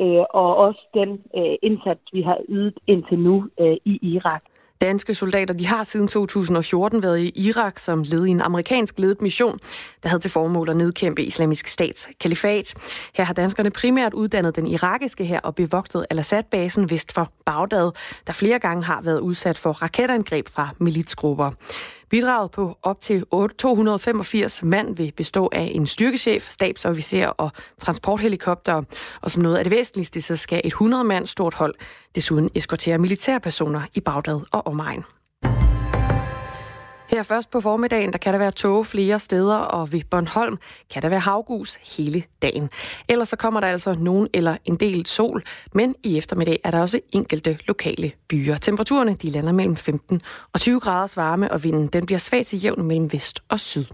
øh, 0.00 0.24
og 0.30 0.56
også 0.56 0.82
den 0.94 1.10
øh, 1.36 1.54
indsats, 1.62 2.02
vi 2.12 2.22
har 2.22 2.38
ydet 2.48 2.78
indtil 2.86 3.18
nu 3.18 3.48
øh, 3.60 3.76
i 3.84 3.98
Irak. 4.02 4.42
Danske 4.80 5.14
soldater 5.14 5.54
de 5.54 5.66
har 5.66 5.84
siden 5.84 6.08
2014 6.08 7.02
været 7.02 7.18
i 7.18 7.48
Irak 7.48 7.78
som 7.78 8.02
led 8.02 8.26
i 8.26 8.30
en 8.30 8.40
amerikansk 8.40 8.98
ledet 8.98 9.22
mission, 9.22 9.58
der 10.02 10.08
havde 10.08 10.22
til 10.22 10.30
formål 10.30 10.70
at 10.70 10.76
nedkæmpe 10.76 11.22
islamisk 11.22 11.66
stats 11.66 12.08
kalifat. 12.20 12.74
Her 13.16 13.24
har 13.24 13.34
danskerne 13.34 13.70
primært 13.70 14.14
uddannet 14.14 14.56
den 14.56 14.66
irakiske 14.66 15.24
her 15.24 15.40
og 15.40 15.54
bevogtet 15.54 16.06
Al-Assad-basen 16.10 16.90
vest 16.90 17.12
for 17.12 17.28
Bagdad, 17.46 17.92
der 18.26 18.32
flere 18.32 18.58
gange 18.58 18.84
har 18.84 19.02
været 19.02 19.20
udsat 19.20 19.58
for 19.58 19.72
raketangreb 19.72 20.48
fra 20.48 20.68
militsgrupper. 20.78 21.50
Bidraget 22.10 22.50
på 22.50 22.78
op 22.82 23.00
til 23.00 23.24
285 23.58 24.62
mand 24.62 24.96
vil 24.96 25.12
bestå 25.16 25.48
af 25.52 25.70
en 25.74 25.86
styrkechef, 25.86 26.50
stabsofficer 26.50 27.26
og 27.26 27.50
transporthelikopter. 27.78 28.82
Og 29.22 29.30
som 29.30 29.42
noget 29.42 29.56
af 29.56 29.64
det 29.64 29.70
væsentligste, 29.70 30.22
så 30.22 30.36
skal 30.36 30.60
et 30.64 30.66
100 30.66 31.04
mand 31.04 31.26
stort 31.26 31.54
hold 31.54 31.74
desuden 32.14 32.50
eskortere 32.54 32.98
militærpersoner 32.98 33.82
i 33.94 34.00
Bagdad 34.00 34.40
og 34.52 34.66
omegn. 34.66 35.04
Her 37.10 37.22
først 37.22 37.50
på 37.50 37.60
formiddagen, 37.60 38.12
der 38.12 38.18
kan 38.18 38.32
der 38.32 38.38
være 38.38 38.50
tåge 38.50 38.84
flere 38.84 39.18
steder, 39.18 39.56
og 39.56 39.92
ved 39.92 40.00
Bornholm 40.10 40.58
kan 40.90 41.02
der 41.02 41.08
være 41.08 41.20
havgus 41.20 41.78
hele 41.96 42.22
dagen. 42.42 42.70
Ellers 43.08 43.28
så 43.28 43.36
kommer 43.36 43.60
der 43.60 43.66
altså 43.66 43.94
nogen 43.98 44.28
eller 44.34 44.56
en 44.64 44.76
del 44.76 45.06
sol, 45.06 45.42
men 45.74 45.94
i 46.02 46.18
eftermiddag 46.18 46.60
er 46.64 46.70
der 46.70 46.80
også 46.80 47.00
enkelte 47.12 47.58
lokale 47.66 48.12
byer. 48.28 48.56
Temperaturerne 48.56 49.14
de 49.14 49.30
lander 49.30 49.52
mellem 49.52 49.76
15 49.76 50.22
og 50.52 50.60
20 50.60 50.80
graders 50.80 51.16
varme, 51.16 51.52
og 51.52 51.64
vinden 51.64 51.86
den 51.86 52.06
bliver 52.06 52.18
svag 52.18 52.46
til 52.46 52.62
jævn 52.62 52.82
mellem 52.82 53.12
vest 53.12 53.42
og 53.48 53.60
syd. 53.60 53.84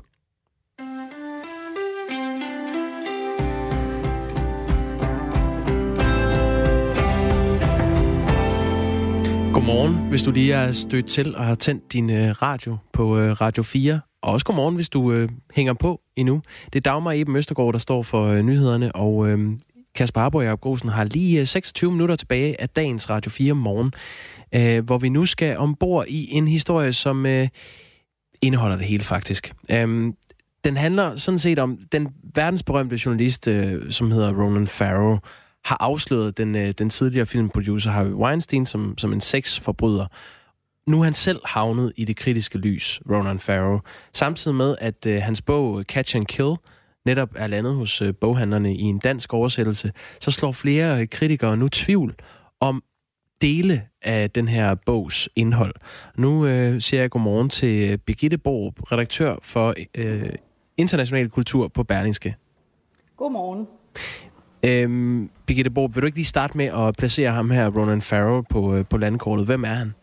Godmorgen, 9.67 10.09
hvis 10.09 10.23
du 10.23 10.31
lige 10.31 10.53
er 10.53 10.73
stødt 10.73 11.07
til 11.07 11.37
og 11.37 11.45
har 11.45 11.55
tændt 11.55 11.93
din 11.93 12.11
øh, 12.11 12.43
radio 12.43 12.77
på 12.93 13.19
øh, 13.19 13.33
Radio 13.33 13.63
4. 13.63 14.01
Og 14.23 14.33
også 14.33 14.47
godmorgen, 14.47 14.75
hvis 14.75 14.89
du 14.89 15.13
øh, 15.13 15.29
hænger 15.55 15.75
på 15.75 16.01
endnu. 16.17 16.43
Det 16.73 16.77
er 16.77 16.81
Dagmar 16.81 17.13
Eben 17.13 17.37
Østergaard, 17.37 17.73
der 17.73 17.79
står 17.79 18.03
for 18.03 18.27
øh, 18.27 18.43
nyhederne, 18.43 18.93
og 18.97 19.29
øh, 19.29 19.39
Kasper 19.95 20.21
Harbo 20.21 20.39
og 20.39 20.45
Jacob 20.45 20.61
Grosen 20.61 20.89
har 20.89 21.05
lige 21.05 21.41
øh, 21.41 21.47
26 21.47 21.91
minutter 21.91 22.17
tilbage 22.17 22.61
af 22.61 22.69
dagens 22.69 23.11
Radio 23.11 23.31
4 23.31 23.55
morgen, 23.55 23.93
øh, 24.55 24.85
hvor 24.85 24.99
vi 24.99 25.09
nu 25.09 25.25
skal 25.25 25.59
ombord 25.59 26.05
i 26.09 26.29
en 26.33 26.49
historie, 26.49 26.93
som 26.93 27.27
øh, 27.27 27.49
indeholder 28.43 28.77
det 28.77 28.87
hele 28.87 29.05
faktisk. 29.05 29.55
Øh, 29.71 30.13
den 30.65 30.77
handler 30.77 31.17
sådan 31.17 31.39
set 31.39 31.59
om 31.59 31.79
den 31.93 32.09
verdensberømte 32.35 32.99
journalist, 33.05 33.49
øh, 33.49 33.91
som 33.91 34.11
hedder 34.11 34.43
Ronan 34.43 34.67
Farrow, 34.67 35.19
har 35.67 35.77
afsløret 35.81 36.39
den, 36.39 36.55
øh, 36.55 36.73
den 36.79 36.91
tidligere 36.91 37.27
filmproducer 37.27 37.91
Harvey 37.91 38.13
Weinstein 38.13 38.67
som, 38.67 38.99
som 38.99 39.13
en 39.13 39.21
sexforbryder. 39.21 40.07
Nu 40.87 41.01
er 41.01 41.05
han 41.05 41.15
selv 41.15 41.41
havnet 41.45 41.93
i 41.97 42.05
det 42.05 42.17
kritiske 42.17 42.59
lys, 42.59 43.01
Ronan 43.11 43.39
Farrow. 43.39 43.79
Samtidig 44.13 44.55
med, 44.55 44.77
at 44.79 45.07
øh, 45.07 45.23
hans 45.23 45.43
bog 45.43 45.83
Catch 45.83 46.17
and 46.17 46.27
Kill 46.27 46.55
netop 47.07 47.29
er 47.37 47.47
landet 47.47 47.75
hos 47.75 48.03
øh, 48.03 48.15
boghandlerne 48.15 48.75
i 48.75 48.83
en 48.83 48.99
dansk 48.99 49.35
oversættelse, 49.35 49.93
så 50.21 50.31
slår 50.31 50.53
flere 50.53 51.01
øh, 51.01 51.09
kritikere 51.09 51.57
nu 51.57 51.69
tvivl 51.69 52.15
om 52.61 52.83
dele 53.43 53.83
af 54.03 54.31
den 54.31 54.49
her 54.49 54.75
bogs 54.75 55.29
indhold. 55.37 55.75
Nu 56.17 56.47
øh, 56.47 56.81
siger 56.81 57.01
jeg 57.01 57.11
godmorgen 57.11 57.49
til 57.49 57.91
øh, 57.91 57.99
Birgitte 57.99 58.39
Borg, 58.39 58.93
redaktør 58.93 59.37
for 59.43 59.75
øh, 59.95 60.33
international 60.77 61.31
kultur 61.31 61.69
på 61.69 61.83
Berlingske. 61.83 62.37
Godmorgen. 63.17 63.67
Øhm, 64.63 65.31
Birgitte 65.47 65.71
Borg, 65.71 65.95
vil 65.95 66.03
du 66.03 66.07
ikke 66.07 66.19
lige 66.19 66.27
starte 66.27 66.57
med 66.57 66.67
at 66.67 66.97
placere 66.97 67.31
ham 67.31 67.51
her, 67.51 67.71
Ronan 67.71 68.03
Farrow, 68.03 68.43
på, 68.51 68.75
øh, 68.75 68.85
på 68.91 68.97
landkortet? 68.97 69.47
Hvem 69.47 69.65
er 69.65 69.75
han? 69.75 69.95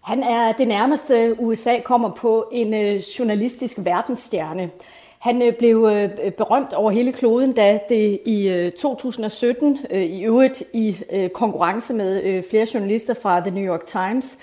Han 0.00 0.22
er 0.22 0.52
det 0.52 0.68
nærmeste, 0.68 1.34
USA 1.38 1.80
kommer 1.84 2.10
på 2.10 2.48
en 2.52 2.74
øh, 2.74 2.96
journalistisk 2.96 3.78
verdensstjerne. 3.84 4.70
Han 5.18 5.42
øh, 5.42 5.52
blev 5.58 5.90
berømt 6.36 6.72
over 6.72 6.90
hele 6.90 7.12
kloden, 7.12 7.52
da 7.52 7.78
det 7.88 8.18
i 8.26 8.70
2017, 8.80 9.78
i 9.90 10.24
øvrigt 10.24 10.62
i 10.74 10.96
konkurrence 11.34 11.94
med 11.94 12.42
flere 12.50 12.66
journalister 12.74 13.14
fra 13.22 13.40
The 13.40 13.50
New 13.50 13.64
York 13.64 13.84
Times, 13.84 14.38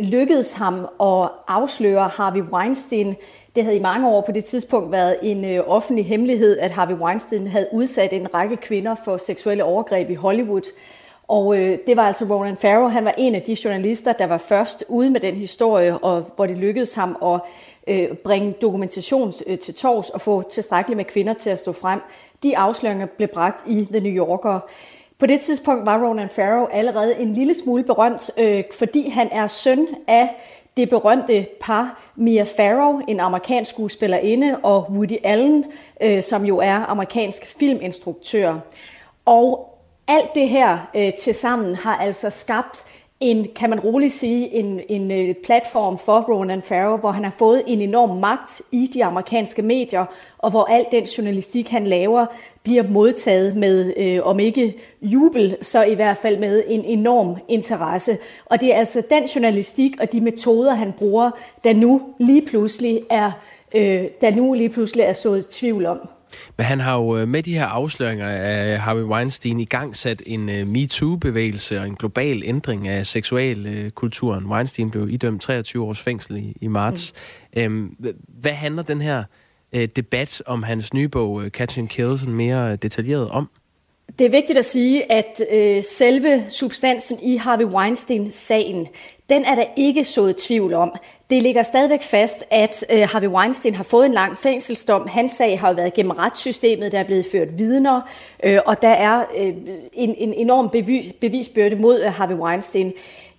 lykkedes 0.00 0.52
ham 0.52 0.74
at 1.00 1.30
afsløre 1.48 2.08
Harvey 2.08 2.42
Weinstein. 2.42 3.14
Det 3.56 3.64
havde 3.64 3.76
i 3.76 3.80
mange 3.80 4.08
år 4.08 4.20
på 4.20 4.32
det 4.32 4.44
tidspunkt 4.44 4.92
været 4.92 5.16
en 5.22 5.44
øh, 5.44 5.60
offentlig 5.66 6.06
hemmelighed, 6.06 6.58
at 6.58 6.70
Harvey 6.70 6.94
Weinstein 6.94 7.46
havde 7.46 7.68
udsat 7.72 8.12
en 8.12 8.34
række 8.34 8.56
kvinder 8.56 8.94
for 9.04 9.16
seksuelle 9.16 9.64
overgreb 9.64 10.10
i 10.10 10.14
Hollywood. 10.14 10.62
Og 11.28 11.58
øh, 11.58 11.78
det 11.86 11.96
var 11.96 12.02
altså 12.02 12.24
Ronan 12.24 12.56
Farrow, 12.56 12.88
han 12.88 13.04
var 13.04 13.14
en 13.18 13.34
af 13.34 13.42
de 13.42 13.56
journalister, 13.64 14.12
der 14.12 14.26
var 14.26 14.38
først 14.38 14.84
ude 14.88 15.10
med 15.10 15.20
den 15.20 15.34
historie, 15.34 15.98
og 15.98 16.24
hvor 16.36 16.46
det 16.46 16.56
lykkedes 16.56 16.94
ham 16.94 17.16
at 17.24 17.40
øh, 17.86 18.16
bringe 18.16 18.52
dokumentation 18.52 19.32
øh, 19.46 19.58
til 19.58 19.74
tors 19.74 20.10
og 20.10 20.20
få 20.20 20.42
tilstrækkeligt 20.42 20.96
med 20.96 21.04
kvinder 21.04 21.34
til 21.34 21.50
at 21.50 21.58
stå 21.58 21.72
frem. 21.72 22.00
De 22.42 22.58
afsløringer 22.58 23.06
blev 23.06 23.28
bragt 23.28 23.68
i 23.68 23.86
The 23.92 24.00
New 24.00 24.26
Yorker. 24.26 24.60
På 25.18 25.26
det 25.26 25.40
tidspunkt 25.40 25.86
var 25.86 26.04
Ronan 26.04 26.28
Farrow 26.28 26.66
allerede 26.72 27.20
en 27.20 27.32
lille 27.32 27.54
smule 27.54 27.84
berømt, 27.84 28.30
øh, 28.38 28.62
fordi 28.78 29.08
han 29.08 29.28
er 29.32 29.46
søn 29.46 29.86
af 30.06 30.28
det 30.76 30.88
berømte 30.88 31.46
par 31.60 32.12
Mia 32.16 32.44
Farrow, 32.56 33.00
en 33.08 33.20
amerikansk 33.20 33.70
skuespillerinde, 33.70 34.58
og 34.62 34.90
Woody 34.90 35.16
Allen, 35.24 35.64
øh, 36.02 36.22
som 36.22 36.44
jo 36.44 36.58
er 36.58 36.74
amerikansk 36.74 37.58
filminstruktør. 37.58 38.58
Og 39.24 39.78
alt 40.08 40.34
det 40.34 40.48
her 40.48 40.78
øh, 40.96 41.12
til 41.14 41.34
sammen 41.34 41.74
har 41.74 41.96
altså 41.96 42.30
skabt 42.30 42.84
en, 43.20 43.46
kan 43.56 43.70
man 43.70 43.80
roligt 43.80 44.12
sige, 44.12 44.54
en, 44.54 44.80
en 44.88 45.10
øh, 45.10 45.34
platform 45.34 45.98
for 45.98 46.20
Ronan 46.20 46.62
Farrow, 46.62 46.98
hvor 46.98 47.10
han 47.10 47.24
har 47.24 47.34
fået 47.38 47.62
en 47.66 47.80
enorm 47.80 48.16
magt 48.16 48.62
i 48.72 48.90
de 48.94 49.04
amerikanske 49.04 49.62
medier, 49.62 50.04
og 50.38 50.50
hvor 50.50 50.64
al 50.64 50.86
den 50.92 51.04
journalistik, 51.04 51.68
han 51.68 51.86
laver, 51.86 52.26
bliver 52.62 52.82
modtaget 52.82 53.56
med, 53.56 53.94
øh, 53.96 54.26
om 54.26 54.40
ikke 54.40 54.74
jubel, 55.02 55.56
så 55.62 55.84
i 55.84 55.94
hvert 55.94 56.16
fald 56.16 56.38
med 56.38 56.64
en 56.68 56.84
enorm 56.84 57.36
interesse. 57.48 58.18
Og 58.44 58.60
det 58.60 58.74
er 58.74 58.78
altså 58.78 59.02
den 59.10 59.24
journalistik 59.24 59.92
og 60.00 60.12
de 60.12 60.20
metoder, 60.20 60.74
han 60.74 60.92
bruger, 60.92 61.30
der 61.64 61.74
nu 61.74 62.02
lige 62.18 62.46
pludselig 62.46 63.00
er, 63.10 63.32
øh, 63.74 64.04
der 64.20 64.36
nu 64.36 64.54
lige 64.54 64.68
pludselig 64.68 65.02
er 65.02 65.12
sået 65.12 65.48
tvivl 65.48 65.86
om. 65.86 65.98
Men 66.56 66.66
han 66.66 66.80
har 66.80 66.96
jo 66.96 67.16
øh, 67.16 67.28
med 67.28 67.42
de 67.42 67.54
her 67.54 67.66
afsløringer 67.66 68.28
af 68.28 68.78
Harvey 68.78 69.02
Weinstein 69.02 69.60
i 69.60 69.64
gang 69.64 69.96
sat 69.96 70.22
en 70.26 70.48
uh, 70.48 70.68
MeToo-bevægelse 70.68 71.80
og 71.80 71.86
en 71.86 71.94
global 71.94 72.42
ændring 72.44 72.88
af 72.88 73.06
seksualkulturen. 73.06 74.46
Weinstein 74.46 74.90
blev 74.90 75.08
idømt 75.10 75.42
23 75.42 75.84
års 75.84 76.00
fængsel 76.00 76.36
i, 76.36 76.56
i 76.60 76.66
marts. 76.66 77.12
Mm. 77.56 77.60
Øhm, 77.60 78.14
hvad 78.28 78.52
handler 78.52 78.82
den 78.82 79.00
her 79.00 79.24
uh, 79.76 79.84
debat 79.96 80.42
om 80.46 80.62
hans 80.62 80.94
nye 80.94 81.08
bog, 81.08 81.42
Catch 81.48 81.78
and 81.78 81.88
Kill, 81.88 82.18
sådan 82.18 82.34
mere 82.34 82.76
detaljeret 82.76 83.28
om? 83.28 83.48
Det 84.18 84.26
er 84.26 84.30
vigtigt 84.30 84.58
at 84.58 84.64
sige, 84.64 85.12
at 85.12 85.40
øh, 85.52 85.84
selve 85.84 86.44
substansen 86.48 87.18
i 87.22 87.36
Harvey 87.36 87.64
Weinstein-sagen, 87.64 88.86
den 89.28 89.44
er 89.44 89.54
der 89.54 89.64
ikke 89.76 90.04
sået 90.04 90.36
tvivl 90.36 90.74
om. 90.74 90.96
Det 91.30 91.42
ligger 91.42 91.62
stadigvæk 91.62 92.02
fast, 92.02 92.44
at 92.50 92.84
øh, 92.90 93.08
Harvey 93.08 93.28
Weinstein 93.28 93.74
har 93.74 93.84
fået 93.84 94.06
en 94.06 94.12
lang 94.12 94.38
fængselsdom. 94.38 95.08
Hans 95.08 95.32
sag 95.32 95.60
har 95.60 95.68
jo 95.68 95.74
været 95.74 95.94
gennem 95.94 96.10
retssystemet, 96.10 96.92
der 96.92 96.98
er 96.98 97.04
blevet 97.04 97.26
ført 97.32 97.58
vidner, 97.58 98.00
øh, 98.44 98.58
og 98.66 98.82
der 98.82 98.88
er 98.88 99.24
øh, 99.36 99.54
en, 99.92 100.14
en 100.18 100.34
enorm 100.34 100.70
bevis, 100.70 101.12
bevisbyrde 101.20 101.76
mod 101.76 102.02
øh, 102.02 102.12
Harvey 102.12 102.34
Weinstein. 102.34 102.92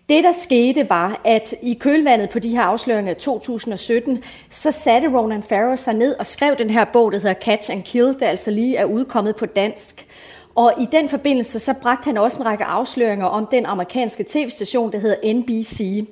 Det, 0.09 0.23
der 0.23 0.31
skete, 0.31 0.89
var, 0.89 1.21
at 1.23 1.55
i 1.61 1.73
kølvandet 1.73 2.29
på 2.29 2.39
de 2.39 2.49
her 2.49 2.61
afsløringer 2.61 3.11
i 3.11 3.15
2017, 3.15 4.23
så 4.49 4.71
satte 4.71 5.07
Ronan 5.07 5.43
Farrow 5.43 5.75
sig 5.75 5.93
ned 5.93 6.15
og 6.19 6.25
skrev 6.25 6.55
den 6.55 6.69
her 6.69 6.85
bog, 6.85 7.11
der 7.11 7.19
hedder 7.19 7.41
Catch 7.41 7.71
and 7.71 7.83
Kill, 7.83 8.15
der 8.19 8.27
altså 8.27 8.51
lige 8.51 8.77
er 8.77 8.85
udkommet 8.85 9.35
på 9.35 9.45
dansk. 9.45 10.07
Og 10.55 10.73
i 10.79 10.87
den 10.91 11.09
forbindelse, 11.09 11.59
så 11.59 11.73
bragte 11.81 12.05
han 12.05 12.17
også 12.17 12.39
en 12.39 12.45
række 12.45 12.63
afsløringer 12.63 13.25
om 13.25 13.47
den 13.51 13.65
amerikanske 13.65 14.25
tv-station, 14.27 14.91
der 14.91 14.99
hedder 14.99 15.33
NBC. 15.33 16.05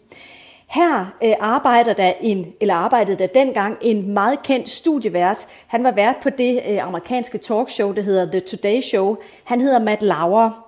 Her 0.68 1.16
øh, 1.24 1.34
arbejder 1.40 1.94
der 1.94 2.14
en, 2.22 2.54
eller 2.62 2.74
arbejdede 2.74 3.18
der 3.18 3.28
dengang 3.28 3.78
en 3.82 4.14
meget 4.14 4.44
kendt 4.44 4.70
studievært. 4.70 5.48
Han 5.68 5.84
var 5.84 5.92
vært 5.92 6.16
på 6.24 6.30
det 6.30 6.62
øh, 6.68 6.88
amerikanske 6.88 7.38
talkshow, 7.38 7.94
der 7.94 8.02
hedder 8.02 8.32
The 8.32 8.40
Today 8.40 8.82
Show. 8.82 9.18
Han 9.44 9.62
hedder 9.62 9.80
Matt 9.80 10.04
Lauer. 10.04 10.66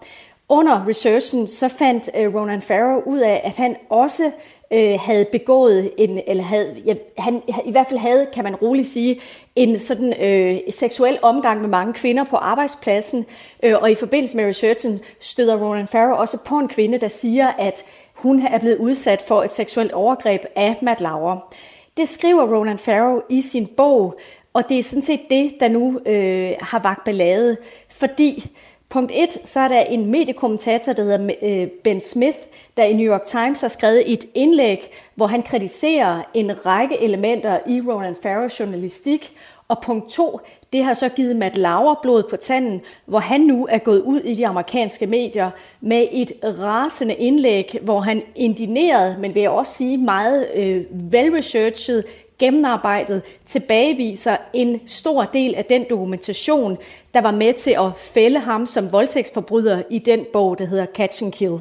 Under 0.50 0.88
researchen 0.88 1.48
så 1.48 1.68
fandt 1.68 2.10
øh, 2.18 2.36
Ronan 2.36 2.62
Farrow 2.62 3.02
ud 3.06 3.20
af, 3.20 3.42
at 3.44 3.56
han 3.56 3.76
også 3.90 4.32
øh, 4.74 5.00
havde 5.00 5.26
begået 5.32 5.92
en, 5.98 6.22
eller 6.28 6.44
havde, 6.44 6.76
ja, 6.86 6.94
han 7.18 7.42
i 7.66 7.72
hvert 7.72 7.88
fald 7.88 8.00
havde, 8.00 8.28
kan 8.34 8.44
man 8.44 8.56
roligt 8.56 8.88
sige, 8.88 9.22
en 9.56 9.80
sådan 9.80 10.24
øh, 10.24 10.60
seksuel 10.70 11.20
omgang 11.22 11.62
med 11.62 11.70
mange 11.70 11.94
kvinder 11.94 12.24
på 12.24 12.36
arbejdspladsen. 12.36 13.26
Øh, 13.64 13.76
og 13.82 13.92
i 13.92 13.96
forbindelse 13.96 14.38
med 14.38 14.46
researchen 14.46 15.00
støder 15.20 15.56
Ronan 15.56 15.88
Farrow 15.88 16.16
også 16.16 16.38
på 16.46 16.60
en 16.60 16.68
kvinde, 16.68 16.98
der 16.98 17.08
siger, 17.08 17.48
at 17.48 17.86
hun 18.18 18.42
er 18.42 18.60
blevet 18.60 18.78
udsat 18.78 19.22
for 19.22 19.44
et 19.44 19.50
seksuelt 19.50 19.92
overgreb 19.92 20.42
af 20.56 20.76
Matt 20.82 21.02
Lauer. 21.02 21.54
Det 21.98 22.10
skriver 22.10 22.56
Ronan 22.56 22.78
Farrow 22.78 23.22
i 23.30 23.42
sin 23.42 23.68
bog, 23.78 24.20
og 24.54 24.70
det 24.70 24.80
er 24.80 24.84
sådan 24.84 25.04
set 25.04 25.22
det, 25.30 25.54
der 25.60 25.68
nu 25.68 26.00
øh, 26.06 26.52
har 26.62 26.80
vagt 26.80 27.04
ballade, 27.04 27.58
fordi 27.90 28.52
Punkt 28.90 29.12
1, 29.16 29.38
så 29.44 29.60
er 29.60 29.68
der 29.68 29.80
en 29.80 30.06
mediekommentator, 30.06 30.94
der 30.94 31.04
hedder 31.04 31.36
øh, 31.44 31.68
Ben 31.84 32.02
Smith, 32.02 32.38
der 32.78 32.84
i 32.84 32.94
New 32.94 33.14
York 33.14 33.24
Times 33.24 33.62
har 33.62 33.68
skrevet 33.68 34.14
et 34.14 34.26
indlæg, 34.36 34.92
hvor 35.16 35.28
han 35.28 35.44
kritiserer 35.44 36.22
en 36.34 36.66
række 36.66 37.04
elementer 37.04 37.60
i 37.68 37.82
Ronan 37.82 38.16
Farrows 38.24 38.60
journalistik. 38.60 39.34
Og 39.70 39.82
punkt 39.84 40.10
2, 40.10 40.40
det 40.74 40.84
har 40.84 40.94
så 40.94 41.10
givet 41.10 41.36
Matt 41.36 41.58
Lauer 41.58 41.96
blod 42.02 42.24
på 42.30 42.36
tanden, 42.36 42.82
hvor 43.06 43.20
han 43.20 43.42
nu 43.42 43.68
er 43.72 43.78
gået 43.78 44.02
ud 44.02 44.20
i 44.20 44.36
de 44.36 44.48
amerikanske 44.48 45.08
medier 45.08 45.52
med 45.82 46.08
et 46.12 46.32
rasende 46.44 47.14
indlæg, 47.14 47.80
hvor 47.82 48.00
han 48.00 48.22
indineret, 48.36 49.20
men 49.20 49.36
vil 49.36 49.42
jeg 49.42 49.50
også 49.50 49.74
sige 49.74 49.98
meget 49.98 50.48
øh, 50.56 50.86
velresearchet, 50.92 52.04
gennemarbejdet 52.40 53.22
tilbageviser 53.46 54.38
en 54.54 54.88
stor 54.88 55.24
del 55.24 55.56
af 55.56 55.66
den 55.66 55.86
dokumentation, 55.90 56.78
der 57.14 57.22
var 57.22 57.32
med 57.32 57.54
til 57.54 57.72
at 57.72 57.98
fælde 58.14 58.40
ham 58.40 58.66
som 58.66 58.92
voldtægtsforbryder 58.92 59.84
i 59.92 60.00
den 60.00 60.26
bog, 60.34 60.60
der 60.60 60.66
hedder 60.66 60.86
Catch 60.96 61.24
and 61.24 61.34
Kill. 61.34 61.58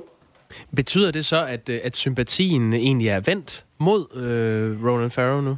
Betyder 0.76 1.10
det 1.10 1.24
så, 1.24 1.46
at, 1.46 1.68
øh, 1.68 1.80
at 1.84 1.96
sympatien 1.96 2.72
egentlig 2.72 3.08
er 3.08 3.20
vendt 3.20 3.64
mod 3.78 4.16
øh, 4.16 4.86
Ronan 4.86 5.10
Farrow 5.10 5.40
nu? 5.40 5.56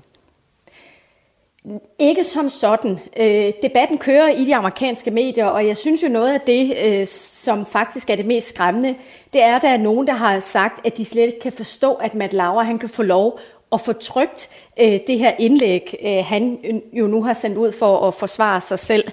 Ikke 1.99 2.25
som 2.25 2.49
sådan. 2.49 2.99
Øh, 3.17 3.53
debatten 3.63 3.99
kører 3.99 4.29
i 4.29 4.45
de 4.45 4.55
amerikanske 4.55 5.11
medier, 5.11 5.47
og 5.47 5.67
jeg 5.67 5.77
synes 5.77 6.03
jo 6.03 6.09
noget 6.09 6.33
af 6.33 6.41
det, 6.41 6.77
øh, 6.85 7.07
som 7.07 7.67
faktisk 7.67 8.11
er 8.11 8.17
det 8.17 8.27
mest 8.27 8.49
skræmmende, 8.49 8.95
det 9.33 9.43
er, 9.43 9.57
at 9.57 9.63
der 9.63 9.69
er 9.69 9.77
nogen, 9.77 10.07
der 10.07 10.13
har 10.13 10.41
sagt, 10.41 10.87
at 10.87 10.97
de 10.97 11.05
slet 11.05 11.27
ikke 11.27 11.41
kan 11.41 11.53
forstå, 11.53 11.93
at 11.93 12.15
Matt 12.15 12.33
Lauer 12.33 12.63
han 12.63 12.79
kan 12.79 12.89
få 12.89 13.03
lov 13.03 13.41
at 13.73 13.81
få 13.81 13.93
trygt 13.93 14.51
øh, 14.81 15.01
det 15.07 15.19
her 15.19 15.33
indlæg, 15.39 15.95
øh, 16.05 16.25
han 16.25 16.59
jo 16.93 17.07
nu 17.07 17.23
har 17.23 17.35
sendt 17.35 17.57
ud 17.57 17.73
for 17.73 18.09
at 18.09 18.15
forsvare 18.15 18.61
sig 18.61 18.79
selv. 18.79 19.05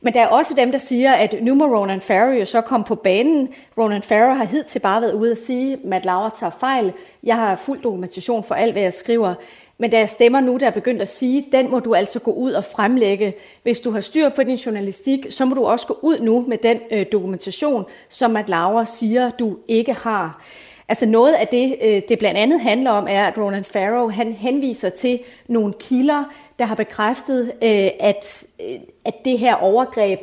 Men 0.00 0.14
der 0.14 0.20
er 0.20 0.26
også 0.26 0.54
dem, 0.54 0.72
der 0.72 0.78
siger, 0.78 1.12
at 1.12 1.34
nu 1.42 1.54
må 1.54 1.64
Ronan 1.64 2.00
Farrow 2.00 2.30
jo 2.30 2.44
så 2.44 2.60
komme 2.60 2.84
på 2.84 2.94
banen. 2.94 3.48
Ronan 3.78 4.02
Farrow 4.02 4.34
har 4.34 4.44
hidtil 4.44 4.78
bare 4.78 5.00
været 5.00 5.12
ude 5.12 5.30
at 5.30 5.38
sige, 5.38 5.72
at 5.72 5.78
Matt 5.84 6.04
Lauer 6.04 6.28
tager 6.28 6.50
fejl. 6.60 6.92
Jeg 7.22 7.36
har 7.36 7.56
fuld 7.56 7.82
dokumentation 7.82 8.44
for 8.44 8.54
alt, 8.54 8.72
hvad 8.72 8.82
jeg 8.82 8.94
skriver. 8.94 9.34
Men 9.78 9.92
der 9.92 9.98
er 9.98 10.06
stemmer 10.06 10.40
nu, 10.40 10.56
der 10.56 10.66
er 10.66 10.70
begyndt 10.70 11.02
at 11.02 11.08
sige, 11.08 11.46
den 11.52 11.70
må 11.70 11.80
du 11.80 11.94
altså 11.94 12.20
gå 12.20 12.30
ud 12.30 12.52
og 12.52 12.64
fremlægge. 12.64 13.34
Hvis 13.62 13.80
du 13.80 13.90
har 13.90 14.00
styr 14.00 14.28
på 14.28 14.42
din 14.42 14.56
journalistik, 14.56 15.26
så 15.28 15.44
må 15.44 15.54
du 15.54 15.64
også 15.64 15.86
gå 15.86 15.98
ud 16.02 16.18
nu 16.20 16.44
med 16.48 16.58
den 16.58 16.80
øh, 16.90 17.06
dokumentation, 17.12 17.84
som 18.08 18.30
Matt 18.30 18.48
Lauer 18.48 18.84
siger, 18.84 19.30
du 19.30 19.58
ikke 19.68 19.92
har. 19.92 20.44
Altså 20.88 21.06
noget 21.06 21.34
af 21.34 21.48
det, 21.48 21.76
øh, 21.82 22.02
det 22.08 22.18
blandt 22.18 22.38
andet 22.38 22.60
handler 22.60 22.90
om, 22.90 23.06
er, 23.10 23.24
at 23.24 23.38
Ronan 23.38 23.64
Farrow 23.64 24.08
han 24.08 24.32
henviser 24.32 24.88
til 24.88 25.20
nogle 25.48 25.74
kilder, 25.80 26.24
der 26.58 26.64
har 26.64 26.74
bekræftet, 26.74 27.52
øh, 27.62 27.88
at, 28.00 28.44
øh, 28.60 28.78
at 29.04 29.14
det 29.24 29.38
her 29.38 29.54
overgreb 29.54 30.20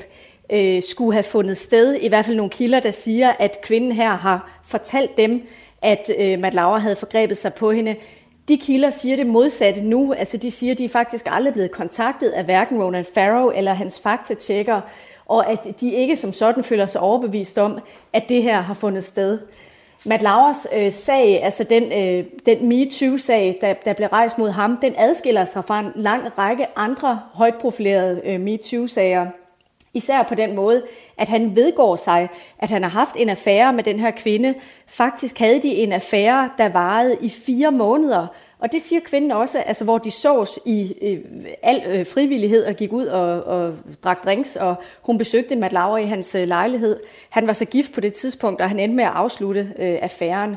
øh, 0.51 0.82
skulle 0.82 1.14
have 1.14 1.24
fundet 1.24 1.58
sted. 1.58 1.95
I 2.01 2.08
hvert 2.08 2.26
fald 2.26 2.38
nogle 2.38 2.49
kilder, 2.49 2.80
der 2.80 2.91
siger, 2.91 3.34
at 3.39 3.62
kvinden 3.62 3.91
her 3.91 4.10
har 4.10 4.60
fortalt 4.66 5.18
dem, 5.18 5.47
at 5.82 6.12
øh, 6.20 6.39
Matt 6.39 6.56
Lauer 6.56 6.78
havde 6.78 6.95
forgrebet 6.95 7.38
sig 7.38 7.54
på 7.54 7.72
hende. 7.72 7.95
De 8.48 8.58
kilder 8.58 8.89
siger 8.89 9.16
det 9.16 9.28
modsatte 9.28 9.82
nu. 9.82 10.14
Altså 10.14 10.38
de 10.38 10.52
siger, 10.52 10.72
at 10.72 10.78
de 10.78 10.86
er 10.86 10.89
faktisk 10.89 11.28
aldrig 11.32 11.54
blevet 11.54 11.72
kontaktet 11.72 12.30
af 12.30 12.44
hverken 12.44 12.84
Ronan 12.84 13.06
Farrow 13.14 13.50
eller 13.50 13.74
hans 13.74 14.00
faktatjekker. 14.00 14.82
og 15.26 15.52
at 15.52 15.68
de 15.82 15.94
ikke 15.94 16.16
som 16.16 16.34
sådan 16.34 16.64
føler 16.64 16.86
sig 16.86 17.02
overbevist 17.02 17.58
om, 17.58 17.80
at 18.14 18.30
det 18.30 18.44
her 18.44 18.62
har 18.62 18.74
fundet 18.74 19.04
sted. 19.04 19.39
Matt 20.06 20.24
Lauers 20.24 20.68
øh, 20.76 20.91
sag, 20.91 21.44
altså 21.44 21.64
den, 21.64 21.84
øh, 21.84 22.26
den 22.46 22.68
MeToo-sag, 22.68 23.58
der, 23.62 23.74
der 23.74 23.94
blev 23.94 24.08
rejst 24.08 24.38
mod 24.38 24.50
ham, 24.50 24.78
den 24.82 24.94
adskiller 24.98 25.46
sig 25.46 25.66
fra 25.66 25.80
en 25.80 25.91
lang 25.96 26.38
række 26.38 26.66
andre 26.76 27.22
højt 27.34 27.56
profilerede 27.56 28.22
øh, 28.26 28.39
MeToo-sager. 28.39 29.43
Især 29.94 30.24
på 30.24 30.36
den 30.36 30.56
måde, 30.56 30.84
at 31.18 31.30
han 31.30 31.56
vedgår 31.56 31.96
sig, 31.96 32.30
at 32.60 32.70
han 32.70 32.84
har 32.84 32.89
haft 32.89 33.16
en 33.16 33.30
affære 33.30 33.74
med 33.74 33.84
den 33.84 34.00
her 34.00 34.12
kvinde. 34.12 34.54
Faktisk 34.88 35.39
havde 35.39 35.62
de 35.62 35.76
en 35.76 35.91
affære, 35.91 36.50
der 36.58 36.70
varede 36.70 37.18
i 37.22 37.30
fire 37.30 37.72
måneder, 37.72 38.28
og 38.64 38.72
det 38.72 38.82
siger 38.82 39.00
kvinden 39.06 39.32
også, 39.32 39.60
altså 39.60 39.84
hvor 39.84 39.98
de 39.98 40.12
sås 40.12 40.60
i 40.66 40.96
øh, 41.02 41.20
al 41.64 41.84
øh, 41.86 42.06
frivillighed 42.06 42.66
og 42.66 42.74
gik 42.74 42.94
ud 42.94 43.06
og, 43.06 43.44
og 43.44 43.74
drak 44.04 44.26
drinks, 44.26 44.56
og 44.56 44.76
hun 45.02 45.18
besøgte 45.18 45.56
Matt 45.56 45.74
Lauer 45.74 45.98
i 45.98 46.06
hans 46.06 46.36
øh, 46.36 46.48
lejlighed. 46.48 47.00
Han 47.30 47.48
var 47.48 47.54
så 47.54 47.66
gift 47.66 47.94
på 47.94 48.02
det 48.02 48.14
tidspunkt, 48.14 48.62
og 48.62 48.70
han 48.70 48.80
endte 48.80 48.96
med 48.96 49.04
at 49.04 49.12
afslutte 49.14 49.60
øh, 49.60 49.98
affæren. 50.02 50.56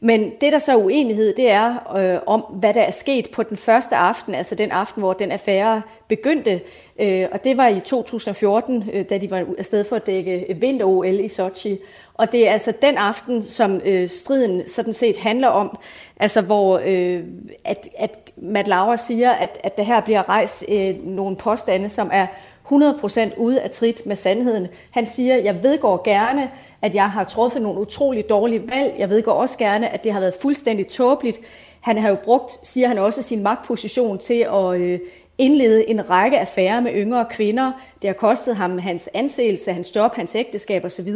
Men 0.00 0.30
det, 0.40 0.52
der 0.52 0.58
så 0.58 0.72
er 0.72 0.76
uenighed, 0.76 1.34
det 1.34 1.50
er 1.50 1.96
øh, 1.96 2.20
om, 2.26 2.40
hvad 2.40 2.74
der 2.74 2.82
er 2.82 2.90
sket 2.90 3.30
på 3.30 3.42
den 3.42 3.56
første 3.56 3.96
aften, 3.96 4.34
altså 4.34 4.54
den 4.54 4.70
aften, 4.70 5.02
hvor 5.02 5.12
den 5.12 5.32
affære 5.32 5.82
begyndte. 6.08 6.60
Øh, 7.02 7.28
og 7.32 7.44
det 7.44 7.56
var 7.56 7.68
i 7.68 7.80
2014, 7.80 8.90
øh, 8.92 9.04
da 9.10 9.18
de 9.18 9.30
var 9.30 9.44
afsted 9.58 9.84
for 9.84 9.96
at 9.96 10.06
dække 10.06 10.44
øh, 10.48 10.62
vinter-OL 10.62 11.20
i 11.20 11.28
Sochi. 11.28 11.78
Og 12.14 12.32
det 12.32 12.48
er 12.48 12.52
altså 12.52 12.72
den 12.82 12.96
aften, 12.96 13.42
som 13.42 13.80
øh, 13.84 14.08
striden 14.08 14.68
sådan 14.68 14.92
set 14.92 15.16
handler 15.16 15.48
om, 15.48 15.78
altså 16.16 16.40
hvor 16.40 16.80
øh, 16.86 17.24
at, 17.64 17.88
at 17.98 18.18
Matt 18.36 18.68
Lauer 18.68 18.96
siger, 18.96 19.30
at, 19.30 19.58
at 19.64 19.76
der 19.76 19.82
her 19.82 20.00
bliver 20.00 20.28
rejst 20.28 20.64
øh, 20.68 21.06
nogle 21.06 21.36
påstande, 21.36 21.88
som 21.88 22.10
er 22.12 22.26
100% 22.72 23.38
ude 23.38 23.60
af 23.60 23.70
trit 23.70 24.06
med 24.06 24.16
sandheden. 24.16 24.66
Han 24.90 25.06
siger, 25.06 25.36
jeg 25.36 25.62
vedgår 25.62 26.02
gerne, 26.04 26.50
at 26.82 26.94
jeg 26.94 27.10
har 27.10 27.24
truffet 27.24 27.62
nogle 27.62 27.80
utrolig 27.80 28.28
dårlige 28.28 28.70
valg. 28.70 28.94
Jeg 28.98 29.10
vedgår 29.10 29.32
også 29.32 29.58
gerne, 29.58 29.88
at 29.88 30.04
det 30.04 30.12
har 30.12 30.20
været 30.20 30.34
fuldstændig 30.42 30.86
tåbeligt. 30.86 31.40
Han 31.80 31.98
har 31.98 32.08
jo 32.08 32.16
brugt, 32.24 32.68
siger 32.68 32.88
han 32.88 32.98
også, 32.98 33.22
sin 33.22 33.42
magtposition 33.42 34.18
til 34.18 34.46
at 34.52 34.80
øh, 34.80 34.98
indlede 35.38 35.90
en 35.90 36.10
række 36.10 36.40
affærer 36.40 36.80
med 36.80 36.92
yngre 36.94 37.26
kvinder. 37.30 37.72
Det 38.02 38.08
har 38.08 38.14
kostet 38.14 38.56
ham 38.56 38.78
hans 38.78 39.08
anseelse, 39.14 39.72
hans 39.72 39.96
job, 39.96 40.14
hans 40.14 40.34
ægteskab 40.34 40.84
osv. 40.84 41.14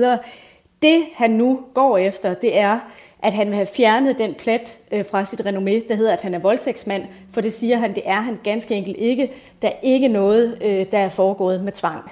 Det 0.83 1.05
han 1.14 1.31
nu 1.31 1.61
går 1.75 1.99
efter, 1.99 2.35
det 2.35 2.59
er, 2.59 2.79
at 3.23 3.33
han 3.33 3.47
vil 3.47 3.55
have 3.55 3.67
fjernet 3.77 4.19
den 4.19 4.35
plet 4.35 4.79
øh, 4.93 5.05
fra 5.11 5.25
sit 5.25 5.41
renommé, 5.41 5.89
der 5.89 5.95
hedder, 5.95 6.12
at 6.12 6.23
han 6.23 6.35
er 6.35 6.39
voldtægtsmand, 6.39 7.05
for 7.33 7.41
det 7.41 7.53
siger 7.53 7.79
han, 7.79 7.95
det 7.95 8.03
er 8.07 8.21
han 8.21 8.39
ganske 8.45 8.75
enkelt 8.75 8.97
ikke. 8.99 9.31
Der 9.62 9.69
er 9.69 9.77
ikke 9.83 10.09
noget, 10.09 10.59
øh, 10.64 10.87
der 10.91 10.99
er 10.99 11.09
foregået 11.09 11.61
med 11.61 11.73
tvang. 11.73 12.11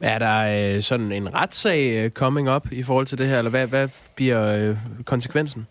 Er 0.00 0.18
der 0.18 0.74
øh, 0.76 0.82
sådan 0.82 1.12
en 1.12 1.34
retssag 1.34 2.10
coming 2.10 2.50
up 2.50 2.72
i 2.72 2.82
forhold 2.82 3.06
til 3.06 3.18
det 3.18 3.26
her, 3.26 3.38
eller 3.38 3.50
hvad, 3.50 3.66
hvad 3.66 3.88
bliver 4.14 4.74
konsekvensen? 5.04 5.66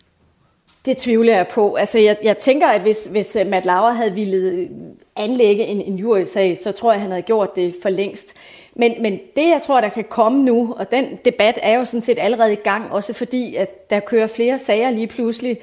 Det 0.86 0.96
tvivler 0.96 1.36
jeg 1.36 1.48
på. 1.48 1.74
Altså, 1.74 1.98
jeg, 1.98 2.16
jeg 2.22 2.38
tænker, 2.38 2.66
at 2.66 2.80
hvis, 2.80 3.04
hvis 3.04 3.36
øh, 3.36 3.46
Matt 3.46 3.66
Lauer 3.66 3.90
havde 3.90 4.14
ville 4.14 4.36
øh, 4.36 4.68
anlægge 5.16 5.64
en, 5.64 5.80
en 5.80 5.96
jury-sag, 5.96 6.58
så 6.58 6.72
tror 6.72 6.90
jeg, 6.90 6.96
at 6.96 7.00
han 7.00 7.10
havde 7.10 7.22
gjort 7.22 7.56
det 7.56 7.74
for 7.82 7.88
længst. 7.88 8.34
Men, 8.74 8.92
men 9.02 9.12
det, 9.12 9.48
jeg 9.50 9.60
tror, 9.66 9.80
der 9.80 9.88
kan 9.88 10.04
komme 10.10 10.42
nu, 10.42 10.74
og 10.78 10.90
den 10.90 11.04
debat 11.24 11.58
er 11.62 11.78
jo 11.78 11.84
sådan 11.84 12.00
set 12.00 12.18
allerede 12.20 12.52
i 12.52 12.56
gang, 12.64 12.92
også 12.92 13.12
fordi, 13.12 13.54
at 13.54 13.90
der 13.90 14.00
kører 14.00 14.26
flere 14.26 14.58
sager 14.58 14.90
lige 14.90 15.06
pludselig, 15.06 15.58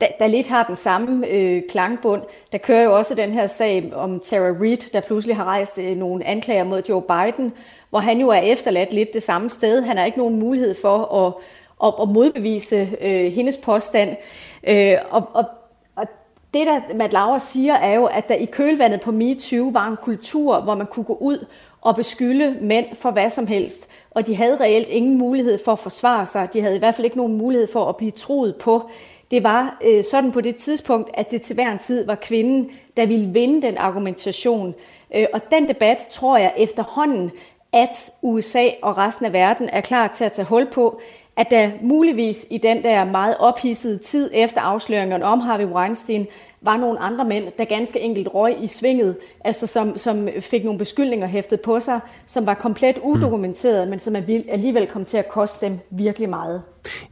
der, 0.00 0.06
der 0.18 0.26
lidt 0.26 0.48
har 0.48 0.64
den 0.64 0.76
samme 0.76 1.26
øh, 1.28 1.62
klangbund. 1.68 2.22
Der 2.52 2.58
kører 2.58 2.82
jo 2.82 2.96
også 2.96 3.14
den 3.14 3.32
her 3.32 3.46
sag 3.46 3.92
om 3.94 4.20
Tara 4.20 4.54
Reid, 4.60 4.92
der 4.92 5.00
pludselig 5.00 5.36
har 5.36 5.44
rejst 5.44 5.78
øh, 5.78 5.96
nogle 5.96 6.26
anklager 6.26 6.64
mod 6.64 6.82
Joe 6.88 7.02
Biden, 7.02 7.52
hvor 7.90 7.98
han 7.98 8.20
jo 8.20 8.28
er 8.28 8.40
efterladt 8.40 8.92
lidt 8.92 9.14
det 9.14 9.22
samme 9.22 9.50
sted. 9.50 9.82
Han 9.82 9.96
har 9.96 10.04
ikke 10.04 10.18
nogen 10.18 10.38
mulighed 10.38 10.74
for 10.82 11.14
at, 11.26 11.32
at, 11.86 11.94
at 12.02 12.08
modbevise 12.08 12.88
øh, 13.00 13.32
hendes 13.32 13.56
påstand. 13.56 14.16
Øh, 14.66 14.94
og, 15.10 15.28
og, 15.34 15.44
og 15.96 16.06
det, 16.54 16.66
der 16.66 16.94
Matt 16.94 17.12
Lauer 17.12 17.38
siger, 17.38 17.74
er 17.74 17.94
jo, 17.94 18.04
at 18.04 18.28
der 18.28 18.34
i 18.34 18.44
kølvandet 18.44 19.00
på 19.00 19.12
MeToo 19.12 19.68
var 19.72 19.86
en 19.86 19.96
kultur, 19.96 20.60
hvor 20.60 20.74
man 20.74 20.86
kunne 20.86 21.04
gå 21.04 21.18
ud 21.20 21.46
og 21.80 21.96
beskylde 21.96 22.56
mænd 22.60 22.86
for 22.94 23.10
hvad 23.10 23.30
som 23.30 23.46
helst. 23.46 23.88
Og 24.10 24.26
de 24.26 24.36
havde 24.36 24.56
reelt 24.60 24.88
ingen 24.88 25.18
mulighed 25.18 25.58
for 25.64 25.72
at 25.72 25.78
forsvare 25.78 26.26
sig. 26.26 26.48
De 26.52 26.60
havde 26.60 26.76
i 26.76 26.78
hvert 26.78 26.94
fald 26.94 27.04
ikke 27.04 27.16
nogen 27.16 27.38
mulighed 27.38 27.68
for 27.72 27.88
at 27.88 27.96
blive 27.96 28.10
troet 28.10 28.56
på. 28.56 28.90
Det 29.30 29.42
var 29.42 29.78
øh, 29.84 30.04
sådan 30.04 30.32
på 30.32 30.40
det 30.40 30.56
tidspunkt, 30.56 31.10
at 31.14 31.30
det 31.30 31.42
til 31.42 31.54
hver 31.54 31.72
en 31.72 31.78
tid 31.78 32.06
var 32.06 32.14
kvinden, 32.14 32.70
der 32.96 33.06
ville 33.06 33.28
vinde 33.28 33.62
den 33.62 33.76
argumentation. 33.76 34.74
Øh, 35.14 35.26
og 35.32 35.40
den 35.50 35.68
debat 35.68 35.98
tror 36.10 36.36
jeg 36.38 36.52
efterhånden, 36.56 37.30
at 37.72 38.10
USA 38.22 38.68
og 38.82 38.98
resten 38.98 39.26
af 39.26 39.32
verden 39.32 39.68
er 39.68 39.80
klar 39.80 40.08
til 40.08 40.24
at 40.24 40.32
tage 40.32 40.46
hul 40.46 40.66
på, 40.66 41.00
at 41.38 41.50
der 41.50 41.70
muligvis 41.80 42.46
i 42.50 42.58
den 42.58 42.82
der 42.82 43.04
meget 43.04 43.36
ophidsede 43.38 43.98
tid 43.98 44.30
efter 44.34 44.60
afsløringerne 44.60 45.24
om 45.24 45.40
Harvey 45.40 45.64
Weinstein 45.64 46.26
var 46.62 46.76
nogle 46.76 46.98
andre 46.98 47.24
mænd, 47.24 47.44
der 47.58 47.64
ganske 47.64 48.00
enkelt 48.00 48.28
røg 48.34 48.56
i 48.62 48.68
svinget, 48.68 49.16
altså 49.44 49.66
som, 49.66 49.98
som 49.98 50.28
fik 50.40 50.64
nogle 50.64 50.78
beskyldninger 50.78 51.26
hæftet 51.26 51.60
på 51.60 51.80
sig, 51.80 52.00
som 52.26 52.46
var 52.46 52.54
komplet 52.54 52.98
udokumenteret, 53.02 53.86
mm. 53.86 53.90
men 53.90 54.00
som 54.00 54.16
alligevel 54.48 54.86
kom 54.86 55.04
til 55.04 55.16
at 55.16 55.28
koste 55.28 55.66
dem 55.66 55.78
virkelig 55.90 56.28
meget. 56.28 56.62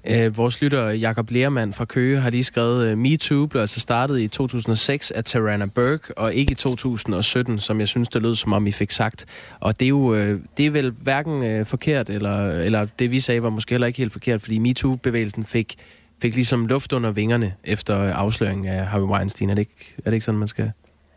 Øh, 0.04 0.36
vores 0.36 0.62
lytter 0.62 0.90
Jakob 0.90 1.30
Lermand 1.30 1.72
fra 1.72 1.84
Køge 1.84 2.20
har 2.20 2.30
lige 2.30 2.44
skrevet, 2.44 2.92
uh, 2.92 2.98
MeToo 2.98 3.46
blev 3.46 3.60
altså 3.60 3.80
startet 3.80 4.20
i 4.20 4.28
2006 4.28 5.10
af 5.10 5.24
Tarana 5.24 5.64
Burke, 5.74 6.18
og 6.18 6.34
ikke 6.34 6.52
i 6.52 6.54
2017, 6.54 7.58
som 7.58 7.80
jeg 7.80 7.88
synes, 7.88 8.08
det 8.08 8.22
lød 8.22 8.34
som 8.34 8.52
om 8.52 8.66
I 8.66 8.72
fik 8.72 8.90
sagt. 8.90 9.26
Og 9.60 9.80
det 9.80 9.86
er 9.86 9.88
jo 9.88 10.14
øh, 10.14 10.40
det 10.56 10.66
er 10.66 10.70
vel 10.70 10.94
hverken 11.02 11.44
øh, 11.44 11.66
forkert, 11.66 12.10
eller, 12.10 12.50
eller 12.50 12.86
det 12.98 13.10
vi 13.10 13.20
sagde 13.20 13.42
var 13.42 13.50
måske 13.50 13.70
heller 13.70 13.86
ikke 13.86 13.98
helt 13.98 14.12
forkert, 14.12 14.42
fordi 14.42 14.58
MeToo-bevægelsen 14.58 15.44
fik 15.44 15.76
fik 16.22 16.34
ligesom 16.34 16.66
luft 16.66 16.92
under 16.92 17.10
vingerne 17.10 17.54
efter 17.64 18.12
afsløringen 18.12 18.68
af 18.68 18.86
Harvey 18.86 19.06
Weinstein. 19.06 19.50
Er 19.50 19.54
det 19.54 19.60
ikke, 19.60 19.94
er 19.98 20.02
det 20.02 20.12
ikke 20.12 20.24
sådan, 20.24 20.38
man 20.38 20.48
skal 20.48 20.72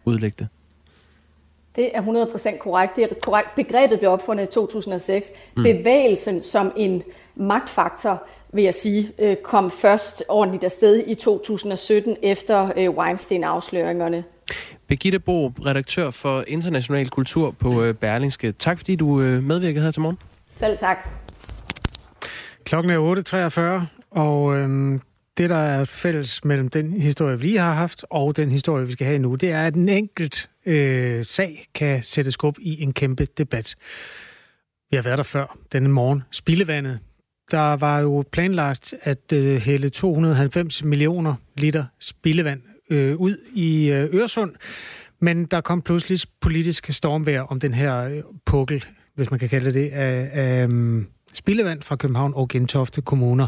udlægge 0.06 0.36
det? 0.39 0.47
Det 1.76 1.89
er 1.93 2.02
100% 2.02 2.58
korrekt. 2.58 2.95
Det 2.95 3.04
er 3.04 3.08
korrekt. 3.24 3.56
Begrebet 3.56 4.00
blev 4.00 4.12
opfundet 4.12 4.43
i 4.43 4.47
2006. 4.47 5.32
Mm. 5.58 5.64
Bevægelsen 5.64 6.43
som 6.43 6.72
en 6.76 7.04
magtfaktor, 7.36 8.24
vil 8.54 8.64
jeg 8.64 8.74
sige, 8.74 9.12
øh, 9.20 9.36
kom 9.36 9.72
først 9.72 10.24
ordentligt 10.30 10.64
afsted 10.64 11.04
i 11.08 11.16
2017 11.16 12.18
efter 12.24 12.72
øh, 12.78 12.89
Weinstein-afsløringerne. 12.89 14.24
Birgitte 14.88 15.20
Bo, 15.20 15.47
redaktør 15.47 16.12
for 16.12 16.43
International 16.47 17.10
Kultur 17.10 17.52
på 17.52 17.84
øh, 17.84 17.93
Berlingske. 17.93 18.52
Tak 18.52 18.78
fordi 18.78 18.95
du 18.95 19.06
medvirkede 19.41 19.84
her 19.84 19.91
til 19.91 20.02
morgen. 20.02 20.18
Selv 20.52 20.78
tak. 20.78 20.97
Klokken 22.64 22.91
er 22.91 23.82
8.43, 23.82 23.99
og 24.12 24.57
øhm, 24.57 25.01
det, 25.38 25.49
der 25.49 25.55
er 25.55 25.86
fælles 25.86 26.45
mellem 26.45 26.70
den 26.70 26.93
historie, 27.01 27.38
vi 27.39 27.43
lige 27.43 27.60
har 27.60 27.74
haft, 27.74 28.05
og 28.10 28.38
den 28.38 28.51
historie, 28.51 28.86
vi 28.86 28.91
skal 28.91 29.07
have 29.07 29.20
nu, 29.20 29.36
det 29.36 29.51
er, 29.51 29.64
at 29.64 29.76
en 29.76 29.89
enkelt 29.89 30.49
øh, 30.66 31.26
sag 31.26 31.68
kan 31.76 32.03
sætte 32.03 32.32
skub 32.32 32.57
i 32.60 32.84
en 32.84 32.93
kæmpe 32.93 33.26
debat. 33.26 33.76
Vi 34.91 34.95
har 34.95 35.03
været 35.03 35.18
der 35.18 35.24
før 35.24 35.57
denne 35.72 35.89
morgen. 35.89 36.24
Spildevandet. 36.32 36.99
Der 37.51 37.76
var 37.76 37.99
jo 37.99 38.24
planlagt 38.32 38.93
at 39.01 39.34
øh, 39.34 39.62
hælde 39.62 39.89
290 39.89 40.84
millioner 40.84 41.36
liter 41.57 41.86
spildevand 41.99 42.62
øh, 42.89 43.16
ud 43.16 43.38
i 43.53 43.91
øh, 43.91 44.16
Øresund, 44.16 44.51
men 45.20 45.45
der 45.45 45.62
kom 45.62 45.82
pludselig 45.82 46.20
politisk 46.41 46.91
stormvær 46.91 47.41
om 47.41 47.60
den 47.60 47.74
her 47.74 47.97
øh, 47.97 48.22
pukkel, 48.45 48.86
hvis 49.16 49.32
man 49.32 49.39
kan 49.39 49.49
kalde 49.49 49.74
det, 49.74 49.89
af, 49.89 50.30
af 50.34 50.70
mm, 50.70 51.07
spildevand 51.34 51.82
fra 51.82 51.95
København 51.95 52.34
og 52.36 52.47
Gentofte 52.47 53.01
kommuner. 53.01 53.47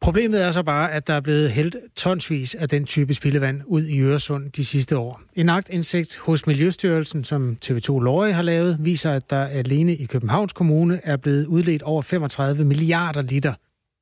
Problemet 0.00 0.42
er 0.42 0.50
så 0.50 0.62
bare, 0.62 0.92
at 0.92 1.06
der 1.06 1.14
er 1.14 1.20
blevet 1.20 1.50
hældt 1.50 1.76
tonsvis 1.96 2.54
af 2.54 2.68
den 2.68 2.84
type 2.84 3.14
spildevand 3.14 3.62
ud 3.66 3.84
i 3.84 4.00
Øresund 4.00 4.52
de 4.52 4.64
sidste 4.64 4.98
år. 4.98 5.20
En 5.34 5.48
agtindsigt 5.48 6.16
hos 6.16 6.46
Miljøstyrelsen, 6.46 7.24
som 7.24 7.56
TV2 7.64 7.88
Lorge 7.88 8.32
har 8.32 8.42
lavet, 8.42 8.76
viser, 8.80 9.12
at 9.12 9.30
der 9.30 9.44
alene 9.44 9.96
i 9.96 10.04
Københavns 10.04 10.52
Kommune 10.52 11.00
er 11.04 11.16
blevet 11.16 11.46
udledt 11.46 11.82
over 11.82 12.02
35 12.02 12.64
milliarder 12.64 13.22
liter 13.22 13.54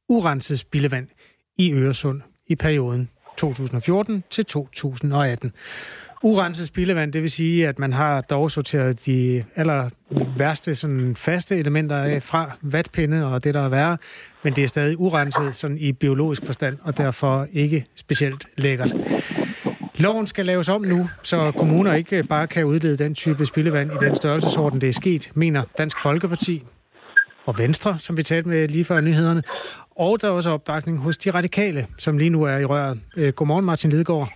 urenset 0.08 0.58
spildevand 0.58 1.08
i 1.58 1.72
Øresund 1.72 2.20
i 2.46 2.54
perioden 2.54 3.08
2014 3.36 4.24
til 4.30 4.44
2018 4.44 5.52
urenset 6.22 6.66
spildevand, 6.66 7.12
det 7.12 7.22
vil 7.22 7.30
sige, 7.30 7.68
at 7.68 7.78
man 7.78 7.92
har 7.92 8.20
dog 8.20 8.50
sorteret 8.50 9.06
de 9.06 9.44
aller 9.56 9.90
værste 10.38 10.74
sådan 10.74 11.16
faste 11.16 11.56
elementer 11.56 11.96
af 11.96 12.22
fra 12.22 12.50
vatpinde 12.62 13.26
og 13.26 13.44
det, 13.44 13.54
der 13.54 13.60
er 13.60 13.68
værre, 13.68 13.98
men 14.46 14.56
det 14.56 14.64
er 14.64 14.68
stadig 14.68 15.00
urenset 15.00 15.56
sådan 15.56 15.78
i 15.78 15.92
biologisk 15.92 16.46
forstand, 16.46 16.78
og 16.82 16.96
derfor 16.96 17.46
ikke 17.52 17.84
specielt 17.96 18.46
lækkert. 18.56 18.94
Loven 19.94 20.26
skal 20.26 20.46
laves 20.46 20.68
om 20.68 20.82
nu, 20.82 21.08
så 21.22 21.52
kommuner 21.52 21.94
ikke 21.94 22.22
bare 22.22 22.46
kan 22.46 22.64
uddele 22.64 22.96
den 22.96 23.14
type 23.14 23.46
spildevand 23.46 23.92
i 23.92 24.04
den 24.04 24.14
størrelsesorden, 24.14 24.80
det 24.80 24.88
er 24.88 24.92
sket, 24.92 25.30
mener 25.34 25.62
Dansk 25.78 26.02
Folkeparti 26.02 26.62
og 27.46 27.58
Venstre, 27.58 27.98
som 27.98 28.16
vi 28.16 28.22
talte 28.22 28.48
med 28.48 28.68
lige 28.68 28.84
før 28.84 29.00
nyhederne. 29.00 29.42
Og 29.96 30.20
der 30.20 30.28
er 30.28 30.32
også 30.32 30.50
opbakning 30.50 30.98
hos 30.98 31.18
de 31.18 31.30
radikale, 31.30 31.86
som 31.98 32.18
lige 32.18 32.30
nu 32.30 32.42
er 32.42 32.58
i 32.58 32.64
røret. 32.64 33.00
Øh, 33.16 33.32
godmorgen, 33.32 33.64
Martin 33.64 33.90
Lidegaard. 33.90 34.32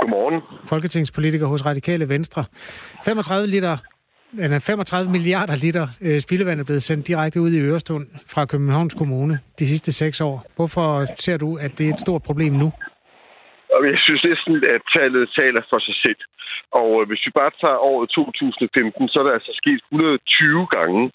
Godmorgen. 0.00 0.40
Folketingspolitiker 0.66 1.46
hos 1.46 1.64
Radikale 1.64 2.08
Venstre. 2.08 2.44
35 3.04 3.46
liter 3.46 3.68
er 3.68 3.76
35 4.38 5.10
milliarder 5.10 5.56
liter 5.56 5.86
øh, 6.02 6.20
spildevand 6.20 6.60
er 6.60 6.64
blevet 6.64 6.82
sendt 6.82 7.06
direkte 7.06 7.40
ud 7.40 7.50
i 7.50 7.60
Ørestund 7.60 8.06
fra 8.26 8.44
Københavns 8.44 8.94
Kommune 8.94 9.38
de 9.58 9.66
sidste 9.66 9.92
seks 9.92 10.20
år. 10.20 10.46
Hvorfor 10.56 11.06
ser 11.16 11.36
du, 11.36 11.58
at 11.58 11.78
det 11.78 11.88
er 11.88 11.94
et 11.94 12.00
stort 12.00 12.22
problem 12.22 12.52
nu? 12.52 12.72
Jeg 13.90 13.98
synes 14.06 14.24
næsten, 14.24 14.54
at 14.74 14.82
tallet 14.96 15.30
taler 15.40 15.62
for 15.70 15.78
sig 15.78 15.96
selv. 16.04 16.20
Og 16.80 16.90
øh, 17.00 17.08
hvis 17.08 17.26
vi 17.26 17.30
bare 17.40 17.52
tager 17.60 17.78
året 17.92 18.10
2015, 18.10 19.08
så 19.08 19.18
er 19.20 19.24
der 19.24 19.32
altså 19.38 19.52
sket 19.62 19.80
120 19.92 20.66
gange, 20.76 21.12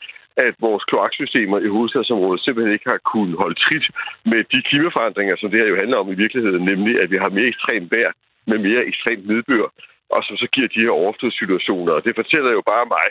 at 0.48 0.54
vores 0.68 0.84
kloaksystemer 0.90 1.60
i 1.60 1.68
hovedstadsområdet 1.76 2.42
simpelthen 2.42 2.74
ikke 2.74 2.90
har 2.94 3.02
kunnet 3.14 3.38
holde 3.44 3.60
trit 3.66 3.86
med 4.32 4.42
de 4.54 4.60
klimaforandringer, 4.70 5.36
som 5.38 5.50
det 5.52 5.60
her 5.60 5.68
jo 5.74 5.82
handler 5.84 5.98
om 5.98 6.12
i 6.12 6.20
virkeligheden, 6.24 6.66
nemlig 6.72 6.94
at 7.04 7.12
vi 7.12 7.18
har 7.24 7.30
mere 7.38 7.52
ekstremt 7.54 7.92
vejr 7.96 8.12
med 8.50 8.58
mere 8.68 8.84
ekstremt 8.92 9.28
nedbør, 9.28 9.68
og 10.10 10.24
som 10.24 10.38
så 10.38 10.48
giver 10.56 10.68
de 10.68 10.84
her 10.86 10.90
overflodssituationer. 10.90 11.94
Og 11.94 12.04
det 12.06 12.16
fortæller 12.16 12.52
jo 12.52 12.62
bare 12.74 12.86
mig, 12.86 13.08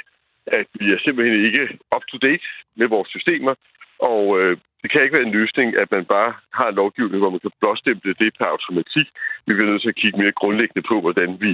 at 0.46 0.66
vi 0.80 0.86
er 0.92 0.98
simpelthen 1.04 1.44
ikke 1.44 1.78
up-to-date 1.96 2.46
med 2.76 2.86
vores 2.88 3.08
systemer, 3.08 3.54
og 3.98 4.40
øh, 4.40 4.56
det 4.82 4.90
kan 4.90 5.02
ikke 5.02 5.16
være 5.18 5.28
en 5.28 5.38
løsning, 5.40 5.68
at 5.82 5.90
man 5.90 6.04
bare 6.04 6.32
har 6.58 6.68
en 6.68 6.74
lovgivning, 6.74 7.20
hvor 7.20 7.34
man 7.34 7.44
kan 7.44 7.58
blåstemple 7.60 8.12
det 8.22 8.30
per 8.38 8.48
automatik. 8.54 9.06
Vi 9.46 9.52
bliver 9.54 9.70
nødt 9.70 9.82
til 9.82 9.94
at 9.94 10.00
kigge 10.02 10.20
mere 10.22 10.38
grundlæggende 10.40 10.88
på, 10.90 11.00
hvordan 11.00 11.30
vi 11.44 11.52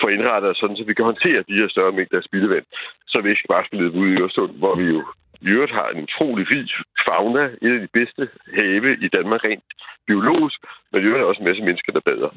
får 0.00 0.08
indrettet 0.08 0.50
os 0.50 0.56
sådan, 0.56 0.76
så 0.76 0.84
vi 0.84 0.94
kan 0.94 1.04
håndtere 1.04 1.48
de 1.48 1.58
her 1.60 1.68
større 1.68 1.92
mængder 1.92 2.18
af 2.18 2.24
spildevand, 2.24 2.66
så 3.06 3.20
vi 3.20 3.30
ikke 3.30 3.52
bare 3.54 3.66
spille 3.66 3.92
ud 4.00 4.08
i 4.08 4.20
Øresund, 4.20 4.52
hvor 4.62 4.74
vi 4.80 4.84
jo 4.94 5.00
i 5.46 5.48
øvrigt 5.54 5.72
har 5.72 5.88
en 5.88 6.02
utrolig 6.06 6.44
rig 6.50 6.68
fauna, 7.06 7.44
et 7.64 7.72
af 7.76 7.80
de 7.86 7.94
bedste 7.98 8.22
have 8.58 8.96
i 9.06 9.08
Danmark 9.08 9.44
rent 9.44 9.64
biologisk, 10.06 10.58
men 10.92 11.02
i 11.02 11.06
øvrigt 11.06 11.24
også 11.24 11.40
en 11.40 11.48
masse 11.48 11.62
mennesker, 11.62 11.92
der 11.92 12.00
bader. 12.08 12.30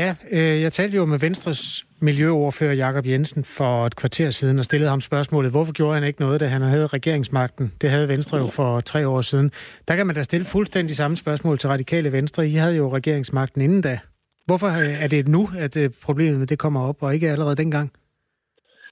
Ja, 0.00 0.14
øh, 0.32 0.62
jeg 0.62 0.72
talte 0.72 0.96
jo 0.96 1.04
med 1.04 1.18
Venstres 1.18 1.84
miljøordfører 2.00 2.72
Jakob 2.72 3.06
Jensen 3.06 3.44
for 3.44 3.86
et 3.86 3.96
kvarter 3.96 4.30
siden 4.30 4.58
og 4.58 4.64
stillede 4.64 4.90
ham 4.90 5.00
spørgsmålet, 5.00 5.50
hvorfor 5.50 5.72
gjorde 5.72 5.94
han 5.94 6.04
ikke 6.04 6.20
noget, 6.20 6.40
da 6.40 6.46
han 6.46 6.62
havde 6.62 6.86
regeringsmagten? 6.86 7.72
Det 7.80 7.90
havde 7.90 8.08
Venstre 8.08 8.38
jo 8.38 8.46
for 8.46 8.80
tre 8.80 9.08
år 9.08 9.20
siden. 9.20 9.52
Der 9.88 9.96
kan 9.96 10.06
man 10.06 10.16
da 10.16 10.22
stille 10.22 10.46
fuldstændig 10.46 10.96
samme 10.96 11.16
spørgsmål 11.16 11.58
til 11.58 11.68
radikale 11.70 12.12
Venstre. 12.12 12.46
I 12.46 12.54
havde 12.54 12.76
jo 12.76 12.94
regeringsmagten 12.96 13.60
inden 13.60 13.82
da. 13.82 13.98
Hvorfor 14.46 14.68
er 15.04 15.06
det 15.06 15.28
nu, 15.28 15.48
at 15.58 15.76
øh, 15.76 15.90
problemet 16.04 16.38
med 16.38 16.46
det 16.46 16.58
kommer 16.58 16.88
op, 16.88 17.02
og 17.02 17.14
ikke 17.14 17.30
allerede 17.30 17.56
dengang? 17.56 17.92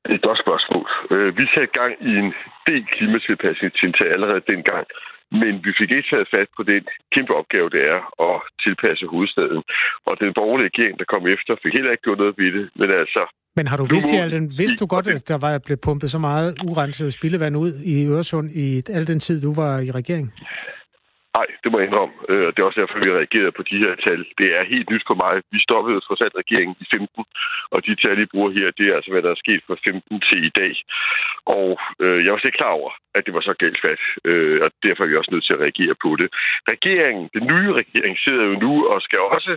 Det 0.05 0.11
er 0.11 0.15
et 0.15 0.23
godt 0.23 0.39
spørgsmål. 0.39 0.87
Øh, 1.11 1.37
vi 1.39 1.45
satte 1.55 1.73
gang 1.81 1.93
i 2.01 2.13
en 2.23 2.33
del 2.67 2.85
klimatilpasning 2.95 3.73
til 3.99 4.07
allerede 4.15 4.41
dengang. 4.53 4.87
Men 5.41 5.53
vi 5.65 5.73
fik 5.81 5.91
ikke 5.91 6.09
taget 6.13 6.29
fat 6.35 6.49
på 6.57 6.63
den 6.63 6.83
kæmpe 7.15 7.33
opgave, 7.41 7.71
det 7.71 7.83
er 7.95 8.01
at 8.29 8.37
tilpasse 8.65 9.07
hovedstaden. 9.07 9.63
Og 10.09 10.15
den 10.23 10.33
borgerlige 10.39 10.71
regering, 10.71 10.99
der 10.99 11.05
kom 11.13 11.27
efter, 11.35 11.53
fik 11.63 11.75
heller 11.75 11.91
ikke 11.91 12.07
gjort 12.07 12.19
noget 12.19 12.35
ved 12.39 12.53
det. 12.57 12.65
Men 12.81 12.91
altså... 12.91 13.23
Men 13.57 13.67
har 13.67 13.77
du 13.77 13.85
vidst 13.85 14.13
i 14.13 14.17
al 14.17 14.31
den, 14.31 14.59
vidste 14.59 14.77
du 14.77 14.87
godt, 14.87 15.07
at 15.07 15.29
der 15.29 15.39
var 15.39 15.59
blevet 15.59 15.81
pumpet 15.81 16.11
så 16.11 16.19
meget 16.19 16.57
urenset 16.65 17.13
spildevand 17.13 17.57
ud 17.57 17.73
i 17.85 18.07
Øresund 18.07 18.51
i 18.51 18.83
al 18.89 19.07
den 19.07 19.21
tid, 19.21 19.43
du 19.43 19.55
var 19.55 19.79
i 19.79 19.91
regering? 19.91 20.33
Nej, 21.39 21.49
det 21.63 21.69
må 21.71 21.77
jeg 21.79 21.87
indrømme. 21.89 22.15
Øh, 22.33 22.49
det 22.53 22.59
er 22.59 22.69
også 22.69 22.81
derfor, 22.81 22.99
vi 23.03 23.11
har 23.11 23.21
reageret 23.23 23.53
på 23.59 23.63
de 23.71 23.77
her 23.85 23.95
tal. 24.07 24.21
Det 24.41 24.49
er 24.59 24.71
helt 24.75 24.89
nyt 24.93 25.05
for 25.11 25.17
mig. 25.25 25.35
Vi 25.55 25.59
stoppede 25.67 26.01
trods 26.01 26.23
alt 26.25 26.41
regeringen 26.43 26.77
i 26.85 26.87
15, 26.91 27.25
og 27.75 27.79
de 27.87 27.95
tal, 28.03 28.17
I 28.23 28.33
bruger 28.33 28.51
her, 28.59 28.67
det 28.79 28.87
er 28.89 28.95
altså, 28.99 29.11
hvad 29.13 29.23
der 29.25 29.33
er 29.33 29.43
sket 29.45 29.63
fra 29.67 29.77
15 29.85 30.21
til 30.29 30.41
i 30.51 30.53
dag. 30.61 30.75
Og 31.57 31.69
øh, 32.05 32.19
jeg 32.25 32.31
var 32.33 32.39
slet 32.39 32.51
ikke 32.51 32.63
klar 32.63 32.75
over, 32.81 32.91
at 33.17 33.23
det 33.27 33.33
var 33.37 33.45
så 33.49 33.55
galt 33.63 33.81
fat, 33.87 34.03
øh, 34.31 34.59
og 34.65 34.69
derfor 34.87 35.01
er 35.03 35.11
vi 35.11 35.19
også 35.21 35.33
nødt 35.33 35.47
til 35.47 35.57
at 35.57 35.63
reagere 35.65 35.95
på 36.05 36.11
det. 36.21 36.29
Regeringen, 36.75 37.25
den 37.37 37.45
nye 37.53 37.71
regering, 37.81 38.15
sidder 38.25 38.45
jo 38.51 38.55
nu 38.65 38.73
og 38.93 38.99
skal 39.07 39.21
også 39.37 39.53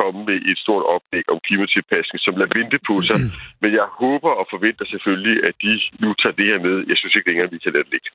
komme 0.00 0.20
med 0.28 0.38
et 0.50 0.58
stort 0.64 0.84
oplæg 0.94 1.24
om 1.34 1.38
klimatilpasning, 1.46 2.20
som 2.26 2.34
lader 2.40 2.54
vente 2.58 2.78
på 2.88 2.94
sig. 3.08 3.18
Men 3.62 3.70
jeg 3.80 3.86
håber 4.02 4.30
og 4.40 4.46
forventer 4.54 4.84
selvfølgelig, 4.94 5.36
at 5.48 5.54
de 5.64 5.72
nu 6.02 6.08
tager 6.20 6.36
det 6.40 6.46
her 6.50 6.58
med. 6.66 6.74
Jeg 6.90 6.96
synes 7.00 7.14
ikke 7.14 7.28
længere, 7.30 7.46
at 7.48 7.52
vi 7.52 7.58
kan 7.64 7.72
lade 7.72 7.84
det 7.84 7.92
ligge. 7.96 8.10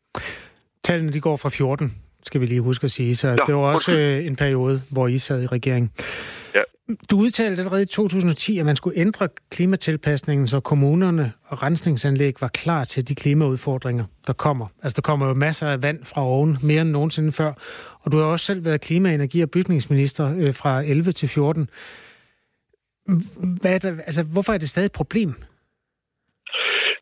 Tallene 0.88 1.12
de 1.16 1.22
går 1.28 1.38
fra 1.44 1.50
14 1.50 2.11
skal 2.24 2.42
vi 2.42 2.46
lige 2.46 2.62
huske 2.62 2.86
at 2.86 2.92
sige. 2.92 3.16
Så 3.16 3.28
ja, 3.28 3.36
det 3.36 3.56
var 3.56 3.62
også 3.62 3.92
øh, 3.92 4.26
en 4.26 4.36
periode, 4.36 4.82
hvor 4.92 5.08
I 5.08 5.18
sad 5.18 5.44
i 5.44 5.48
regeringen. 5.48 5.92
Ja. 6.56 6.62
Du 7.12 7.18
udtalte 7.18 7.62
allerede 7.62 7.82
i 7.82 7.86
2010, 7.86 8.60
at 8.60 8.66
man 8.66 8.76
skulle 8.76 9.00
ændre 9.00 9.30
klimatilpasningen, 9.52 10.48
så 10.48 10.60
kommunerne 10.60 11.34
og 11.46 11.64
rensningsanlæg 11.64 12.34
var 12.42 12.48
klar 12.48 12.84
til 12.84 13.08
de 13.08 13.16
klimaudfordringer, 13.16 14.06
der 14.28 14.34
kommer. 14.34 14.68
Altså, 14.84 14.96
der 14.96 15.02
kommer 15.02 15.28
jo 15.28 15.34
masser 15.34 15.68
af 15.68 15.84
vand 15.84 16.06
fra 16.06 16.26
oven, 16.26 16.58
mere 16.64 16.82
end 16.82 16.90
nogensinde 16.90 17.32
før. 17.32 17.54
Og 18.02 18.12
du 18.12 18.18
har 18.18 18.26
også 18.26 18.46
selv 18.46 18.66
været 18.66 18.82
klima-, 18.82 19.14
energi- 19.14 19.42
og 19.42 19.52
bygningsminister 19.52 20.36
øh, 20.38 20.54
fra 20.54 20.82
11 20.82 21.12
til 21.12 21.30
14. 21.30 21.70
Hvad 23.62 23.76
er 23.76 23.80
der, 23.80 23.92
altså, 24.06 24.24
hvorfor 24.24 24.54
er 24.54 24.58
det 24.58 24.70
stadig 24.70 24.86
et 24.86 24.92
problem? 24.92 25.34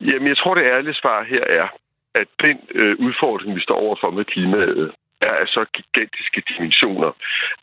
Jamen, 0.00 0.28
jeg 0.28 0.36
tror, 0.36 0.54
det 0.54 0.64
ærlige 0.64 0.94
svar 0.94 1.24
her 1.24 1.44
er, 1.60 1.68
at 2.14 2.28
den 2.42 2.56
øh, 2.74 2.96
udfordring, 2.98 3.54
vi 3.54 3.60
står 3.60 3.74
overfor 3.74 4.10
med 4.10 4.24
klimaet, 4.24 4.92
er 5.20 5.34
af 5.42 5.48
så 5.56 5.62
gigantiske 5.76 6.40
dimensioner, 6.50 7.10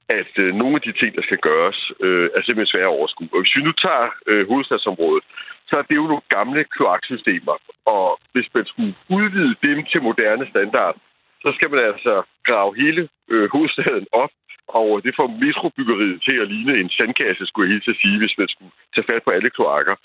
at 0.09 0.31
øh, 0.43 0.53
nogle 0.61 0.75
af 0.75 0.81
de 0.81 0.93
ting, 0.99 1.15
der 1.15 1.23
skal 1.27 1.37
gøres, 1.37 1.79
øh, 2.05 2.29
er 2.35 2.41
simpelthen 2.41 2.73
svære 2.73 2.89
at 2.91 2.97
overskue. 2.97 3.29
Og 3.33 3.39
hvis 3.41 3.55
vi 3.55 3.61
nu 3.61 3.71
tager 3.71 4.07
øh, 4.31 4.47
hovedstadsområdet, 4.47 5.23
så 5.69 5.73
er 5.77 5.81
det 5.81 5.95
jo 5.95 6.07
nogle 6.11 6.27
gamle 6.37 6.63
kloaksystemer. 6.75 7.55
Og 7.85 8.19
hvis 8.33 8.49
man 8.55 8.65
skulle 8.65 8.93
udvide 9.17 9.55
dem 9.67 9.77
til 9.91 10.01
moderne 10.01 10.45
standard, 10.49 10.95
så 11.43 11.49
skal 11.55 11.69
man 11.71 11.79
altså 11.91 12.13
grave 12.47 12.71
hele 12.83 13.09
øh, 13.31 13.49
hovedstaden 13.53 14.07
op, 14.11 14.33
og 14.67 15.03
det 15.05 15.13
får 15.19 15.27
metrobyggeriet 15.43 16.21
til 16.27 16.35
at 16.41 16.47
ligne 16.53 16.73
en 16.81 16.89
sandkasse, 16.89 17.45
skulle 17.45 17.65
jeg 17.65 17.73
helt 17.73 17.83
til 17.83 17.95
at 17.95 18.01
sige, 18.03 18.17
hvis 18.21 18.37
man 18.37 18.47
skulle 18.47 18.71
tage 18.95 19.07
fat 19.11 19.23
på 19.23 19.31
alle 19.31 19.49
kloakker. 19.49 19.95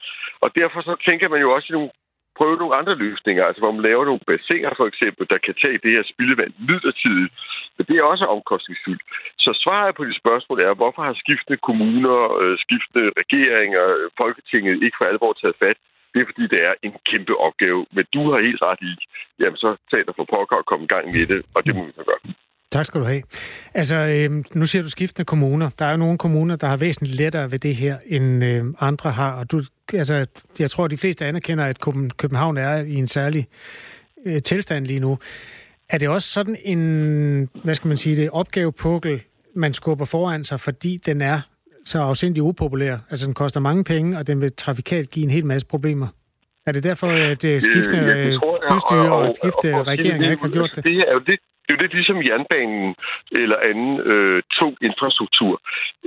Og 0.40 0.48
derfor 0.60 0.80
så 0.80 0.94
tænker 1.08 1.28
man 1.28 1.40
jo 1.40 1.54
også 1.54 1.66
i 1.70 1.76
nogle 1.76 1.90
prøve 2.38 2.56
nogle 2.56 2.78
andre 2.80 2.94
løsninger, 3.04 3.44
altså 3.44 3.60
hvor 3.62 3.72
man 3.72 3.86
laver 3.88 4.04
nogle 4.04 4.26
bassiner 4.30 4.72
for 4.76 4.86
eksempel, 4.86 5.24
der 5.32 5.38
kan 5.46 5.54
tage 5.62 5.78
det 5.84 5.90
her 5.96 6.04
spildevand 6.12 6.52
midlertidigt. 6.68 7.32
Men 7.76 7.84
det 7.88 7.96
er 7.96 8.10
også 8.12 8.24
omkostningsfyldt. 8.24 9.02
Så 9.44 9.50
svaret 9.62 9.94
på 9.94 10.04
de 10.04 10.14
spørgsmål 10.22 10.60
er, 10.60 10.74
hvorfor 10.74 11.02
har 11.02 11.14
skiftende 11.22 11.58
kommuner, 11.68 12.18
øh, 12.40 12.58
skiftende 12.64 13.06
regeringer, 13.20 13.84
øh, 13.98 14.10
Folketinget 14.20 14.82
ikke 14.84 14.96
for 14.98 15.04
alvor 15.04 15.32
taget 15.32 15.60
fat? 15.64 15.78
Det 16.12 16.20
er 16.20 16.26
fordi, 16.30 16.46
det 16.54 16.60
er 16.68 16.74
en 16.82 16.94
kæmpe 17.10 17.34
opgave. 17.46 17.86
Men 17.96 18.04
du 18.14 18.30
har 18.30 18.40
helt 18.48 18.62
ret 18.62 18.82
i, 18.90 18.94
jamen 19.40 19.56
så 19.56 19.76
tag 19.90 20.02
dig 20.06 20.14
for 20.16 20.26
pokker 20.32 20.56
og 20.56 20.66
komme 20.66 20.84
i 20.84 20.92
gang 20.94 21.06
med 21.14 21.26
det, 21.26 21.42
og 21.54 21.66
det 21.66 21.74
må 21.76 21.84
vi 21.84 21.92
så 21.96 22.04
gøre. 22.10 22.31
Tak 22.72 22.86
skal 22.86 23.00
du 23.00 23.06
have. 23.06 23.22
Altså, 23.74 23.96
øh, 23.96 24.44
nu 24.54 24.66
siger 24.66 24.82
du 24.82 24.88
skiftende 24.88 25.24
kommuner. 25.24 25.70
Der 25.78 25.84
er 25.84 25.90
jo 25.90 25.96
nogle 25.96 26.18
kommuner, 26.18 26.56
der 26.56 26.66
har 26.66 26.76
væsentligt 26.76 27.16
lettere 27.16 27.52
ved 27.52 27.58
det 27.58 27.76
her, 27.76 27.96
end 28.06 28.44
øh, 28.44 28.64
andre 28.80 29.12
har. 29.12 29.32
Og 29.32 29.50
du, 29.50 29.62
altså, 29.94 30.26
jeg 30.58 30.70
tror, 30.70 30.84
at 30.84 30.90
de 30.90 30.96
fleste 30.96 31.26
anerkender, 31.26 31.64
at 31.64 31.80
København 32.16 32.56
er 32.56 32.76
i 32.76 32.94
en 32.94 33.06
særlig 33.06 33.48
øh, 34.26 34.42
tilstand 34.42 34.86
lige 34.86 35.00
nu. 35.00 35.18
Er 35.88 35.98
det 35.98 36.08
også 36.08 36.28
sådan 36.28 36.56
en, 36.64 37.48
hvad 37.64 37.74
skal 37.74 37.88
man 37.88 37.96
sige, 37.96 38.16
det 38.16 38.30
opgavepukkel, 38.30 39.20
man 39.54 39.74
skubber 39.74 40.04
foran 40.04 40.44
sig, 40.44 40.60
fordi 40.60 40.96
den 41.06 41.20
er 41.20 41.40
så 41.84 41.98
afsindig 41.98 42.42
upopulær? 42.42 42.98
Altså, 43.10 43.26
den 43.26 43.34
koster 43.34 43.60
mange 43.60 43.84
penge, 43.84 44.18
og 44.18 44.26
den 44.26 44.40
vil 44.40 44.52
trafikalt 44.52 45.10
give 45.10 45.24
en 45.24 45.30
hel 45.30 45.46
masse 45.46 45.66
problemer. 45.66 46.06
Er 46.66 46.72
det 46.72 46.82
derfor, 46.82 47.06
at 47.06 47.42
det 47.42 47.62
skiftende 47.62 48.04
øh, 48.04 48.40
bystyre 48.70 49.12
og, 49.12 49.18
og, 49.18 49.34
skiftende 49.34 49.82
regeringer 49.82 50.30
ikke 50.30 50.42
har 50.42 50.50
gjort 50.50 50.72
det? 50.76 50.84
Det 50.84 50.96
er 51.08 51.12
jo 51.12 51.18
det 51.18 51.38
er 51.72 51.76
jo 51.76 51.82
lidt 51.82 51.94
ligesom 51.98 52.22
jernbanen 52.28 52.94
eller 53.42 53.58
anden 53.68 54.00
øh, 54.12 54.42
tung 54.58 54.74
infrastruktur. 54.88 55.54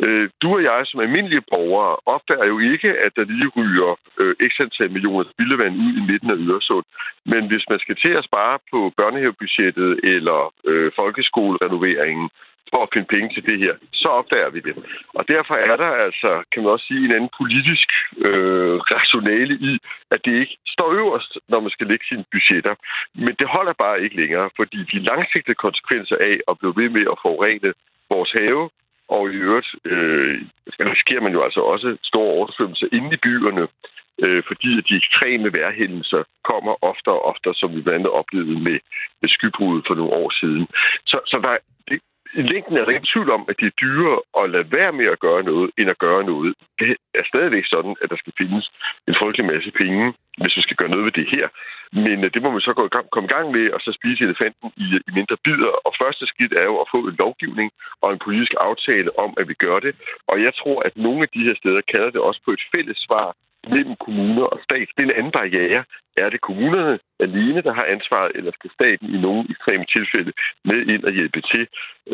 Øh, 0.04 0.30
du 0.42 0.48
og 0.58 0.64
jeg 0.64 0.82
som 0.86 1.00
almindelige 1.00 1.48
borgere 1.54 1.96
opdager 2.16 2.46
jo 2.46 2.58
ikke, 2.60 2.90
at 3.06 3.12
der 3.16 3.26
lige 3.26 3.52
ryger 3.58 3.92
øh, 4.20 4.36
x 4.52 4.54
antal 4.60 4.92
millioner 4.92 5.26
spildevand 5.34 5.74
ud 5.86 5.94
i 6.00 6.04
midten 6.12 6.30
af 6.32 6.38
Øresund. 6.50 6.86
Men 7.32 7.48
hvis 7.50 7.66
man 7.70 7.80
skal 7.80 7.96
til 7.96 8.14
at 8.20 8.28
spare 8.30 8.58
på 8.72 8.80
børnehavebudgettet 8.98 10.00
eller 10.04 10.54
øh, 10.70 10.92
folkeskolerenoveringen, 10.96 12.30
for 12.72 12.82
at 12.84 12.92
finde 12.94 13.08
penge 13.16 13.30
til 13.34 13.44
det 13.50 13.58
her, 13.64 13.74
så 13.94 14.08
opdager 14.20 14.50
vi 14.50 14.60
det. 14.60 14.76
Og 15.18 15.28
derfor 15.28 15.56
er 15.70 15.76
der 15.84 15.92
altså, 16.08 16.44
kan 16.52 16.64
man 16.64 16.72
også 16.72 16.86
sige, 16.88 17.06
en 17.06 17.16
anden 17.18 17.34
politisk 17.42 17.90
øh, 18.28 18.76
rationale 18.96 19.54
i, 19.72 19.74
at 20.14 20.20
det 20.26 20.34
ikke 20.42 20.58
står 20.76 20.90
øverst, 21.02 21.32
når 21.50 21.60
man 21.60 21.72
skal 21.76 21.88
lægge 21.88 22.06
sine 22.10 22.26
budgetter. 22.32 22.76
Men 23.26 23.34
det 23.40 23.48
holder 23.56 23.74
bare 23.74 24.04
ikke 24.04 24.16
længere, 24.22 24.50
fordi 24.60 24.80
de 24.92 25.00
langsigtede 25.10 25.64
konsekvenser 25.66 26.18
af 26.30 26.36
at 26.50 26.58
blive 26.60 26.76
ved 26.82 26.90
med 26.90 27.06
at 27.14 27.20
forurene 27.22 27.74
vores 28.10 28.32
have, 28.40 28.70
og 29.16 29.22
i 29.34 29.36
øvrigt 29.48 29.72
øh, 29.86 30.42
risikerer 30.92 31.22
man 31.22 31.34
jo 31.34 31.44
altså 31.44 31.62
også 31.74 31.98
store 32.04 32.32
oversvømmelser 32.38 32.88
inde 32.98 33.10
i 33.16 33.24
byerne, 33.26 33.68
øh, 34.24 34.44
fordi 34.48 34.70
at 34.78 34.86
de 34.90 34.96
ekstreme 35.02 35.54
vejrhændelser 35.58 36.24
kommer 36.52 36.74
oftere 36.92 37.16
og 37.16 37.26
oftere, 37.32 37.56
som 37.56 37.76
vi 37.76 37.82
blandt 37.82 38.00
andet 38.00 38.12
oplevede 38.22 38.60
med, 38.68 38.78
med 39.22 39.30
skybruddet 39.30 39.84
for 39.88 39.96
nogle 39.96 40.14
år 40.14 40.30
siden. 40.42 40.68
Så, 41.12 41.18
så 41.32 41.38
der, 41.44 41.58
det, 41.90 42.00
længden 42.42 42.78
er 42.78 42.84
der 42.86 42.92
ingen 42.92 43.14
tvivl 43.14 43.30
om, 43.32 43.46
at 43.50 43.56
det 43.60 43.68
er 43.68 43.80
dyrere 43.82 44.20
at 44.40 44.50
lade 44.50 44.72
være 44.72 44.92
med 45.00 45.06
at 45.06 45.20
gøre 45.20 45.44
noget, 45.44 45.72
end 45.78 45.90
at 45.90 45.98
gøre 45.98 46.24
noget. 46.24 46.54
Det 46.80 46.98
er 47.20 47.24
stadigvæk 47.32 47.66
sådan, 47.66 47.96
at 48.02 48.10
der 48.10 48.18
skal 48.20 48.34
findes 48.38 48.72
en 49.08 49.16
frygtelig 49.20 49.46
masse 49.54 49.72
penge, 49.72 50.14
hvis 50.42 50.58
vi 50.58 50.62
skal 50.62 50.78
gøre 50.78 50.92
noget 50.92 51.06
ved 51.06 51.12
det 51.12 51.28
her. 51.36 51.48
Men 52.06 52.18
øh, 52.26 52.30
det 52.34 52.42
må 52.42 52.50
man 52.52 52.62
så 52.68 52.74
gå 52.74 52.86
i 52.86 52.94
gang, 52.96 53.06
komme 53.10 53.28
i 53.30 53.34
gang 53.36 53.48
med, 53.52 53.66
og 53.76 53.80
så 53.82 53.92
spise 54.00 54.24
elefanten 54.24 54.68
i, 54.86 54.88
øh, 54.96 55.02
i 55.10 55.12
mindre 55.18 55.38
bidder. 55.46 55.72
Og 55.86 55.92
første 56.02 56.26
skridt 56.32 56.54
er 56.54 56.66
jo 56.72 56.76
at 56.84 56.92
få 56.94 57.00
en 57.10 57.16
lovgivning 57.24 57.70
og 58.02 58.10
en 58.14 58.20
politisk 58.26 58.54
aftale 58.68 59.10
om, 59.24 59.34
at 59.40 59.48
vi 59.52 59.54
gør 59.66 59.80
det. 59.80 59.94
Og 60.28 60.36
jeg 60.46 60.54
tror, 60.60 60.78
at 60.88 60.94
nogle 61.06 61.22
af 61.26 61.30
de 61.36 61.46
her 61.48 61.56
steder 61.62 61.82
kalder 61.94 62.10
det 62.10 62.22
også 62.22 62.42
på 62.46 62.52
et 62.52 62.64
fælles 62.76 62.98
svar 63.08 63.28
mellem 63.70 63.96
kommuner 64.06 64.44
og 64.44 64.60
stat. 64.64 64.88
Det 64.96 65.02
er 65.04 65.10
en 65.10 65.20
anden 65.20 65.32
barriere. 65.32 65.84
Er 66.18 66.30
det 66.30 66.42
kommunerne 66.42 67.00
alene, 67.20 67.62
der 67.62 67.74
har 67.74 67.86
ansvaret, 67.96 68.32
eller 68.36 68.52
skal 68.52 68.72
staten 68.78 69.16
i 69.16 69.18
nogle 69.22 69.44
ekstreme 69.50 69.86
tilfælde 69.96 70.32
med 70.66 70.80
ind 70.94 71.04
og 71.04 71.12
hjælpe 71.12 71.42
til? 71.42 71.68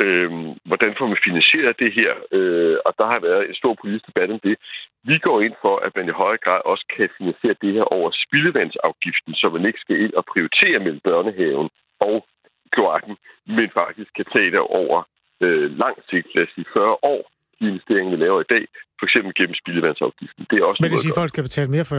Øhm, 0.04 0.48
hvordan 0.66 0.96
får 0.98 1.08
man 1.08 1.26
finansieret 1.28 1.80
det 1.80 1.92
her? 2.00 2.12
Øh, 2.38 2.78
og 2.86 2.94
der 3.00 3.06
har 3.06 3.20
været 3.20 3.50
en 3.50 3.56
stor 3.56 3.74
politisk 3.82 4.06
debat 4.08 4.32
om 4.32 4.40
det. 4.40 4.56
Vi 5.04 5.18
går 5.18 5.42
ind 5.42 5.56
for, 5.62 5.76
at 5.86 5.92
man 5.96 6.08
i 6.08 6.20
højere 6.22 6.44
grad 6.46 6.62
også 6.66 6.86
kan 6.96 7.10
finansiere 7.18 7.56
det 7.62 7.74
her 7.74 7.84
over 7.84 8.10
spildevandsafgiften, 8.24 9.34
så 9.34 9.50
man 9.50 9.66
ikke 9.66 9.80
skal 9.80 10.02
ind 10.06 10.14
og 10.14 10.26
prioritere 10.26 10.80
mellem 10.80 11.02
børnehaven 11.04 11.70
og 12.00 12.26
kloakken, 12.72 13.16
men 13.46 13.70
faktisk 13.74 14.12
kan 14.16 14.26
tage 14.34 14.52
det 14.52 14.60
over 14.60 15.04
øh, 15.42 15.78
lang 15.78 15.98
sigt, 16.10 16.28
lad 16.36 16.44
os 16.44 16.54
sige 16.56 16.66
40 16.74 16.98
år, 17.14 17.31
de 17.62 17.68
investeringer, 17.74 18.10
vi 18.16 18.20
laver 18.26 18.40
i 18.46 18.50
dag, 18.54 18.64
for 19.00 19.06
eksempel 19.08 19.32
gennem 19.40 19.56
spildevandsafgiften. 19.62 20.42
Det 20.50 20.56
er 20.60 20.66
også 20.70 20.80
men 20.84 20.92
det 20.92 21.00
siger, 21.00 21.14
at 21.14 21.22
folk 21.22 21.32
skal 21.34 21.44
betale 21.50 21.70
mere 21.76 21.86
for, 21.92 21.98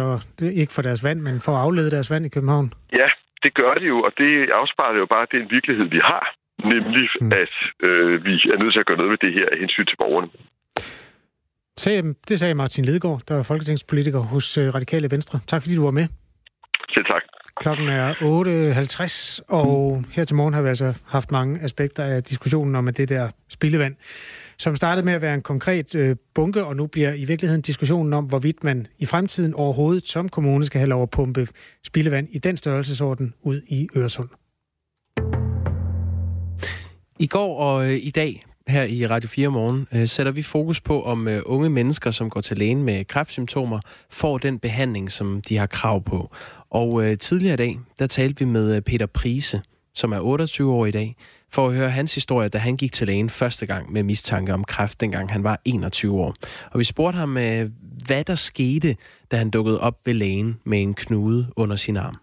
ikke 0.62 0.72
for 0.76 0.82
deres 0.88 1.04
vand, 1.06 1.20
men 1.28 1.40
for 1.46 1.52
at 1.56 1.60
aflede 1.66 1.90
deres 1.96 2.10
vand 2.12 2.24
i 2.26 2.34
København? 2.36 2.66
Ja, 3.00 3.08
det 3.44 3.54
gør 3.60 3.72
det 3.80 3.88
jo, 3.92 3.98
og 4.06 4.12
det 4.18 4.32
afspejler 4.60 4.98
jo 5.04 5.06
bare 5.06 5.26
den 5.36 5.44
virkelighed, 5.56 5.86
vi 5.96 6.00
har. 6.10 6.24
Nemlig, 6.74 7.08
mm. 7.20 7.32
at 7.42 7.54
øh, 7.86 8.24
vi 8.24 8.34
er 8.52 8.58
nødt 8.62 8.72
til 8.72 8.80
at 8.80 8.86
gøre 8.86 8.96
noget 8.96 9.10
med 9.14 9.20
det 9.24 9.32
her 9.38 9.46
af 9.52 9.58
hensyn 9.58 9.86
til 9.86 9.96
borgerne. 10.02 10.28
Det 12.28 12.38
sagde 12.38 12.54
Martin 12.54 12.84
Ledegaard, 12.84 13.20
der 13.28 13.38
er 13.38 13.42
folketingspolitiker 13.42 14.18
hos 14.18 14.58
øh, 14.58 14.74
Radikale 14.74 15.10
Venstre. 15.10 15.40
Tak 15.46 15.62
fordi 15.62 15.76
du 15.76 15.84
var 15.84 15.90
med. 15.90 16.06
Selv 16.94 17.04
tak. 17.04 17.22
Klokken 17.56 17.88
er 17.88 18.14
8.50, 18.14 19.44
og 19.48 20.04
her 20.12 20.24
til 20.24 20.36
morgen 20.36 20.54
har 20.54 20.62
vi 20.62 20.68
altså 20.68 20.94
haft 21.06 21.30
mange 21.30 21.60
aspekter 21.60 22.04
af 22.04 22.22
diskussionen 22.22 22.74
om 22.76 22.88
at 22.88 22.96
det 22.96 23.08
der 23.08 23.30
spildevand, 23.48 23.94
som 24.62 24.76
startede 24.76 25.04
med 25.04 25.12
at 25.12 25.22
være 25.22 25.34
en 25.34 25.42
konkret 25.42 25.94
øh, 25.94 26.16
bunke, 26.34 26.64
og 26.64 26.76
nu 26.76 26.86
bliver 26.86 27.12
i 27.12 27.24
virkeligheden 27.24 27.62
diskussionen 27.62 28.12
om, 28.12 28.24
hvorvidt 28.24 28.64
man 28.64 28.86
i 28.98 29.06
fremtiden 29.06 29.54
overhovedet 29.54 30.08
som 30.08 30.28
kommune 30.28 30.66
skal 30.66 30.78
have 30.78 30.88
lov 30.88 31.02
at 31.02 31.10
pumpe 31.10 31.48
spildevand 31.84 32.28
i 32.30 32.38
den 32.38 32.56
størrelsesorden 32.56 33.34
ud 33.42 33.62
i 33.66 33.88
Øresund. 33.96 34.28
I 37.18 37.26
går 37.26 37.56
og 37.56 37.86
øh, 37.86 37.98
i 38.02 38.10
dag 38.10 38.44
her 38.68 38.84
i 38.84 39.06
Radio 39.06 39.28
4 39.28 39.48
morgen 39.48 39.86
øh, 39.92 40.08
sætter 40.08 40.32
vi 40.32 40.42
fokus 40.42 40.80
på, 40.80 41.02
om 41.02 41.28
øh, 41.28 41.42
unge 41.46 41.70
mennesker, 41.70 42.10
som 42.10 42.30
går 42.30 42.40
til 42.40 42.58
lægen 42.58 42.82
med 42.82 43.04
kræftsymptomer, 43.04 43.80
får 44.10 44.38
den 44.38 44.58
behandling, 44.58 45.12
som 45.12 45.42
de 45.48 45.56
har 45.56 45.66
krav 45.66 46.02
på. 46.02 46.30
Og 46.70 47.04
øh, 47.04 47.18
tidligere 47.18 47.54
i 47.54 47.56
dag, 47.56 47.78
der 47.98 48.06
talte 48.06 48.44
vi 48.44 48.50
med 48.50 48.76
øh, 48.76 48.82
Peter 48.82 49.06
Prise, 49.06 49.62
som 49.94 50.12
er 50.12 50.20
28 50.20 50.72
år 50.72 50.86
i 50.86 50.90
dag, 50.90 51.16
for 51.52 51.68
at 51.68 51.74
høre 51.74 51.90
hans 51.90 52.14
historie, 52.14 52.48
da 52.48 52.58
han 52.58 52.76
gik 52.76 52.92
til 52.92 53.06
lægen 53.06 53.30
første 53.30 53.66
gang 53.66 53.92
med 53.92 54.02
mistanke 54.02 54.54
om 54.54 54.64
kræft, 54.64 55.00
dengang 55.00 55.32
han 55.32 55.44
var 55.44 55.60
21 55.64 56.20
år. 56.20 56.34
Og 56.70 56.78
vi 56.78 56.84
spurgte 56.84 57.18
ham, 57.18 57.36
øh, 57.36 57.70
hvad 58.06 58.24
der 58.24 58.34
skete, 58.34 58.96
da 59.30 59.36
han 59.36 59.50
dukkede 59.50 59.80
op 59.80 59.98
ved 60.04 60.14
lægen 60.14 60.58
med 60.64 60.82
en 60.82 60.94
knude 60.94 61.46
under 61.56 61.76
sin 61.76 61.96
arm. 61.96 62.16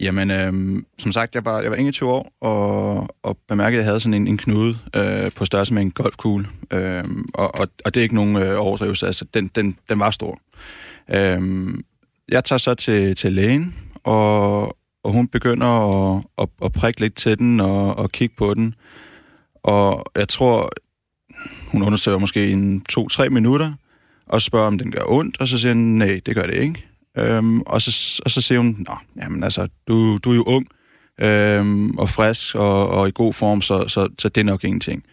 Jamen, 0.00 0.30
øh, 0.30 0.82
som 0.98 1.12
sagt, 1.12 1.34
jeg 1.34 1.44
var, 1.44 1.60
jeg 1.60 1.70
var 1.70 1.76
21 1.76 2.10
år, 2.10 2.32
og, 2.40 3.08
og 3.22 3.38
bemærkede, 3.48 3.78
at 3.78 3.84
jeg 3.84 3.90
havde 3.90 4.00
sådan 4.00 4.14
en, 4.14 4.28
en 4.28 4.36
knude 4.36 4.78
øh, 4.96 5.32
på 5.32 5.44
størrelse 5.44 5.74
med 5.74 5.82
en 5.82 5.90
golfkugle. 5.90 6.48
Øh, 6.70 7.04
og, 7.34 7.54
og, 7.54 7.68
og 7.84 7.94
det 7.94 8.00
er 8.00 8.02
ikke 8.02 8.14
nogen 8.14 8.36
øh, 8.36 8.60
overdrivelse, 8.60 9.06
altså 9.06 9.24
den, 9.34 9.50
den, 9.54 9.78
den 9.88 9.98
var 9.98 10.10
stor. 10.10 10.38
Øh, 11.10 11.68
jeg 12.28 12.44
tager 12.44 12.58
så 12.58 12.74
til, 12.74 13.14
til 13.14 13.32
lægen, 13.32 13.74
og, 14.04 14.75
og 15.06 15.12
hun 15.12 15.28
begynder 15.28 15.66
at, 15.66 16.24
at, 16.38 16.48
at 16.64 16.72
prikke 16.72 17.00
lidt 17.00 17.14
til 17.14 17.38
den 17.38 17.60
og, 17.60 17.98
og 17.98 18.12
kigge 18.12 18.34
på 18.38 18.54
den. 18.54 18.74
Og 19.62 20.04
jeg 20.16 20.28
tror, 20.28 20.70
hun 21.72 21.82
undersøger 21.82 22.18
måske 22.18 22.50
en 22.50 22.80
to-tre 22.80 23.30
minutter, 23.30 23.72
og 24.26 24.42
spørger, 24.42 24.66
om 24.66 24.78
den 24.78 24.90
gør 24.90 25.02
ondt, 25.06 25.40
og 25.40 25.48
så 25.48 25.58
siger 25.58 25.74
hun, 25.74 25.82
nej, 25.82 26.20
det 26.26 26.34
gør 26.34 26.46
det 26.46 26.54
ikke. 26.54 26.86
Øhm, 27.18 27.60
og, 27.60 27.82
så, 27.82 28.22
og 28.24 28.30
så 28.30 28.40
siger 28.40 28.58
hun, 28.58 28.76
Nå, 28.88 28.94
jamen 29.22 29.44
altså, 29.44 29.68
du, 29.88 30.18
du 30.18 30.30
er 30.30 30.34
jo 30.34 30.42
ung 30.42 30.66
øhm, 31.20 31.98
og 31.98 32.10
frisk 32.10 32.54
og, 32.54 32.88
og 32.88 33.08
i 33.08 33.12
god 33.14 33.32
form, 33.32 33.62
så, 33.62 33.88
så, 33.88 34.08
så 34.18 34.28
det 34.28 34.40
er 34.40 34.44
nok 34.44 34.64
ingenting. 34.64 35.04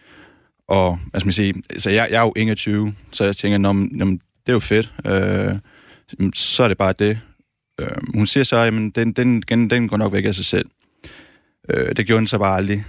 Og 0.68 0.98
hvad 1.10 1.20
skal 1.20 1.26
man 1.26 1.32
sige, 1.32 1.54
altså 1.70 1.90
jeg, 1.90 2.08
jeg 2.10 2.18
er 2.18 2.22
jo 2.22 2.32
21, 2.36 2.94
så 3.12 3.24
jeg 3.24 3.36
tænker, 3.36 3.58
Nå, 3.58 3.68
jamen, 3.68 4.20
det 4.46 4.48
er 4.48 4.52
jo 4.52 4.60
fedt. 4.60 4.92
Øh, 5.06 5.58
så 6.34 6.64
er 6.64 6.68
det 6.68 6.78
bare 6.78 6.94
det. 6.98 7.20
Øh, 7.80 7.88
hun 8.14 8.26
siger 8.26 8.44
så, 8.44 8.56
at 8.56 8.72
den, 8.72 8.90
den, 8.90 9.42
den, 9.42 9.70
den 9.70 9.88
går 9.88 9.96
nok 9.96 10.12
væk 10.12 10.24
af 10.24 10.34
sig 10.34 10.44
selv. 10.44 10.66
Øh, 11.70 11.96
det 11.96 12.06
gjorde 12.06 12.18
den 12.18 12.26
så 12.26 12.38
bare 12.38 12.56
aldrig. 12.56 12.84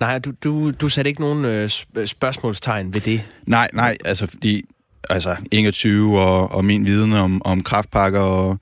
Nej, 0.00 0.18
du, 0.18 0.32
du, 0.44 0.70
du 0.70 0.88
satte 0.88 1.08
ikke 1.08 1.20
nogen 1.20 1.44
øh, 1.44 1.68
spørgsmålstegn 2.06 2.94
ved 2.94 3.00
det? 3.00 3.22
Nej, 3.46 3.68
nej, 3.72 3.96
altså 4.04 4.26
fordi 4.26 4.64
altså 5.10 5.36
21 5.50 6.20
og, 6.20 6.52
og 6.52 6.64
min 6.64 6.86
viden 6.86 7.12
om, 7.12 7.42
om 7.44 7.62
kraftpakker 7.62 8.20
og 8.20 8.58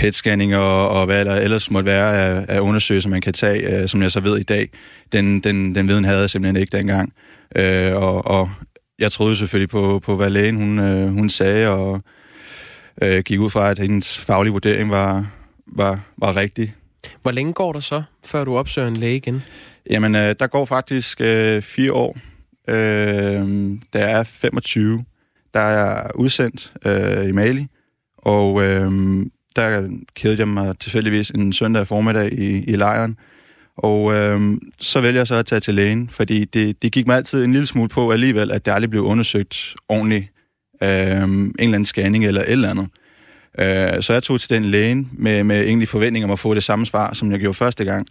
PET-scanning 0.00 0.56
og, 0.56 0.88
og 0.88 1.06
hvad 1.06 1.24
der 1.24 1.34
ellers 1.34 1.70
måtte 1.70 1.86
være 1.86 2.16
af, 2.16 2.44
af 2.48 2.60
undersøgelser, 2.60 3.08
man 3.08 3.20
kan 3.20 3.32
tage, 3.32 3.82
øh, 3.82 3.88
som 3.88 4.02
jeg 4.02 4.10
så 4.10 4.20
ved 4.20 4.38
i 4.38 4.42
dag, 4.42 4.68
den, 5.12 5.40
den, 5.40 5.74
den 5.74 5.88
viden 5.88 6.04
havde 6.04 6.20
jeg 6.20 6.30
simpelthen 6.30 6.60
ikke 6.62 6.76
dengang. 6.76 7.12
Øh, 7.56 7.94
og, 7.94 8.26
og 8.26 8.50
jeg 8.98 9.12
troede 9.12 9.36
selvfølgelig 9.36 9.70
på, 9.70 10.00
på 10.04 10.16
hvad 10.16 10.30
lægen 10.30 10.56
hun, 10.56 10.78
øh, 10.78 11.08
hun 11.08 11.28
sagde, 11.28 11.68
og 11.68 12.02
øh, 13.00 13.22
gik 13.22 13.40
ud 13.40 13.50
fra, 13.50 13.70
at 13.70 13.78
hendes 13.78 14.18
faglige 14.18 14.52
vurdering 14.52 14.90
var, 14.90 15.26
var, 15.66 16.00
var 16.16 16.36
rigtig. 16.36 16.74
Hvor 17.22 17.30
længe 17.30 17.52
går 17.52 17.72
der 17.72 17.80
så, 17.80 18.02
før 18.24 18.44
du 18.44 18.56
opsøger 18.56 18.88
en 18.88 18.96
læge 18.96 19.16
igen? 19.16 19.42
Jamen, 19.90 20.14
øh, 20.14 20.34
der 20.40 20.46
går 20.46 20.64
faktisk 20.64 21.20
øh, 21.20 21.62
fire 21.62 21.92
år. 21.92 22.16
Øh, 22.68 23.78
der 23.92 24.04
er 24.04 24.22
25 24.22 25.04
der 25.54 25.60
er 25.60 26.10
udsendt 26.14 26.72
øh, 26.84 27.28
i 27.28 27.32
Mali, 27.32 27.66
og 28.18 28.62
øh, 28.62 28.90
der 29.56 29.88
kædede 30.14 30.40
jeg 30.40 30.48
mig 30.48 30.78
tilfældigvis 30.78 31.30
en 31.30 31.52
søndag 31.52 31.86
formiddag 31.86 32.32
i, 32.32 32.64
i 32.64 32.76
lejren, 32.76 33.16
og 33.76 34.14
øh, 34.14 34.58
så 34.80 35.00
vælger 35.00 35.20
jeg 35.20 35.26
så 35.26 35.34
at 35.34 35.46
tage 35.46 35.60
til 35.60 35.74
lægen, 35.74 36.08
fordi 36.08 36.44
det, 36.44 36.82
det 36.82 36.92
gik 36.92 37.06
mig 37.06 37.16
altid 37.16 37.44
en 37.44 37.52
lille 37.52 37.66
smule 37.66 37.88
på 37.88 38.12
alligevel, 38.12 38.50
at 38.50 38.66
det 38.66 38.72
aldrig 38.72 38.90
blev 38.90 39.02
undersøgt 39.02 39.74
ordentligt. 39.88 40.26
Øh, 40.82 41.22
en 41.22 41.54
eller 41.58 41.74
anden 41.74 41.84
scanning 41.84 42.24
eller 42.24 42.40
et 42.40 42.50
eller 42.50 42.70
andet. 42.70 42.88
Øh, 43.58 44.02
så 44.02 44.12
jeg 44.12 44.22
tog 44.22 44.40
til 44.40 44.50
den 44.50 44.64
lægen 44.64 45.10
med, 45.12 45.44
med 45.44 45.60
egentlig 45.60 45.88
forventning 45.88 46.24
om 46.24 46.30
at 46.30 46.38
få 46.38 46.54
det 46.54 46.64
samme 46.64 46.86
svar, 46.86 47.14
som 47.14 47.30
jeg 47.30 47.40
gjorde 47.40 47.54
første 47.54 47.84
gang. 47.84 48.06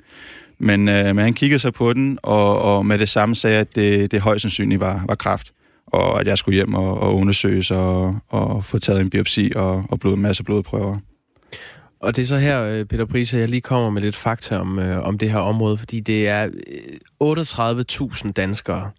Men, 0.60 0.90
øh, 0.90 1.06
men 1.06 1.18
han 1.18 1.34
kiggede 1.34 1.60
så 1.60 1.72
på 1.72 1.94
den, 1.94 2.20
og, 2.24 2.62
og 2.62 2.86
med 2.86 2.98
det 2.98 3.10
samme 3.10 3.36
sagde, 3.36 3.60
at 3.60 3.76
det, 3.76 4.12
det 4.12 4.22
højst 4.22 4.42
sandsynligt 4.42 4.80
var, 4.82 5.04
var 5.08 5.16
kraft 5.16 5.54
og 5.92 6.20
at 6.20 6.28
jeg 6.28 6.38
skulle 6.38 6.56
hjem 6.56 6.74
og, 6.74 7.00
og 7.00 7.16
undersøges 7.16 7.72
og, 7.72 8.16
og 8.28 8.66
få 8.66 8.80
taget 8.80 9.02
en 9.02 9.10
biopsi 9.10 9.52
og, 9.56 9.86
og 9.90 10.00
blod, 10.00 10.14
en 10.14 10.22
masse 10.22 10.44
blodprøver. 10.44 10.98
Og 12.00 12.16
det 12.16 12.22
er 12.22 12.26
så 12.26 12.38
her, 12.38 12.64
øh, 12.64 12.86
Peter 12.86 13.06
Prise, 13.06 13.38
jeg 13.38 13.50
lige 13.50 13.62
kommer 13.62 13.90
med 13.90 14.02
lidt 14.02 14.16
fakta 14.16 14.58
om, 14.58 14.80
øh, 14.80 15.08
om 15.08 15.18
det 15.18 15.32
her 15.32 15.40
område, 15.40 15.78
fordi 15.78 16.00
det 16.00 16.28
er 16.28 16.48
øh, 17.22 18.12
38.000 18.24 18.32
danskere, 18.32 18.92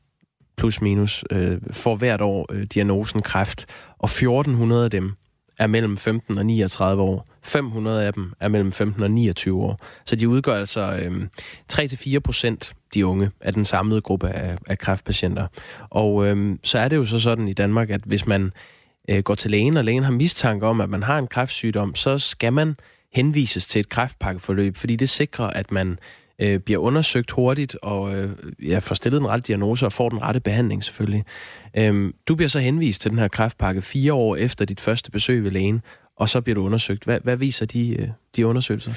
plus 0.61 0.81
minus, 0.81 1.25
øh, 1.31 1.59
får 1.71 1.97
hvert 1.97 2.21
år 2.21 2.47
øh, 2.53 2.63
diagnosen 2.63 3.23
kræft, 3.23 3.67
og 3.99 4.09
1.400 4.09 4.75
af 4.75 4.91
dem 4.91 5.13
er 5.59 5.67
mellem 5.67 5.97
15 5.97 6.39
og 6.39 6.47
39 6.47 7.03
år. 7.03 7.27
500 7.43 8.05
af 8.05 8.13
dem 8.13 8.33
er 8.41 8.49
mellem 8.49 8.73
15 8.73 9.03
og 9.03 9.11
29 9.11 9.63
år. 9.63 9.81
Så 10.05 10.17
de 10.17 10.29
udgør 10.29 10.55
altså 10.55 11.01
øh, 11.03 11.27
3-4 11.73 12.19
procent, 12.19 12.75
de 12.95 13.07
unge, 13.07 13.31
af 13.41 13.53
den 13.53 13.65
samlede 13.65 14.01
gruppe 14.01 14.29
af, 14.29 14.59
af 14.67 14.79
kræftpatienter. 14.79 15.47
Og 15.91 16.27
øh, 16.27 16.59
så 16.63 16.79
er 16.79 16.89
det 16.89 16.97
jo 16.97 17.05
så 17.05 17.19
sådan 17.19 17.49
i 17.49 17.53
Danmark, 17.53 17.91
at 17.91 18.01
hvis 18.05 18.27
man 18.27 18.53
øh, 19.09 19.23
går 19.23 19.35
til 19.35 19.51
lægen, 19.51 19.77
og 19.77 19.85
lægen 19.85 20.03
har 20.03 20.13
mistanke 20.13 20.67
om, 20.67 20.81
at 20.81 20.89
man 20.91 21.03
har 21.03 21.19
en 21.19 21.27
kræftsygdom, 21.27 21.95
så 21.95 22.19
skal 22.19 22.53
man 22.53 22.75
henvises 23.13 23.67
til 23.67 23.81
et 23.81 23.89
kræftpakkeforløb, 23.89 24.77
fordi 24.77 24.97
det 24.97 25.09
sikrer, 25.09 25.47
at 25.47 25.73
man 25.73 25.99
øh, 26.41 26.59
bliver 26.61 26.79
undersøgt 26.79 27.31
hurtigt 27.31 27.77
og 27.83 28.17
øh, 28.17 28.31
ja, 28.63 28.79
får 28.79 28.95
stillet 28.95 29.21
en 29.21 29.29
ret 29.29 29.47
diagnose 29.47 29.87
og 29.87 29.93
får 29.93 30.09
den 30.09 30.23
rette 30.23 30.41
behandling 30.41 30.85
selvfølgelig. 30.85 31.25
Øh, 31.77 32.13
du 32.29 32.35
bliver 32.35 32.49
så 32.49 32.59
henvist 32.59 33.03
til 33.03 33.11
den 33.11 33.19
her 33.19 33.29
kræftpakke 33.29 33.83
fire 33.83 34.13
år 34.13 34.37
efter 34.37 34.65
dit 34.65 34.81
første 34.81 35.11
besøg 35.11 35.45
ved 35.45 35.51
lægen, 35.51 35.83
og 36.17 36.29
så 36.29 36.41
bliver 36.41 36.55
du 36.55 36.65
undersøgt. 36.65 37.05
Hvad, 37.05 37.21
hvad 37.23 37.37
viser 37.37 37.67
de, 37.67 37.97
øh, 37.97 38.09
de 38.37 38.47
undersøgelser? 38.47 38.93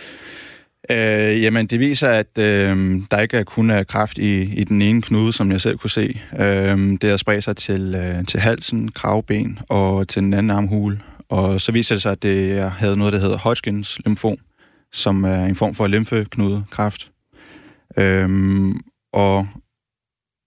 Øh, 0.89 1.41
jamen, 1.43 1.67
det 1.67 1.79
viser, 1.79 2.09
at 2.09 2.37
øh, 2.37 3.01
der 3.11 3.19
ikke 3.19 3.37
er 3.37 3.43
kun 3.43 3.69
er 3.69 3.83
kraft 3.83 4.17
i, 4.17 4.41
i 4.41 4.63
den 4.63 4.81
ene 4.81 5.01
knude, 5.01 5.33
som 5.33 5.51
jeg 5.51 5.61
selv 5.61 5.77
kunne 5.77 5.89
se. 5.89 6.21
Øh, 6.39 6.77
det 7.01 7.03
har 7.03 7.17
spredt 7.17 7.43
sig 7.43 7.57
til, 7.57 7.95
øh, 7.95 8.25
til 8.25 8.39
halsen, 8.39 8.91
kravben 8.91 9.59
og 9.69 10.07
til 10.07 10.21
den 10.21 10.33
anden 10.33 10.49
armhule. 10.49 10.99
Og 11.29 11.61
så 11.61 11.71
viser 11.71 11.95
det 11.95 12.01
sig, 12.01 12.11
at 12.11 12.23
det 12.23 12.55
jeg 12.55 12.71
havde 12.71 12.97
noget, 12.97 13.13
der 13.13 13.19
hedder 13.19 13.37
Hodgkins 13.37 13.99
lymfom, 14.05 14.37
som 14.91 15.23
er 15.23 15.45
en 15.45 15.55
form 15.55 15.75
for 15.75 15.87
lymfeknudekræft. 15.87 17.12
Øhm, 17.97 18.79
og 19.13 19.47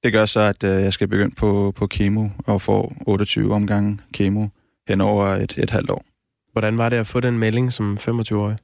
det 0.04 0.12
gør 0.12 0.26
så, 0.26 0.40
at 0.40 0.64
øh, 0.64 0.82
jeg 0.82 0.92
skal 0.92 1.08
begynde 1.08 1.34
på, 1.34 1.72
på 1.76 1.86
kemo 1.86 2.28
og 2.46 2.62
få 2.62 2.92
28 3.06 3.54
omgange 3.54 3.98
kemo 4.12 4.46
hen 4.88 5.00
over 5.00 5.26
et, 5.26 5.54
et 5.58 5.70
halvt 5.70 5.90
år. 5.90 6.04
Hvordan 6.52 6.78
var 6.78 6.88
det 6.88 6.96
at 6.96 7.06
få 7.06 7.20
den 7.20 7.38
melding 7.38 7.72
som 7.72 7.98
25-årig? 8.00 8.56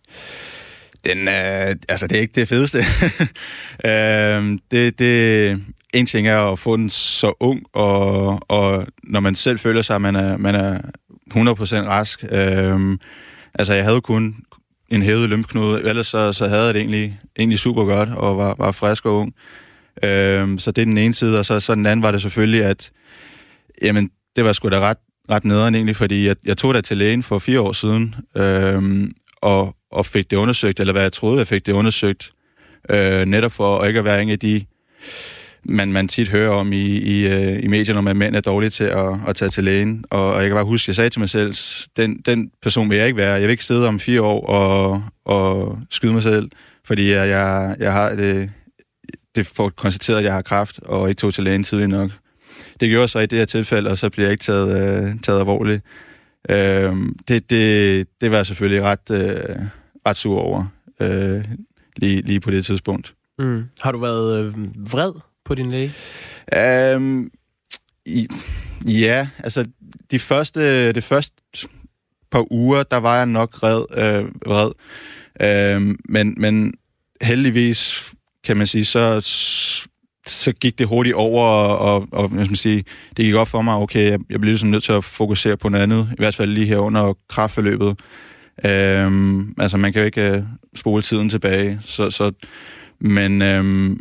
Den, 1.06 1.18
øh, 1.28 1.76
altså, 1.88 2.06
det 2.06 2.16
er 2.16 2.20
ikke 2.20 2.34
det 2.34 2.48
fedeste. 2.48 2.78
øh, 3.90 4.58
det, 4.70 4.98
det, 4.98 5.64
en 5.94 6.06
ting 6.06 6.28
er 6.28 6.38
at 6.38 6.58
få 6.58 6.76
den 6.76 6.90
så 6.90 7.32
ung, 7.40 7.62
og, 7.72 8.40
og 8.50 8.86
når 9.04 9.20
man 9.20 9.34
selv 9.34 9.58
føler 9.58 9.82
sig, 9.82 9.96
at 9.96 10.02
man 10.02 10.16
er, 10.16 10.36
man 10.36 10.54
er 10.54 10.80
rask. 11.86 12.24
Øhm, 12.30 13.00
altså, 13.54 13.74
jeg 13.74 13.84
havde 13.84 14.00
kun 14.00 14.36
en 14.92 15.02
hævet 15.02 15.28
lymfknude, 15.28 15.82
ellers 15.82 16.06
så, 16.06 16.32
så 16.32 16.48
havde 16.48 16.64
jeg 16.64 16.74
det 16.74 16.80
egentlig, 16.80 17.20
egentlig 17.38 17.58
super 17.58 17.84
godt, 17.84 18.08
og 18.08 18.38
var, 18.38 18.54
var 18.58 18.72
frisk 18.72 19.06
og 19.06 19.14
ung. 19.14 19.34
Øhm, 20.02 20.58
så 20.58 20.70
det 20.70 20.82
er 20.82 20.86
den 20.86 20.98
ene 20.98 21.14
side, 21.14 21.38
og 21.38 21.46
så, 21.46 21.60
så 21.60 21.74
den 21.74 21.86
anden 21.86 22.02
var 22.02 22.10
det 22.10 22.22
selvfølgelig, 22.22 22.64
at 22.64 22.90
jamen, 23.82 24.10
det 24.36 24.44
var 24.44 24.52
sgu 24.52 24.68
da 24.68 24.80
ret, 24.80 24.96
ret 25.30 25.44
nederen 25.44 25.74
egentlig, 25.74 25.96
fordi 25.96 26.26
jeg, 26.26 26.36
jeg 26.44 26.56
tog 26.56 26.74
da 26.74 26.80
til 26.80 26.96
lægen 26.96 27.22
for 27.22 27.38
fire 27.38 27.60
år 27.60 27.72
siden, 27.72 28.14
øhm, 28.36 29.12
og, 29.36 29.76
og 29.90 30.06
fik 30.06 30.30
det 30.30 30.36
undersøgt, 30.36 30.80
eller 30.80 30.92
hvad 30.92 31.02
jeg 31.02 31.12
troede, 31.12 31.38
jeg 31.38 31.46
fik 31.46 31.66
det 31.66 31.72
undersøgt, 31.72 32.30
øh, 32.90 33.24
netop 33.24 33.52
for 33.52 33.78
at 33.78 33.88
ikke 33.88 33.98
at 33.98 34.04
være 34.04 34.22
en 34.22 34.30
af 34.30 34.38
de, 34.38 34.64
man, 35.64 35.92
man 35.92 36.08
tit 36.08 36.28
hører 36.28 36.50
om 36.50 36.72
i, 36.72 36.98
i, 36.98 37.26
øh, 37.26 37.64
i 37.64 37.66
medierne, 37.66 37.94
når 37.94 38.00
man 38.00 38.16
mænd 38.16 38.36
er 38.36 38.40
dårlige 38.40 38.70
til 38.70 38.84
at, 38.84 39.14
at 39.28 39.36
tage 39.36 39.50
til 39.50 39.64
lægen. 39.64 40.04
Og, 40.10 40.32
og 40.32 40.40
jeg 40.40 40.48
kan 40.48 40.56
bare 40.56 40.64
huske, 40.64 40.88
jeg 40.88 40.96
sagde 40.96 41.10
til 41.10 41.20
mig 41.20 41.30
selv, 41.30 41.54
den, 41.96 42.16
den 42.26 42.50
person 42.62 42.90
vil 42.90 42.98
jeg 42.98 43.06
ikke 43.06 43.16
være. 43.16 43.32
Jeg 43.32 43.42
vil 43.42 43.50
ikke 43.50 43.64
sidde 43.64 43.88
om 43.88 44.00
fire 44.00 44.22
år 44.22 44.46
og, 44.46 45.04
og 45.24 45.78
skyde 45.90 46.12
mig 46.12 46.22
selv, 46.22 46.50
fordi 46.84 47.10
jeg, 47.10 47.28
jeg, 47.28 47.76
jeg 47.78 47.92
har 47.92 48.10
det, 48.10 48.50
det 49.34 49.46
får 49.46 49.68
konstateret, 49.68 50.18
at 50.18 50.24
jeg 50.24 50.32
har 50.32 50.42
kræft, 50.42 50.80
og 50.82 51.08
ikke 51.08 51.20
tog 51.20 51.34
til 51.34 51.44
lægen 51.44 51.64
tidligt 51.64 51.90
nok. 51.90 52.10
Det 52.80 52.88
gjorde 52.88 53.08
så 53.08 53.18
i 53.18 53.26
det 53.26 53.38
her 53.38 53.44
tilfælde, 53.44 53.90
og 53.90 53.98
så 53.98 54.10
bliver 54.10 54.26
jeg 54.26 54.32
ikke 54.32 54.44
taget, 54.44 55.02
øh, 55.02 55.10
taget 55.22 55.38
alvorligt. 55.38 55.82
Øh, 56.50 56.96
det, 57.28 57.50
det, 57.50 58.06
det 58.20 58.30
var 58.30 58.36
jeg 58.36 58.46
selvfølgelig 58.46 58.82
ret, 58.82 59.10
øh, 59.10 59.56
ret 60.06 60.16
sur 60.16 60.40
over, 60.40 60.64
øh, 61.00 61.44
lige, 61.96 62.22
lige 62.22 62.40
på 62.40 62.50
det 62.50 62.64
tidspunkt. 62.64 63.14
Mm. 63.38 63.64
Har 63.80 63.92
du 63.92 63.98
været 63.98 64.44
øh, 64.44 64.54
vred 64.92 65.12
på 65.44 65.54
din 65.54 65.70
læge? 65.70 65.92
Um, 66.96 67.30
i, 68.06 68.28
ja, 68.86 69.28
altså 69.38 69.64
de 70.10 70.18
første, 70.18 70.92
det 70.92 71.04
første 71.04 71.42
par 72.30 72.52
uger, 72.52 72.82
der 72.82 72.96
var 72.96 73.16
jeg 73.16 73.26
nok 73.26 73.62
red, 73.62 73.84
øh, 73.96 74.24
red. 74.46 74.72
Øh, 75.40 75.96
men, 76.08 76.34
men 76.36 76.74
heldigvis, 77.22 78.12
kan 78.44 78.56
man 78.56 78.66
sige, 78.66 78.84
så, 78.84 79.20
så 80.26 80.52
gik 80.52 80.78
det 80.78 80.86
hurtigt 80.86 81.14
over, 81.14 81.46
og, 81.66 82.06
og 82.12 82.28
hvad 82.28 82.46
man 82.46 82.56
sige, 82.56 82.84
det 83.16 83.24
gik 83.24 83.34
op 83.34 83.48
for 83.48 83.62
mig, 83.62 83.74
okay, 83.74 84.10
jeg, 84.10 84.18
jeg 84.30 84.40
bliver 84.40 84.52
ligesom 84.52 84.68
nødt 84.68 84.84
til 84.84 84.92
at 84.92 85.04
fokusere 85.04 85.56
på 85.56 85.68
noget 85.68 85.82
andet, 85.82 86.08
i 86.12 86.16
hvert 86.18 86.34
fald 86.34 86.50
lige 86.50 86.66
her 86.66 86.78
under 86.78 87.14
kraftforløbet. 87.28 88.00
Øhm, 88.64 89.54
altså, 89.58 89.76
man 89.76 89.92
kan 89.92 90.00
jo 90.00 90.06
ikke 90.06 90.38
uh, 90.38 90.44
spole 90.74 91.02
tiden 91.02 91.28
tilbage, 91.28 91.78
så, 91.82 92.10
så 92.10 92.32
men, 93.00 93.42
øhm, 93.42 94.00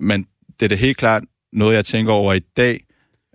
men 0.00 0.26
det 0.62 0.72
er 0.72 0.76
da 0.76 0.80
helt 0.80 0.96
klart 0.96 1.22
noget, 1.52 1.74
jeg 1.74 1.84
tænker 1.84 2.12
over 2.12 2.32
i 2.32 2.38
dag, 2.38 2.84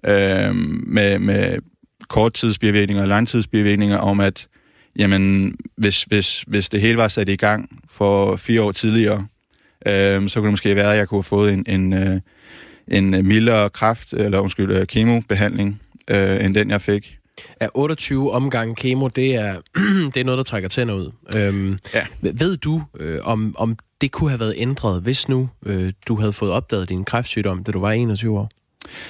øh, 0.05 0.55
med, 0.87 1.19
med 1.19 1.59
korttidsbivirkninger 2.07 3.01
og 3.01 3.07
langtidsbivirkninger, 3.07 3.97
om 3.97 4.19
at 4.19 4.47
jamen, 4.95 5.55
hvis, 5.77 6.03
hvis, 6.03 6.41
hvis 6.41 6.69
det 6.69 6.81
hele 6.81 6.97
var 6.97 7.07
sat 7.07 7.29
i 7.29 7.35
gang 7.35 7.81
for 7.89 8.35
fire 8.35 8.61
år 8.61 8.71
tidligere, 8.71 9.27
øh, 9.85 10.29
så 10.29 10.39
kunne 10.39 10.45
det 10.45 10.53
måske 10.53 10.75
være, 10.75 10.91
at 10.91 10.97
jeg 10.97 11.07
kunne 11.07 11.17
have 11.17 11.23
fået 11.23 11.53
en, 11.53 11.65
en, 11.67 11.93
øh, 11.93 12.19
en 12.87 13.27
mildere 13.27 13.69
kraft, 13.69 14.13
eller 14.13 14.39
undskyld, 14.39 14.71
øh, 14.71 14.87
kemobehandling, 14.87 15.81
øh, 16.07 16.45
end 16.45 16.55
den 16.55 16.69
jeg 16.69 16.81
fik. 16.81 17.16
Ja, 17.61 17.67
28 17.73 18.31
omgange 18.31 18.75
kemo, 18.75 19.07
det 19.07 19.35
er, 19.35 19.61
det 20.13 20.17
er 20.17 20.23
noget, 20.23 20.37
der 20.37 20.43
trækker 20.43 20.69
tænder 20.69 20.93
ud. 20.93 21.11
Øhm, 21.35 21.77
ja. 21.93 22.05
Ved 22.21 22.57
du, 22.57 22.83
øh, 22.99 23.19
om, 23.23 23.55
om 23.57 23.77
det 24.01 24.11
kunne 24.11 24.29
have 24.29 24.39
været 24.39 24.55
ændret, 24.57 25.01
hvis 25.01 25.29
nu 25.29 25.49
øh, 25.65 25.93
du 26.07 26.15
havde 26.15 26.33
fået 26.33 26.51
opdaget 26.51 26.89
din 26.89 27.05
kræftsygdom, 27.05 27.63
da 27.63 27.71
du 27.71 27.79
var 27.79 27.91
21 27.91 28.39
år? 28.39 28.49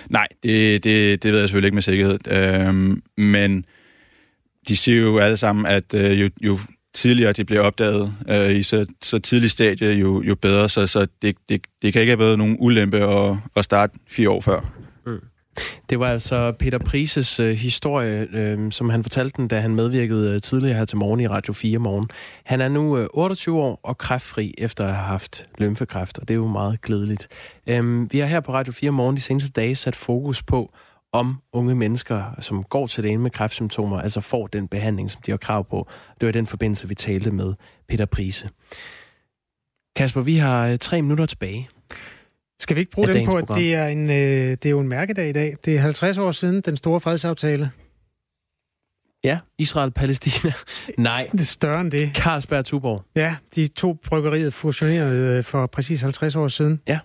Nej, 0.09 0.27
det, 0.43 0.83
det, 0.83 1.23
det 1.23 1.31
ved 1.31 1.39
jeg 1.39 1.47
selvfølgelig 1.47 1.67
ikke 1.67 1.75
med 1.75 1.81
sikkerhed. 1.81 2.27
Øhm, 2.27 3.01
men 3.17 3.65
de 4.67 4.77
siger 4.77 5.01
jo 5.01 5.17
alle 5.17 5.37
sammen, 5.37 5.65
at 5.65 5.93
øh, 5.93 6.21
jo, 6.21 6.29
jo 6.41 6.59
tidligere 6.93 7.33
de 7.33 7.45
bliver 7.45 7.61
opdaget 7.61 8.13
øh, 8.29 8.55
i 8.55 8.63
så, 8.63 8.85
så 9.01 9.19
tidlig 9.19 9.51
stadie, 9.51 9.91
jo, 9.91 10.21
jo 10.21 10.35
bedre. 10.35 10.69
Så, 10.69 10.87
så 10.87 11.07
det, 11.21 11.35
det, 11.49 11.61
det 11.81 11.93
kan 11.93 12.01
ikke 12.01 12.11
have 12.11 12.19
været 12.19 12.37
nogen 12.37 12.57
ulempe 12.59 12.97
at, 12.97 13.37
at 13.55 13.65
starte 13.65 13.99
fire 14.07 14.29
år 14.29 14.41
før. 14.41 14.59
Mm. 15.05 15.19
Det 15.89 15.99
var 15.99 16.07
altså 16.07 16.51
Peter 16.51 16.77
Prises 16.77 17.39
øh, 17.39 17.55
historie, 17.55 18.27
øh, 18.31 18.71
som 18.71 18.89
han 18.89 19.03
fortalte 19.03 19.37
den, 19.37 19.47
da 19.47 19.59
han 19.59 19.75
medvirkede 19.75 20.33
øh, 20.33 20.41
tidligere 20.41 20.77
her 20.77 20.85
til 20.85 20.97
morgen 20.97 21.19
i 21.19 21.27
Radio 21.27 21.53
4 21.53 21.79
morgen. 21.79 22.09
Han 22.43 22.61
er 22.61 22.67
nu 22.67 22.97
øh, 22.97 23.07
28 23.13 23.61
år 23.61 23.79
og 23.83 23.97
kræftfri 23.97 24.53
efter 24.57 24.83
at 24.85 24.93
have 24.93 25.05
haft 25.05 25.47
lymfekræft, 25.57 26.19
og 26.19 26.27
det 26.27 26.33
er 26.33 26.37
jo 26.37 26.47
meget 26.47 26.81
glædeligt. 26.81 27.27
Øh, 27.67 28.11
vi 28.11 28.19
har 28.19 28.27
her 28.27 28.39
på 28.39 28.53
Radio 28.53 28.73
4 28.73 28.91
morgen 28.91 29.15
de 29.15 29.21
seneste 29.21 29.51
dage 29.51 29.75
sat 29.75 29.95
fokus 29.95 30.43
på, 30.43 30.73
om 31.11 31.41
unge 31.53 31.75
mennesker, 31.75 32.23
som 32.39 32.63
går 32.63 32.87
til 32.87 33.03
lægen 33.03 33.19
med 33.19 33.31
kræftsymptomer, 33.31 34.01
altså 34.01 34.21
får 34.21 34.47
den 34.47 34.67
behandling, 34.67 35.11
som 35.11 35.21
de 35.25 35.31
har 35.31 35.37
krav 35.37 35.69
på. 35.69 35.87
Det 36.19 36.25
var 36.25 36.29
i 36.29 36.31
den 36.31 36.47
forbindelse, 36.47 36.87
vi 36.87 36.95
talte 36.95 37.31
med 37.31 37.53
Peter 37.87 38.05
Prise. 38.05 38.49
Kasper, 39.95 40.21
vi 40.21 40.37
har 40.37 40.67
øh, 40.67 40.77
tre 40.77 41.01
minutter 41.01 41.25
tilbage. 41.25 41.69
Skal 42.59 42.75
vi 42.75 42.79
ikke 42.79 42.91
bruge 42.91 43.07
den 43.07 43.25
på, 43.25 43.37
at 43.37 43.47
det 43.47 43.73
er, 43.73 43.87
en, 43.87 44.09
øh, 44.09 44.49
det 44.49 44.65
er 44.65 44.69
jo 44.69 44.79
en 44.79 44.87
mærkedag 44.87 45.29
i 45.29 45.31
dag? 45.31 45.55
Det 45.65 45.75
er 45.75 45.79
50 45.79 46.17
år 46.17 46.31
siden 46.31 46.61
den 46.61 46.77
store 46.77 46.99
fredsaftale. 46.99 47.71
Ja, 49.23 49.39
Israel-Palæstina. 49.57 50.53
Nej. 50.97 51.29
Det 51.31 51.39
er 51.39 51.43
større 51.43 51.81
end 51.81 51.91
det. 51.91 52.15
Carlsberg 52.15 52.65
Tuborg. 52.65 53.03
Ja, 53.15 53.35
de 53.55 53.67
to 53.67 53.93
bryggerier 53.93 54.49
fusionerede 54.49 55.37
øh, 55.37 55.43
for 55.43 55.65
præcis 55.65 56.01
50 56.01 56.35
år 56.35 56.47
siden. 56.47 56.81
Ja. 56.87 56.99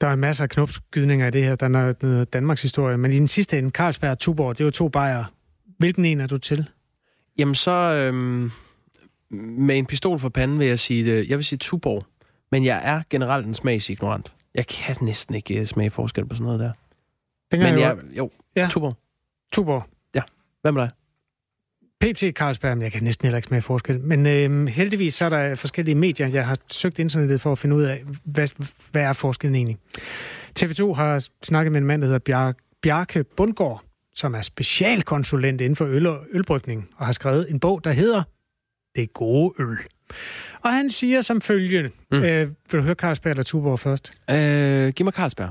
Der 0.00 0.06
er 0.06 0.16
masser 0.16 0.44
af 0.44 0.50
knopskydninger 0.50 1.26
i 1.26 1.30
det 1.30 1.44
her. 1.44 1.54
Der 1.54 1.66
er 1.66 1.70
noget 1.70 2.32
Danmarks 2.32 2.62
historie. 2.62 2.96
Men 2.96 3.12
i 3.12 3.16
den 3.16 3.28
sidste 3.28 3.58
ende, 3.58 3.70
Carlsberg 3.70 4.10
og 4.10 4.18
Tuborg, 4.18 4.58
det 4.58 4.60
er 4.60 4.64
jo 4.64 4.70
to 4.70 4.88
bajer. 4.88 5.24
Hvilken 5.78 6.04
en 6.04 6.20
er 6.20 6.26
du 6.26 6.38
til? 6.38 6.68
Jamen 7.38 7.54
så, 7.54 7.70
øhm, 7.70 8.50
med 9.30 9.78
en 9.78 9.86
pistol 9.86 10.18
for 10.18 10.28
panden 10.28 10.58
vil 10.58 10.66
jeg 10.66 10.78
sige, 10.78 11.04
det. 11.04 11.28
jeg 11.28 11.38
vil 11.38 11.44
sige 11.44 11.58
Tuborg. 11.58 12.06
Men 12.52 12.64
jeg 12.64 12.80
er 12.84 13.02
generelt 13.10 13.46
en 13.46 13.54
smagsignorant. 13.54 14.35
Jeg 14.56 14.66
kan 14.66 14.96
næsten 15.00 15.34
ikke 15.34 15.58
øh, 15.60 15.66
smage 15.66 15.90
forskel 15.90 16.26
på 16.26 16.34
sådan 16.34 16.44
noget 16.44 16.60
der. 16.60 16.72
Den 17.52 17.60
Men 17.60 17.78
jeg, 17.78 17.96
jo, 18.16 18.30
ja. 18.56 18.68
Tuborg. 18.70 18.96
Tuborg. 19.52 19.84
Ja. 20.14 20.22
Hvad 20.62 20.72
med 20.72 20.82
dig? 20.82 20.90
PT 22.00 22.36
Carlsberg, 22.36 22.76
men 22.76 22.82
jeg 22.82 22.92
kan 22.92 23.02
næsten 23.02 23.26
heller 23.26 23.36
ikke 23.36 23.48
smage 23.48 23.62
forskel. 23.62 24.00
Men 24.00 24.26
øh, 24.26 24.66
heldigvis 24.68 25.14
så 25.14 25.24
er 25.24 25.28
der 25.28 25.54
forskellige 25.54 25.94
medier, 25.94 26.26
jeg 26.28 26.46
har 26.46 26.58
søgt 26.70 26.98
internettet 26.98 27.40
for 27.40 27.52
at 27.52 27.58
finde 27.58 27.76
ud 27.76 27.82
af, 27.82 28.04
hvad, 28.24 28.48
hvad 28.92 29.02
er 29.02 29.12
forskellen 29.12 29.54
egentlig. 29.54 29.76
TV2 30.60 30.92
har 30.92 31.28
snakket 31.42 31.72
med 31.72 31.80
en 31.80 31.86
mand, 31.86 32.02
der 32.02 32.08
hedder 32.08 32.18
Bjar- 32.52 32.78
Bjarke 32.82 33.24
Bundgaard, 33.24 33.82
som 34.14 34.34
er 34.34 34.42
specialkonsulent 34.42 35.60
inden 35.60 35.76
for 35.76 35.84
øl 35.86 36.06
og 36.06 36.24
ølbrygning, 36.32 36.88
og 36.96 37.06
har 37.06 37.12
skrevet 37.12 37.50
en 37.50 37.60
bog, 37.60 37.84
der 37.84 37.92
hedder 37.92 38.22
Det 38.96 39.12
gode 39.12 39.54
øl. 39.58 39.76
Og 40.60 40.72
han 40.72 40.90
siger 40.90 41.20
som 41.20 41.40
følgende. 41.40 41.90
Mm. 42.12 42.22
Øh, 42.22 42.48
vil 42.48 42.80
du 42.80 42.80
høre 42.80 42.94
Carlsberg 42.94 43.30
eller 43.30 43.42
Tuborg 43.42 43.80
først? 43.80 44.12
Øh, 44.30 44.92
giv 44.92 45.04
mig 45.04 45.12
Carlsberg. 45.12 45.50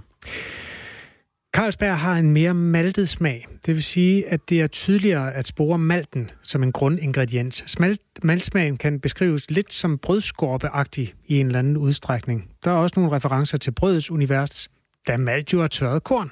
Carlsberg 1.56 2.00
har 2.00 2.14
en 2.14 2.32
mere 2.32 2.54
maltet 2.54 3.10
smag. 3.10 3.48
Det 3.66 3.76
vil 3.76 3.84
sige, 3.84 4.30
at 4.30 4.50
det 4.50 4.62
er 4.62 4.68
tydeligere 4.68 5.34
at 5.34 5.48
spore 5.48 5.78
malten 5.78 6.32
som 6.42 6.64
en 6.64 6.72
grundingrediens. 6.72 7.64
Smalt, 7.68 8.02
maltsmagen 8.24 8.78
kan 8.78 9.00
beskrives 9.00 9.52
lidt 9.52 9.74
som 9.74 9.98
brødskorpeagtig 9.98 11.14
i 11.26 11.40
en 11.40 11.46
eller 11.46 11.60
anden 11.60 11.78
udstrækning. 11.78 12.50
Der 12.64 12.72
er 12.72 12.76
også 12.76 13.00
nogle 13.00 13.16
referencer 13.16 13.58
til 13.58 13.72
brødets 13.72 14.12
univers, 14.12 14.70
da 15.08 15.18
malt 15.18 15.54
jo 15.54 15.62
er 15.62 15.68
tørret 15.68 16.04
korn. 16.04 16.32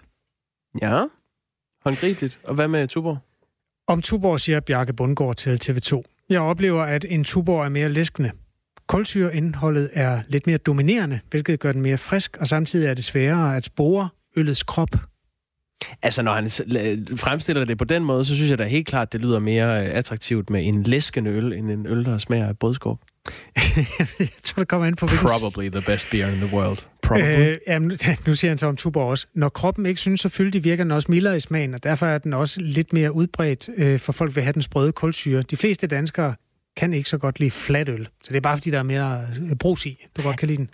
Ja, 0.82 1.06
håndgribeligt. 1.84 2.40
Og 2.44 2.56
hvad 2.56 2.68
med 2.68 2.88
Tuborg? 2.88 3.18
Om 3.88 4.02
Tuborg 4.02 4.40
siger 4.40 4.60
Bjarke 4.60 4.94
Bundgaard 4.94 5.36
til 5.36 5.60
TV2. 5.64 6.04
Jeg 6.30 6.42
oplever, 6.42 6.84
at 6.84 7.06
en 7.10 7.24
Tuborg 7.24 7.66
er 7.66 7.70
mere 7.70 7.90
læskende. 7.90 8.32
Kulsyreindholdet 8.88 9.90
er 9.94 10.22
lidt 10.28 10.48
mere 10.48 10.58
dominerende, 10.58 11.20
hvilket 11.30 11.60
gør 11.60 11.72
den 11.72 11.82
mere 11.82 11.98
frisk, 11.98 12.38
og 12.40 12.48
samtidig 12.48 12.88
er 12.88 12.94
det 12.94 13.04
sværere 13.04 13.58
at 13.58 13.64
spore 13.64 14.10
øllets 14.36 14.64
krop. 14.64 14.90
Altså, 16.02 16.22
når 16.22 16.34
han 16.34 16.50
fremstiller 17.18 17.66
det 17.66 17.78
på 17.78 17.86
den 17.86 18.04
måde, 18.04 18.24
så 18.24 18.36
synes 18.36 18.50
jeg 18.50 18.58
da 18.58 18.64
helt 18.64 18.88
klart, 18.88 19.14
det 19.14 19.22
lyder 19.22 19.40
mere 19.40 19.88
øh, 19.88 19.96
attraktivt 19.96 20.50
med 20.50 20.68
en 20.68 20.84
læskende 20.84 21.32
øl, 21.32 21.54
end 21.54 21.72
en 21.72 21.88
øl, 21.88 22.06
der 22.06 22.18
smager 22.18 22.48
af 22.48 22.58
brødskorp 22.58 23.00
jeg 24.20 24.28
tror, 24.44 24.62
det 24.62 24.68
kommer 24.68 24.88
ind 24.88 24.96
på... 24.96 25.08
Probably 25.08 25.70
the 25.70 25.82
best 25.82 26.08
beer 26.12 26.28
in 26.28 26.38
the 26.38 26.56
world. 26.56 26.78
Probably. 27.02 27.38
Øh, 27.38 27.58
jamen, 27.68 28.00
nu 28.28 28.36
siger 28.36 28.52
han 28.52 28.58
så 28.58 28.68
om 28.68 28.76
Tuborg 28.76 29.10
også. 29.10 29.28
Når 29.34 29.50
kroppen 29.50 29.86
ikke 29.86 30.02
synes 30.02 30.22
så 30.22 30.30
fyldig, 30.30 30.64
virker 30.64 30.84
den 30.84 30.92
også 30.92 31.12
mildere 31.12 31.38
i 31.38 31.40
smagen, 31.40 31.74
og 31.74 31.84
derfor 31.84 32.06
er 32.06 32.18
den 32.18 32.34
også 32.34 32.60
lidt 32.62 32.94
mere 32.94 33.12
udbredt, 33.12 33.70
øh, 33.78 34.00
for 34.00 34.12
folk 34.12 34.36
vil 34.36 34.44
have 34.44 34.54
den 34.54 34.62
sprøde 34.62 34.92
kulsyre. 34.92 35.42
De 35.42 35.58
fleste 35.58 35.88
danskere 35.88 36.36
kan 36.78 36.94
ikke 36.94 37.10
så 37.10 37.18
godt 37.18 37.40
lide 37.40 37.52
flatøl. 37.52 38.08
Så 38.24 38.30
det 38.30 38.36
er 38.38 38.42
bare, 38.42 38.58
fordi 38.58 38.70
der 38.70 38.80
er 38.80 38.84
mere 38.84 39.28
øh, 39.50 39.56
brus 39.56 39.86
i, 39.86 40.06
du 40.18 40.22
godt 40.22 40.38
kan 40.38 40.48
lide 40.48 40.58
den. 40.58 40.70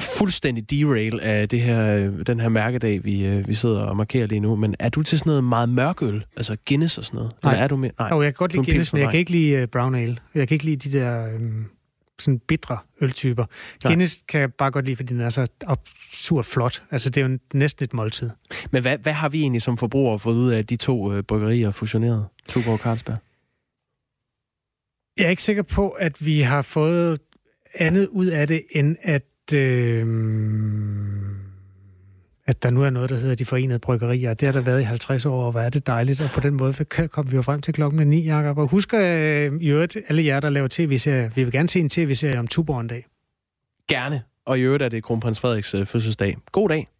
Fuldstændig 0.00 0.70
derail 0.70 1.20
af 1.20 1.48
det 1.48 1.60
her, 1.60 2.10
den 2.22 2.40
her 2.40 2.48
mærkedag, 2.48 3.04
vi, 3.04 3.26
øh, 3.26 3.48
vi 3.48 3.54
sidder 3.54 3.80
og 3.80 3.96
markerer 3.96 4.26
lige 4.26 4.40
nu. 4.40 4.56
Men 4.56 4.74
er 4.78 4.88
du 4.88 5.02
til 5.02 5.18
sådan 5.18 5.30
noget 5.30 5.44
meget 5.44 5.68
mørkøl? 5.68 6.24
Altså 6.36 6.56
Guinness 6.68 6.98
og 6.98 7.04
sådan 7.04 7.18
noget? 7.18 7.32
Nej. 7.42 7.52
Eller 7.52 7.64
er 7.64 7.68
du 7.68 7.76
med? 7.76 7.90
Nej. 7.98 8.08
Jo, 8.08 8.22
jeg 8.22 8.34
kan 8.34 8.38
godt 8.38 8.52
lide 8.52 8.64
Guinness, 8.64 8.92
men 8.92 9.02
jeg 9.02 9.10
kan 9.10 9.20
ikke 9.20 9.30
lide 9.30 9.62
uh, 9.62 9.68
brown 9.68 9.94
ale. 9.94 10.16
Jeg 10.34 10.48
kan 10.48 10.54
ikke 10.54 10.64
lide 10.64 10.90
de 10.90 10.98
der... 10.98 11.34
Um, 11.34 11.70
sådan 12.18 12.38
bitre 12.38 12.78
øltyper. 13.00 13.44
Nej. 13.44 13.90
Guinness 13.90 14.20
kan 14.28 14.40
jeg 14.40 14.54
bare 14.54 14.70
godt 14.70 14.84
lide, 14.84 14.96
fordi 14.96 15.12
den 15.12 15.20
er 15.20 15.30
så 15.30 15.46
absurd 15.66 16.44
flot. 16.44 16.82
Altså, 16.90 17.10
det 17.10 17.22
er 17.22 17.28
jo 17.28 17.38
næsten 17.54 17.84
et 17.84 17.94
måltid. 17.94 18.30
Men 18.70 18.82
hvad, 18.82 18.98
hvad 18.98 19.12
har 19.12 19.28
vi 19.28 19.40
egentlig 19.40 19.62
som 19.62 19.78
forbrugere 19.78 20.18
fået 20.18 20.34
ud 20.34 20.50
af 20.50 20.66
de 20.66 20.76
to 20.76 21.12
øh, 21.12 21.22
bryggerier 21.22 21.70
fusioneret? 21.70 22.26
Tuborg 22.48 22.72
og 22.72 22.78
Carlsberg? 22.78 23.16
Jeg 25.16 25.26
er 25.26 25.30
ikke 25.30 25.42
sikker 25.42 25.62
på, 25.62 25.88
at 25.88 26.26
vi 26.26 26.40
har 26.40 26.62
fået 26.62 27.20
andet 27.74 28.06
ud 28.06 28.26
af 28.26 28.46
det, 28.46 28.64
end 28.70 28.96
at, 29.02 29.22
øh, 29.52 30.06
at 32.46 32.62
der 32.62 32.70
nu 32.70 32.82
er 32.82 32.90
noget, 32.90 33.10
der 33.10 33.16
hedder 33.16 33.34
de 33.34 33.44
forenede 33.44 33.78
bryggerier. 33.78 34.34
Det 34.34 34.48
har 34.48 34.52
der 34.52 34.60
været 34.60 34.80
i 34.80 34.84
50 34.84 35.26
år, 35.26 35.44
og 35.44 35.50
hvor 35.50 35.60
er 35.60 35.70
det 35.70 35.86
dejligt. 35.86 36.20
Og 36.20 36.30
på 36.30 36.40
den 36.40 36.54
måde 36.54 36.84
kom 37.08 37.30
vi 37.30 37.36
jo 37.36 37.42
frem 37.42 37.60
til 37.60 37.74
klokken 37.74 38.08
9, 38.08 38.26
Jacob. 38.26 38.58
Og 38.58 38.68
husk 38.68 38.94
øh, 38.94 39.52
i 39.60 39.68
øvrigt, 39.68 39.96
alle 40.08 40.24
jer, 40.24 40.40
der 40.40 40.50
laver 40.50 40.68
tv-serier, 40.70 41.28
vi 41.28 41.44
vil 41.44 41.52
gerne 41.52 41.68
se 41.68 41.80
en 41.80 41.88
tv-serie 41.88 42.38
om 42.38 42.46
Tuborg 42.46 42.80
en 42.80 42.88
dag. 42.88 43.06
Gerne. 43.88 44.22
Og 44.46 44.58
i 44.58 44.62
øvrigt 44.62 44.82
er 44.82 44.88
det 44.88 45.02
kronprins 45.02 45.40
Frederiks 45.40 45.74
øh, 45.74 45.86
fødselsdag. 45.86 46.36
God 46.52 46.68
dag. 46.68 46.93